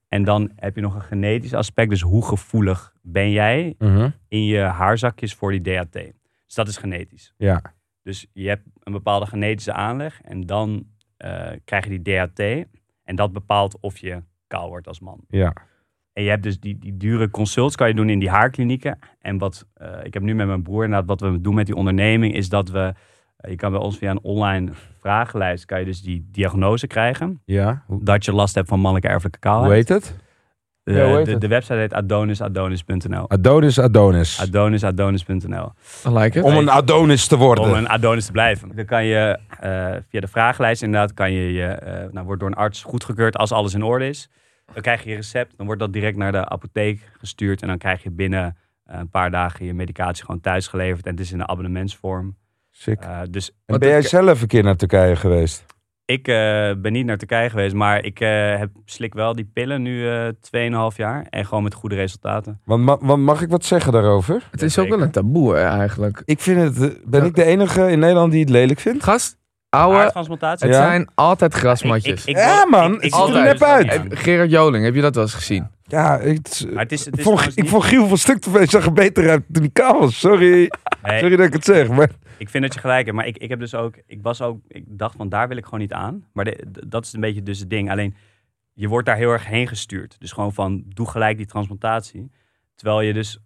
En 0.08 0.24
dan 0.24 0.50
heb 0.56 0.74
je 0.74 0.80
nog 0.80 0.94
een 0.94 1.02
genetisch 1.02 1.54
aspect. 1.54 1.90
Dus 1.90 2.00
hoe 2.00 2.24
gevoelig 2.26 2.92
ben 3.02 3.30
jij 3.30 3.74
Mhm. 3.78 4.10
in 4.28 4.44
je 4.44 4.58
haarzakjes 4.60 5.34
voor 5.34 5.50
die 5.50 5.60
DHT? 5.60 5.92
Dus 6.46 6.54
dat 6.54 6.68
is 6.68 6.76
genetisch. 6.76 7.34
Ja. 7.36 7.62
Dus 8.02 8.26
je 8.32 8.48
hebt 8.48 8.62
een 8.82 8.92
bepaalde 8.92 9.26
genetische 9.26 9.72
aanleg 9.72 10.20
en 10.22 10.40
dan 10.46 10.86
eh, 11.16 11.50
krijg 11.64 11.84
je 11.84 11.90
die 12.00 12.02
DHT. 12.02 12.66
En 13.04 13.16
dat 13.16 13.32
bepaalt 13.32 13.76
of 13.80 13.98
je 13.98 14.22
kaal 14.46 14.68
wordt 14.68 14.88
als 14.88 15.00
man. 15.00 15.20
Ja. 15.28 15.52
En 16.12 16.22
je 16.22 16.28
hebt 16.28 16.42
dus 16.42 16.60
die, 16.60 16.78
die 16.78 16.96
dure 16.96 17.30
consults 17.30 17.76
kan 17.76 17.88
je 17.88 17.94
doen 17.94 18.08
in 18.08 18.18
die 18.18 18.30
haarklinieken. 18.30 18.98
En 19.20 19.38
wat 19.38 19.66
eh, 19.74 19.88
ik 20.02 20.14
heb 20.14 20.22
nu 20.22 20.34
met 20.34 20.46
mijn 20.46 20.62
broer 20.62 20.84
inderdaad, 20.84 21.08
wat 21.08 21.20
we 21.20 21.40
doen 21.40 21.54
met 21.54 21.66
die 21.66 21.74
onderneming, 21.74 22.34
is 22.34 22.48
dat 22.48 22.68
we 22.70 22.92
Eh, 23.42 23.50
je 23.50 23.56
kan 23.56 23.70
bij 23.70 23.80
ons 23.80 23.98
via 23.98 24.10
een 24.10 24.22
online 24.22 24.70
vragenlijst 25.00 25.64
kan 25.64 25.78
je 25.78 25.84
dus 25.84 26.02
die 26.02 26.28
diagnose 26.32 26.86
krijgen. 26.86 27.40
Ja, 27.44 27.82
hoe, 27.86 28.04
Dat 28.04 28.24
je 28.24 28.32
last 28.32 28.54
hebt 28.54 28.68
van 28.68 28.80
mannelijke 28.80 29.08
erfelijke 29.08 29.48
hoe 29.48 29.50
kaalheid. 29.50 29.88
heet 29.88 29.88
het? 29.88 30.16
De, 30.82 30.92
Ja, 30.92 31.06
hoe 31.06 31.16
heet 31.16 31.24
de, 31.24 31.30
het? 31.30 31.40
de 31.40 31.48
website 31.48 31.74
heet 31.74 31.94
adonisadonis.nl. 31.94 33.30
Adonis 33.30 33.78
Adonis. 33.78 34.40
Adonisadonis.nl. 34.40 35.72
Like. 36.04 36.42
Om 36.42 36.56
een 36.56 36.70
Adonis 36.70 37.26
te 37.26 37.36
worden. 37.36 37.64
Om 37.64 37.72
een 37.72 37.88
Adonis 37.88 38.26
te 38.26 38.32
blijven. 38.32 38.76
Dan 38.76 38.84
kan 38.84 39.04
je 39.04 39.38
eh, 39.60 39.90
via 40.08 40.20
de 40.20 40.28
vragenlijst 40.28 40.82
inderdaad, 40.82 41.14
kan 41.14 41.32
je, 41.32 41.52
je 41.52 41.66
eh, 41.66 42.12
nou, 42.12 42.26
wordt 42.26 42.40
door 42.40 42.50
een 42.50 42.56
arts 42.56 42.82
goedgekeurd 42.82 43.36
als 43.36 43.52
alles 43.52 43.74
in 43.74 43.82
orde 43.82 44.08
is. 44.08 44.28
Dan 44.72 44.82
krijg 44.82 45.02
je 45.04 45.10
je 45.10 45.16
recept, 45.16 45.56
dan 45.56 45.66
wordt 45.66 45.80
dat 45.80 45.92
direct 45.92 46.16
naar 46.16 46.32
de 46.32 46.48
apotheek 46.48 47.10
gestuurd 47.18 47.62
en 47.62 47.68
dan 47.68 47.78
krijg 47.78 48.02
je 48.02 48.10
binnen 48.10 48.56
eh, 48.84 48.98
een 48.98 49.08
paar 49.10 49.30
dagen 49.30 49.64
je 49.66 49.74
medicatie 49.74 50.24
gewoon 50.24 50.40
thuis 50.40 50.66
geleverd 50.66 51.04
en 51.06 51.10
het 51.10 51.20
is 51.20 51.32
in 51.32 51.40
een 51.40 51.48
abonnementsvorm. 51.48 52.36
Sick. 52.70 53.00
Eh, 53.00 53.20
dus 53.30 53.50
En 53.66 53.78
ben 53.78 53.88
jij 53.88 54.02
zelf 54.02 54.40
een 54.42 54.46
keer 54.48 54.62
naar 54.62 54.76
Turkije 54.76 55.16
geweest? 55.16 55.64
ik 56.04 56.28
eh, 56.28 56.34
ben 56.78 56.92
niet 56.92 57.06
naar 57.06 57.16
Turkije 57.18 57.50
geweest, 57.50 57.74
maar 57.74 58.04
ik 58.04 58.20
eh, 58.20 58.58
heb, 58.58 58.70
slik 58.84 59.14
wel 59.14 59.34
die 59.34 59.50
pillen 59.52 59.82
nu 59.82 60.08
eh 60.08 60.28
2,5 60.90 60.96
jaar 60.96 61.26
en 61.30 61.46
gewoon 61.46 61.62
met 61.62 61.74
goede 61.74 61.94
resultaten. 61.94 62.60
Want, 62.64 62.82
ma- 62.84 62.98
want 63.00 63.22
mag 63.22 63.42
ik 63.42 63.48
wat 63.48 63.64
zeggen 63.64 63.92
daarover? 63.92 64.48
Het 64.50 64.62
is 64.62 64.78
ook 64.78 64.88
wel 64.88 65.02
een 65.02 65.10
taboe 65.10 65.54
hè, 65.54 65.64
eigenlijk. 65.64 66.22
Ik 66.24 66.40
vind 66.40 66.60
het... 66.78 67.00
Ben 67.04 67.20
Ja. 67.20 67.26
ik 67.26 67.34
de 67.34 67.44
enige 67.44 67.90
in 67.90 67.98
Nederland 67.98 68.32
die 68.32 68.40
het 68.40 68.50
lelijk 68.50 68.80
vindt? 68.80 69.04
Gast, 69.04 69.38
ouwe, 69.72 69.96
Haartransplantatie? 69.96 70.66
het 70.66 70.76
Ja. 70.76 70.82
zijn 70.82 71.08
altijd 71.14 71.54
grasmatjes. 71.54 72.12
Ik- 72.12 72.28
ik- 72.28 72.36
ik- 72.36 72.42
Ja, 72.44 72.66
man, 72.70 72.94
ik- 72.94 73.02
het 73.02 73.14
ziet 73.14 73.28
er 73.34 73.36
ik- 73.36 73.44
nep 73.44 73.62
uit. 73.62 73.84
Ja. 73.84 73.92
Eh, 73.92 74.00
Gerard 74.10 74.50
Joling, 74.50 74.84
heb 74.84 74.94
je 74.94 75.00
dat 75.00 75.14
wel 75.14 75.24
eens 75.24 75.34
gezien? 75.34 75.68
Ja, 75.82 76.08
Maar 76.08 76.20
het 76.20 76.52
is, 76.52 76.58
het 76.60 76.68
ik, 76.68 76.92
is 76.92 77.02
vond, 77.04 77.14
trouwens 77.22 77.46
ik 77.48 77.62
niet- 77.62 77.70
vond 77.70 77.84
Giel 77.84 78.06
van 78.08 78.18
stuk 78.18 78.38
te 78.38 78.50
veel. 78.50 78.66
zag 78.66 78.84
er 78.86 78.92
beter 78.92 79.30
uit 79.30 79.42
toen 79.52 79.62
hij 79.62 79.70
kaal 79.72 79.98
was. 80.00 80.18
Sorry. 80.18 80.70
Nee, 81.02 81.18
Sorry 81.20 81.36
dat 81.36 81.46
ik 81.46 81.52
het 81.52 81.64
zeg. 81.64 81.88
Maar 81.88 82.10
Ik 82.38 82.48
vind 82.48 82.64
dat 82.64 82.74
je 82.74 82.80
gelijk 82.80 83.04
hebt, 83.04 83.16
maar 83.16 83.26
ik, 83.26 83.36
ik 83.38 83.48
heb 83.48 83.58
dus 83.58 83.74
ook, 83.74 83.94
ik 84.06 84.18
was 84.22 84.42
ook, 84.42 84.58
ik 84.68 84.84
dacht 84.88 85.16
van 85.16 85.28
daar 85.28 85.48
wil 85.48 85.56
ik 85.56 85.64
gewoon 85.64 85.80
niet 85.80 85.92
aan. 85.92 86.24
Maar 86.32 86.44
de- 86.44 86.64
d- 86.72 86.90
dat 86.90 87.04
is 87.04 87.12
een 87.12 87.20
beetje 87.20 87.42
dus 87.42 87.58
het 87.58 87.70
ding. 87.70 87.90
Alleen 87.90 88.14
je 88.72 88.88
wordt 88.88 89.06
daar 89.06 89.16
heel 89.16 89.30
erg 89.30 89.46
heen 89.46 89.68
gestuurd. 89.68 90.16
Dus 90.18 90.32
gewoon 90.32 90.52
van 90.52 90.82
doe 90.88 91.08
gelijk 91.08 91.36
die 91.36 91.46
transplantatie. 91.46 92.30
Terwijl 92.74 93.00
je 93.00 93.12
dus 93.12 93.38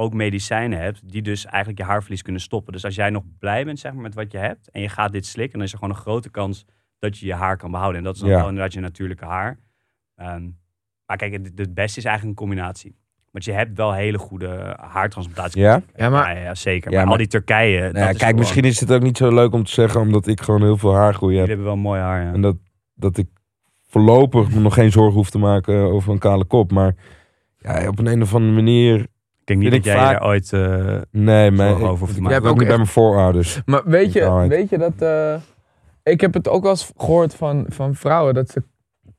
ook 0.00 0.14
medicijnen 0.14 0.78
hebt 0.80 1.00
die 1.10 1.22
dus 1.22 1.44
eigenlijk 1.46 1.78
je 1.78 1.84
haarverlies 1.84 2.22
kunnen 2.22 2.40
stoppen. 2.42 2.72
Dus 2.72 2.84
als 2.84 2.94
jij 2.94 3.10
nog 3.10 3.22
blij 3.38 3.64
bent 3.64 3.78
zeg 3.78 3.92
maar, 3.92 4.02
met 4.02 4.14
wat 4.14 4.32
je 4.32 4.38
hebt 4.38 4.70
en 4.70 4.80
je 4.80 4.88
gaat 4.88 5.12
dit 5.12 5.26
slikken, 5.26 5.58
dan 5.58 5.66
is 5.66 5.72
er 5.72 5.78
gewoon 5.78 5.94
een 5.94 6.00
grote 6.00 6.30
kans 6.30 6.64
dat 6.98 7.18
je 7.18 7.26
je 7.26 7.34
haar 7.34 7.56
kan 7.56 7.70
behouden. 7.70 7.98
En 7.98 8.04
dat 8.04 8.14
is 8.14 8.20
dan 8.20 8.30
Ja. 8.30 8.36
wel 8.36 8.48
inderdaad 8.48 8.72
je 8.72 8.80
natuurlijke 8.80 9.24
haar. 9.24 9.58
Ehm, 10.16 10.48
maar 11.06 11.16
kijk, 11.16 11.32
het, 11.32 11.52
het 11.54 11.74
beste 11.74 11.98
is 11.98 12.04
eigenlijk 12.04 12.38
een 12.40 12.46
combinatie. 12.46 12.96
Want 13.30 13.44
je 13.44 13.52
hebt 13.52 13.76
wel 13.76 13.92
hele 13.92 14.18
goede 14.18 14.76
haartransplantaties. 14.80 15.62
Ja? 15.62 15.82
Ja, 15.96 16.08
maar 16.10 16.36
Ja, 16.36 16.42
ja, 16.42 16.54
zeker. 16.54 16.90
Ja, 16.90 16.96
maar, 16.96 17.04
maar- 17.04 17.12
al 17.12 17.18
die 17.18 17.26
Turkije. 17.26 17.78
nou 17.80 17.84
ja, 17.84 17.90
dat 17.92 18.00
is 18.00 18.04
kijk, 18.06 18.18
gewoon- 18.20 18.38
misschien 18.38 18.64
is 18.64 18.80
het 18.80 18.92
ook 18.92 19.02
niet 19.02 19.16
zo 19.16 19.34
leuk 19.34 19.52
om 19.52 19.64
te 19.64 19.70
zeggen. 19.72 20.00
Omdat 20.00 20.26
ik 20.26 20.40
gewoon 20.40 20.62
heel 20.62 20.76
veel 20.76 20.94
haargroei 20.94 21.34
Jullie 21.34 21.48
heb. 21.48 21.48
hebben 21.48 21.66
wel 21.66 21.76
mooi 21.82 22.00
haar, 22.00 22.22
ja. 22.24 22.32
En 22.32 22.40
dat, 22.40 22.56
dat 22.94 23.16
ik 23.18 23.28
voorlopig 23.88 24.50
me 24.54 24.60
nog 24.60 24.74
geen 24.74 24.90
zorgen 24.92 25.14
hoef 25.14 25.30
te 25.30 25.38
maken 25.38 25.74
over 25.76 26.12
een 26.12 26.18
kale 26.18 26.44
kop. 26.44 26.70
Maar 26.72 26.94
ja, 27.58 27.88
op 27.88 27.98
een, 27.98 28.06
een 28.06 28.22
of 28.22 28.34
andere 28.34 28.52
manier... 28.54 29.06
Ik 29.40 29.46
denk 29.46 29.60
niet 29.60 29.70
dat 29.70 29.78
ik 29.78 29.84
jij 29.84 29.94
vaak- 29.96 30.16
er 30.20 30.26
ooit... 30.26 30.52
eh, 30.52 30.96
Nee, 31.10 31.50
maar 31.50 31.66
Zorgen 31.68 31.84
ik, 31.84 31.90
over 31.90 31.98
hoeft 31.98 32.10
te 32.12 32.16
ik 32.16 32.22
maken. 32.22 32.22
heb 32.22 32.28
Jij 32.30 32.36
ook 32.38 32.44
hebt 32.44 32.44
niet 32.44 32.60
ook 32.60 32.66
bij 32.66 32.76
mijn 32.76 32.86
voorouders. 32.86 33.62
Maar 33.64 33.82
weet 33.84 34.12
je, 34.12 34.46
weet 34.48 34.68
je 34.68 34.78
dat... 34.78 34.92
eh, 34.98 35.34
ik 36.02 36.20
heb 36.20 36.34
het 36.34 36.48
ook 36.48 36.62
wel 36.62 36.70
eens 36.70 36.92
gehoord 36.96 37.34
van, 37.34 37.64
van 37.68 37.94
vrouwen 37.94 38.34
dat 38.34 38.50
ze 38.50 38.62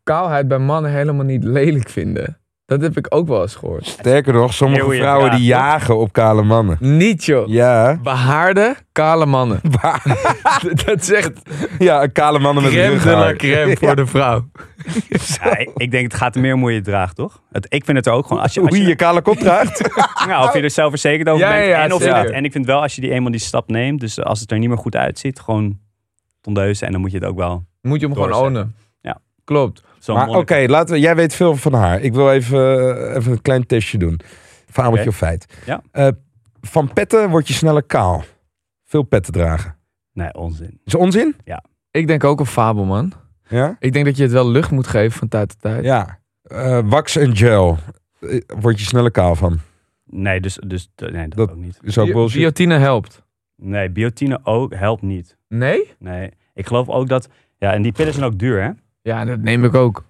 kaalheid 0.03 0.47
bij 0.47 0.57
mannen 0.59 0.91
helemaal 0.91 1.25
niet 1.25 1.43
lelijk 1.43 1.89
vinden. 1.89 2.37
Dat 2.71 2.81
heb 2.81 2.97
ik 2.97 3.05
ook 3.09 3.27
wel 3.27 3.41
eens 3.41 3.55
gehoord. 3.55 3.85
Sterker 3.85 4.33
nog, 4.33 4.53
sommige 4.53 4.81
Heel 4.83 4.91
je 4.91 4.99
vrouwen 4.99 5.31
die 5.31 5.43
jagen 5.45 5.97
op 5.97 6.11
kale 6.13 6.43
mannen. 6.43 6.77
Niet 6.79 7.25
joh. 7.25 7.47
Ja, 7.47 7.99
Behaarde, 8.03 8.75
kale 8.91 9.25
mannen. 9.25 9.61
dat 10.85 11.05
zegt 11.05 11.31
ja 11.79 12.07
kale 12.07 12.39
mannen 12.39 12.63
met 12.63 12.71
crème 12.71 12.99
de 12.99 13.09
la 13.09 13.33
crème 13.33 13.77
voor 13.77 13.95
de 13.95 14.05
vrouw. 14.05 14.47
ja, 15.43 15.57
ik- 15.57 15.91
denk 15.91 16.03
het 16.03 16.13
gaat 16.13 16.35
er 16.35 16.41
meer 16.41 16.53
om 16.53 16.59
hoe 16.59 16.69
je 16.69 16.75
het 16.75 16.85
draagt, 16.85 17.15
toch? 17.15 17.41
Het, 17.51 17.65
ik 17.69 17.85
vind 17.85 17.97
het 17.97 18.05
er 18.05 18.13
ook 18.13 18.27
gewoon... 18.27 18.41
Als 18.43 18.53
je, 18.53 18.59
als 18.61 18.69
Hoe 18.69 18.77
je 18.81 18.87
je 18.87 18.95
kale 18.95 19.21
kop 19.21 19.37
draagt. 19.37 19.89
nou, 20.27 20.47
of 20.47 20.53
je 20.53 20.61
er 20.61 20.69
zelfverzekerd 20.69 21.29
over 21.29 21.47
Ja, 21.47 21.51
bent. 21.53 21.65
ja, 21.67 21.83
en, 21.83 21.93
of 21.93 22.03
je 22.03 22.13
het- 22.13 22.29
en 22.31 22.45
ik 22.45 22.51
vind 22.51 22.65
wel, 22.65 22.81
als 22.81 22.95
je 22.95 23.01
die 23.01 23.11
eenmaal 23.11 23.31
die 23.31 23.39
stap 23.39 23.69
neemt... 23.69 23.99
Dus 23.99 24.23
als 24.23 24.39
het 24.39 24.51
er 24.51 24.57
niet 24.59 24.69
meer 24.69 24.77
goed 24.77 24.95
uitziet, 24.95 25.39
gewoon 25.39 25.79
tondeuzen. 26.41 26.85
En 26.87 26.91
dan 26.91 27.01
moet 27.01 27.11
je 27.11 27.17
het 27.17 27.27
ook 27.27 27.37
wel... 27.37 27.65
Moet 27.81 27.99
je 27.99 28.05
hem 28.05 28.15
gewoon 28.15 28.33
ownen. 28.33 28.75
Ja. 29.45 29.53
Klopt. 29.55 29.83
Zo'n 29.99 30.15
Maar 30.15 30.27
oké, 30.29 30.53
monnik- 30.53 30.69
laten 30.69 30.93
we. 30.93 30.99
Jij 30.99 31.15
weet 31.15 31.33
veel 31.35 31.55
van 31.55 31.73
haar. 31.73 32.01
Ik 32.01 32.13
wil 32.13 32.31
even, 32.31 32.59
eh, 33.09 33.15
even 33.15 33.31
een 33.31 33.41
klein 33.41 33.65
testje 33.65 33.97
doen. 33.97 34.19
Fabeltje 34.65 34.99
Oké. 34.99 35.09
of 35.09 35.15
feit. 35.17 35.45
Ja. 35.65 35.81
Eh, 35.91 36.07
van 36.61 36.93
petten 36.93 37.29
word 37.29 37.47
je 37.47 37.53
sneller 37.53 37.83
kaal. 37.83 38.23
Veel 38.85 39.03
petten 39.03 39.33
dragen. 39.33 39.75
Nee, 40.13 40.33
onzin. 40.33 40.79
Is 40.85 40.95
onzin? 40.95 41.35
Ik 41.91 42.07
denk 42.07 42.23
ook 42.23 42.39
een 42.39 42.45
fabel, 42.45 42.85
man. 42.85 43.11
Ja. 43.47 43.75
Ik 43.79 43.93
denk 43.93 44.05
dat 44.05 44.17
je 44.17 44.23
het 44.23 44.31
wel 44.31 44.49
lucht 44.49 44.71
moet 44.71 44.87
geven 44.87 45.19
van 45.19 45.27
tijd 45.27 45.49
tot 45.49 45.61
tijd. 45.61 45.83
Ja. 45.83 46.19
Eh, 46.43 46.79
wax 46.85 47.15
en 47.15 47.35
gel. 47.35 47.77
Eh, 48.19 48.41
Word 48.59 48.79
je 48.79 48.85
sneller 48.85 49.11
kaal 49.11 49.35
van. 49.35 49.59
Nee, 50.05 50.39
dus, 50.41 50.59
dus 50.67 50.89
nee, 50.95 51.27
dat, 51.27 51.37
Dat- 51.37 51.49
ook 51.49 51.55
niet. 51.55 51.79
Is 51.81 51.97
ook 51.97 52.11
bullshit. 52.11 52.39
Biotine 52.39 52.77
helpt. 52.77 53.21
Nee, 53.55 53.89
biotine 53.89 54.39
ook 54.43 54.73
helpt 54.75 55.01
niet. 55.01 55.37
Nee? 55.47 55.91
Nee, 55.99 56.31
ik 56.53 56.67
geloof 56.67 56.89
ook 56.89 57.07
dat... 57.07 57.29
Ja, 57.57 57.73
en 57.73 57.81
die 57.81 57.91
pillen 57.91 58.13
zijn 58.13 58.25
ook 58.25 58.39
duur, 58.39 58.61
hè? 58.63 58.69
Ja, 59.01 59.25
dat 59.25 59.39
neem 59.39 59.63
ik 59.63 59.73
ook. 59.75 60.03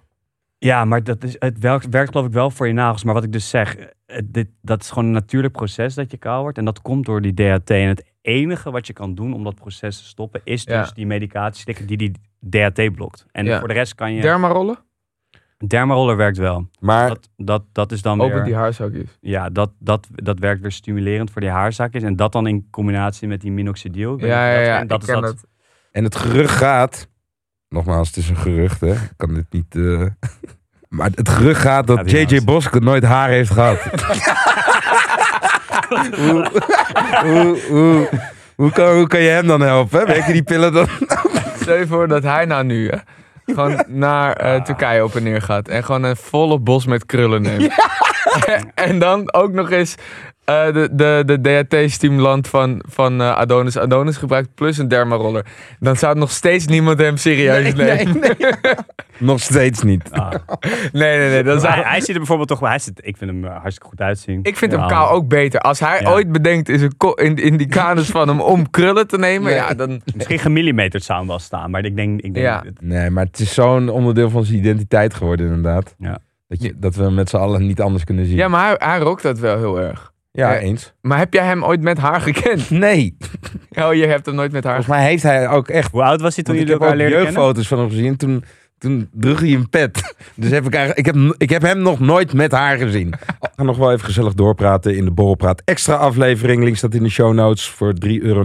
Ja, 0.58 0.84
maar 0.84 1.04
dat 1.04 1.24
is, 1.24 1.36
het 1.38 1.58
werkt, 1.58 1.88
werkt 1.88 2.10
geloof 2.10 2.26
ik 2.26 2.32
wel 2.32 2.50
voor 2.50 2.66
je 2.66 2.72
nagels. 2.72 3.04
Maar 3.04 3.14
wat 3.14 3.24
ik 3.24 3.32
dus 3.32 3.48
zeg, 3.48 3.76
eh, 3.76 4.18
dit, 4.24 4.48
dat 4.60 4.82
is 4.82 4.88
gewoon 4.88 5.04
een 5.04 5.10
natuurlijk 5.10 5.52
proces 5.52 5.94
dat 5.94 6.10
je 6.10 6.16
kaal 6.16 6.42
wordt. 6.42 6.58
En 6.58 6.64
dat 6.64 6.82
komt 6.82 7.06
door 7.06 7.20
die 7.22 7.34
DHT. 7.34 7.70
En 7.70 7.88
het 7.88 8.04
enige 8.20 8.70
wat 8.70 8.86
je 8.86 8.92
kan 8.92 9.14
doen 9.14 9.34
om 9.34 9.44
dat 9.44 9.54
proces 9.54 9.98
te 9.98 10.04
stoppen, 10.04 10.40
is 10.44 10.64
dus 10.64 10.74
Ja. 10.74 10.90
die 10.94 11.06
medicatie 11.06 11.62
slikken 11.62 11.86
die 11.86 11.96
die 11.96 12.12
DHT 12.50 12.94
blokt. 12.94 13.26
En 13.32 13.44
Ja. 13.44 13.58
voor 13.58 13.68
de 13.68 13.74
rest 13.74 13.94
kan 13.94 14.12
je... 14.12 14.20
Dermarollen? 14.20 14.78
Dermaroller 15.66 16.16
werkt 16.16 16.36
wel. 16.38 16.68
Maar 16.80 17.08
Dat, 17.08 17.28
dat, 17.36 17.62
dat 17.72 17.92
is 17.92 18.02
dan 18.02 18.20
Ook 18.20 18.32
weer... 18.32 18.44
die 18.44 18.54
haarzakjes. 18.54 19.18
Ja, 19.20 19.48
dat, 19.50 19.70
dat, 19.78 20.08
dat 20.12 20.38
werkt 20.38 20.60
weer 20.60 20.72
stimulerend 20.72 21.30
voor 21.30 21.40
die 21.40 21.50
haarzakjes. 21.50 22.02
En 22.02 22.16
dat 22.16 22.32
dan 22.32 22.46
in 22.46 22.68
combinatie 22.70 23.28
met 23.28 23.40
die 23.40 23.52
minoxidil. 23.52 24.18
Ja, 24.18 24.52
ja, 24.52 24.60
ja. 24.60 24.84
dat 24.84 25.02
ik 25.02 25.08
kent. 25.08 25.20
ken 25.20 25.20
dat 25.20 25.24
is 25.24 25.30
dat. 25.30 25.40
het. 25.40 25.50
En 25.90 26.04
het 26.04 26.16
gerucht 26.16 26.56
gaat. 26.56 27.08
Nogmaals, 27.72 28.08
het 28.08 28.16
is 28.16 28.28
een 28.28 28.36
gerucht, 28.36 28.80
hè? 28.80 28.92
Ik 28.92 29.12
kan 29.16 29.34
dit 29.34 29.46
niet. 29.50 29.74
eh, 29.76 30.06
Maar 30.88 31.10
het 31.14 31.28
gerucht 31.28 31.60
gaat 31.60 31.86
dat 31.86 32.10
JJ 32.10 32.16
is- 32.28 32.44
Boske 32.44 32.80
nooit 32.80 33.04
haar 33.04 33.28
heeft 33.28 33.50
gehad. 33.50 33.78
hoe, 36.16 36.50
hoe, 37.24 37.58
hoe, 37.68 38.08
hoe, 38.54 38.70
kan, 38.72 38.94
hoe 38.96 39.06
kan 39.06 39.20
je 39.20 39.28
hem 39.28 39.46
dan 39.46 39.60
helpen? 39.60 40.06
Werken 40.06 40.32
die 40.32 40.42
pillen 40.42 40.72
dan? 40.72 40.88
Stel 41.60 41.76
je 41.76 41.86
voor 41.86 42.08
dat 42.08 42.22
hij 42.22 42.44
nou 42.44 42.64
nu 42.64 42.88
hè, 42.88 42.96
gewoon 43.54 43.84
naar 43.88 44.32
eh, 44.32 44.62
Turkije 44.62 45.04
op 45.04 45.14
en 45.16 45.22
neer 45.22 45.42
gaat. 45.42 45.68
En 45.68 45.84
gewoon 45.84 46.02
een 46.02 46.16
volle 46.16 46.58
bos 46.58 46.86
met 46.86 47.06
krullen 47.06 47.42
neemt. 47.42 47.72
en 48.74 48.98
dan 48.98 49.32
ook 49.32 49.52
nog 49.52 49.70
eens 49.70 49.94
eh, 50.44 50.72
de, 50.72 50.88
de, 50.92 51.22
de 51.26 51.66
DHT-stimulant 51.68 52.48
van, 52.48 52.82
van 52.88 53.20
eh, 53.20 53.30
Adonis 53.36 53.76
Adonis 53.78 54.16
gebruikt. 54.16 54.54
Plus 54.54 54.78
een 54.78 54.88
dermaroller. 54.88 55.46
Dan 55.80 55.96
zou 55.96 56.18
nog 56.18 56.30
steeds 56.30 56.66
niemand 56.66 56.98
hem 56.98 57.16
serieus 57.16 57.74
nemen. 57.74 58.20
Nee, 58.20 58.34
Nog 59.18 59.40
steeds 59.40 59.82
niet. 59.82 60.10
Ah. 60.10 60.30
nee, 60.92 61.18
nee. 61.18 61.28
nee, 61.28 61.42
dat 61.42 61.62
hij, 61.62 61.72
zou- 61.72 61.84
hij 61.86 61.98
ziet 62.00 62.08
er 62.08 62.16
bijvoorbeeld 62.16 62.48
toch 62.48 62.58
wel... 62.60 62.68
Hij 62.68 62.78
zit, 62.78 63.00
ik 63.04 63.16
vind 63.16 63.30
hem 63.30 63.44
eh, 63.44 63.50
hartstikke 63.50 63.88
goed 63.88 64.00
uitzien. 64.00 64.38
ik 64.42 64.56
vind 64.56 64.72
hem 64.72 64.86
kaal 64.86 65.10
ook 65.10 65.28
beter. 65.28 65.60
Als 65.60 65.80
hij 65.80 66.00
Ja. 66.00 66.10
ooit 66.10 66.32
bedenkt 66.32 66.96
ko- 66.96 67.12
in, 67.12 67.36
in 67.36 67.56
die 67.56 67.66
kanus 67.68 68.08
van 68.10 68.28
hem 68.28 68.40
om 68.40 68.70
krullen 68.70 69.06
te 69.06 69.18
nemen. 69.18 69.44
Nee. 69.44 69.54
Ja, 69.54 69.74
dan... 69.74 70.00
Misschien 70.14 70.38
gemillimeterd 70.38 71.02
zou 71.04 71.18
hem 71.18 71.28
wel 71.28 71.38
staan. 71.38 71.70
Maar 71.70 71.84
ik 71.84 71.96
denk... 71.96 72.20
Ik 72.20 72.34
denk 72.34 72.46
Ja. 72.46 72.62
Nee, 72.80 73.10
maar 73.10 73.24
het 73.24 73.40
is 73.40 73.54
zo'n 73.54 73.88
onderdeel 73.88 74.30
van 74.30 74.44
zijn 74.44 74.58
identiteit 74.58 75.14
geworden, 75.14 75.46
inderdaad. 75.46 75.94
Ja. 75.98 76.18
Dat, 76.48 76.62
je, 76.62 76.74
dat 76.76 76.94
we 76.94 77.02
hem 77.02 77.14
met 77.14 77.28
z'n 77.28 77.36
allen 77.36 77.66
niet 77.66 77.80
anders 77.80 78.04
kunnen 78.04 78.26
zien. 78.26 78.36
ja, 78.36 78.48
maar 78.48 78.66
hij, 78.66 78.88
hij 78.88 78.98
rokt 78.98 79.22
dat 79.22 79.38
wel 79.38 79.58
heel 79.58 79.80
erg. 79.80 80.11
Ja, 80.32 80.54
Eh, 80.56 80.62
eens. 80.62 80.92
Maar 81.00 81.18
heb 81.18 81.32
jij 81.34 81.44
hem 81.44 81.64
ooit 81.64 81.80
met 81.80 81.98
haar 81.98 82.20
gekend? 82.20 82.70
Nee, 82.86 83.16
Oh, 83.70 83.94
je 83.94 84.06
hebt 84.06 84.26
hem 84.26 84.34
nooit 84.34 84.52
met 84.52 84.64
haar 84.64 84.74
volgens 84.74 84.96
mij 84.96 85.06
heeft 85.06 85.22
hij 85.22 85.48
ook 85.48 85.68
echt 85.68 85.90
Hoe 85.92 86.02
oud 86.02 86.20
was 86.20 86.34
hij 86.34 86.44
toen 86.44 86.54
Want 86.54 86.66
ik 86.66 86.72
jullie 86.72 86.72
heb 86.72 86.80
elkaar 86.80 87.06
ook 87.06 87.10
leerden 87.12 87.32
kennen? 87.32 87.42
jeugdfoto's 87.42 87.68
van 87.68 87.78
hem 87.78 87.88
gezien. 87.88 88.16
Toen, 88.16 88.44
toen 88.78 89.08
droeg 89.12 89.40
hij 89.40 89.52
een 89.54 89.68
pet. 89.68 90.14
Dus 90.34 90.50
heb 90.50 90.66
ik, 90.66 90.74
eigenlijk, 90.74 91.06
ik, 91.06 91.14
heb, 91.14 91.34
ik 91.38 91.50
heb 91.50 91.62
hem 91.62 91.78
nog 91.78 92.00
nooit 92.00 92.32
met 92.32 92.52
haar 92.52 92.76
gezien. 92.78 93.10
We 93.40 93.48
gaan 93.56 93.66
nog 93.66 93.76
wel 93.76 93.92
even 93.92 94.04
gezellig 94.04 94.34
doorpraten 94.34 94.96
in 94.96 95.04
de 95.04 95.10
Borrelpraat. 95.10 95.62
Extra 95.64 95.94
aflevering. 95.94 96.62
Link 96.64 96.76
staat 96.76 96.94
in 96.94 97.02
de 97.02 97.08
show 97.08 97.34
notes. 97.34 97.68
Voor 97.68 97.94
3,99 98.06 98.10
euro 98.22 98.44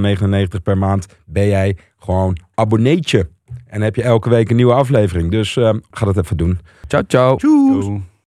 per 0.63 0.77
maand 0.77 1.05
ben 1.25 1.47
jij 1.47 1.77
gewoon 1.99 2.37
abonneetje. 2.55 3.29
En 3.67 3.81
heb 3.81 3.95
je 3.95 4.03
elke 4.03 4.29
week 4.29 4.49
een 4.49 4.55
nieuwe 4.55 4.73
aflevering. 4.73 5.31
Dus 5.31 5.57
eh, 5.57 5.73
ga 5.91 6.05
dat 6.05 6.17
even 6.17 6.37
doen. 6.37 6.59
Ciao, 6.87 7.03
ciao. 7.07 7.35
Doei. 7.35 8.01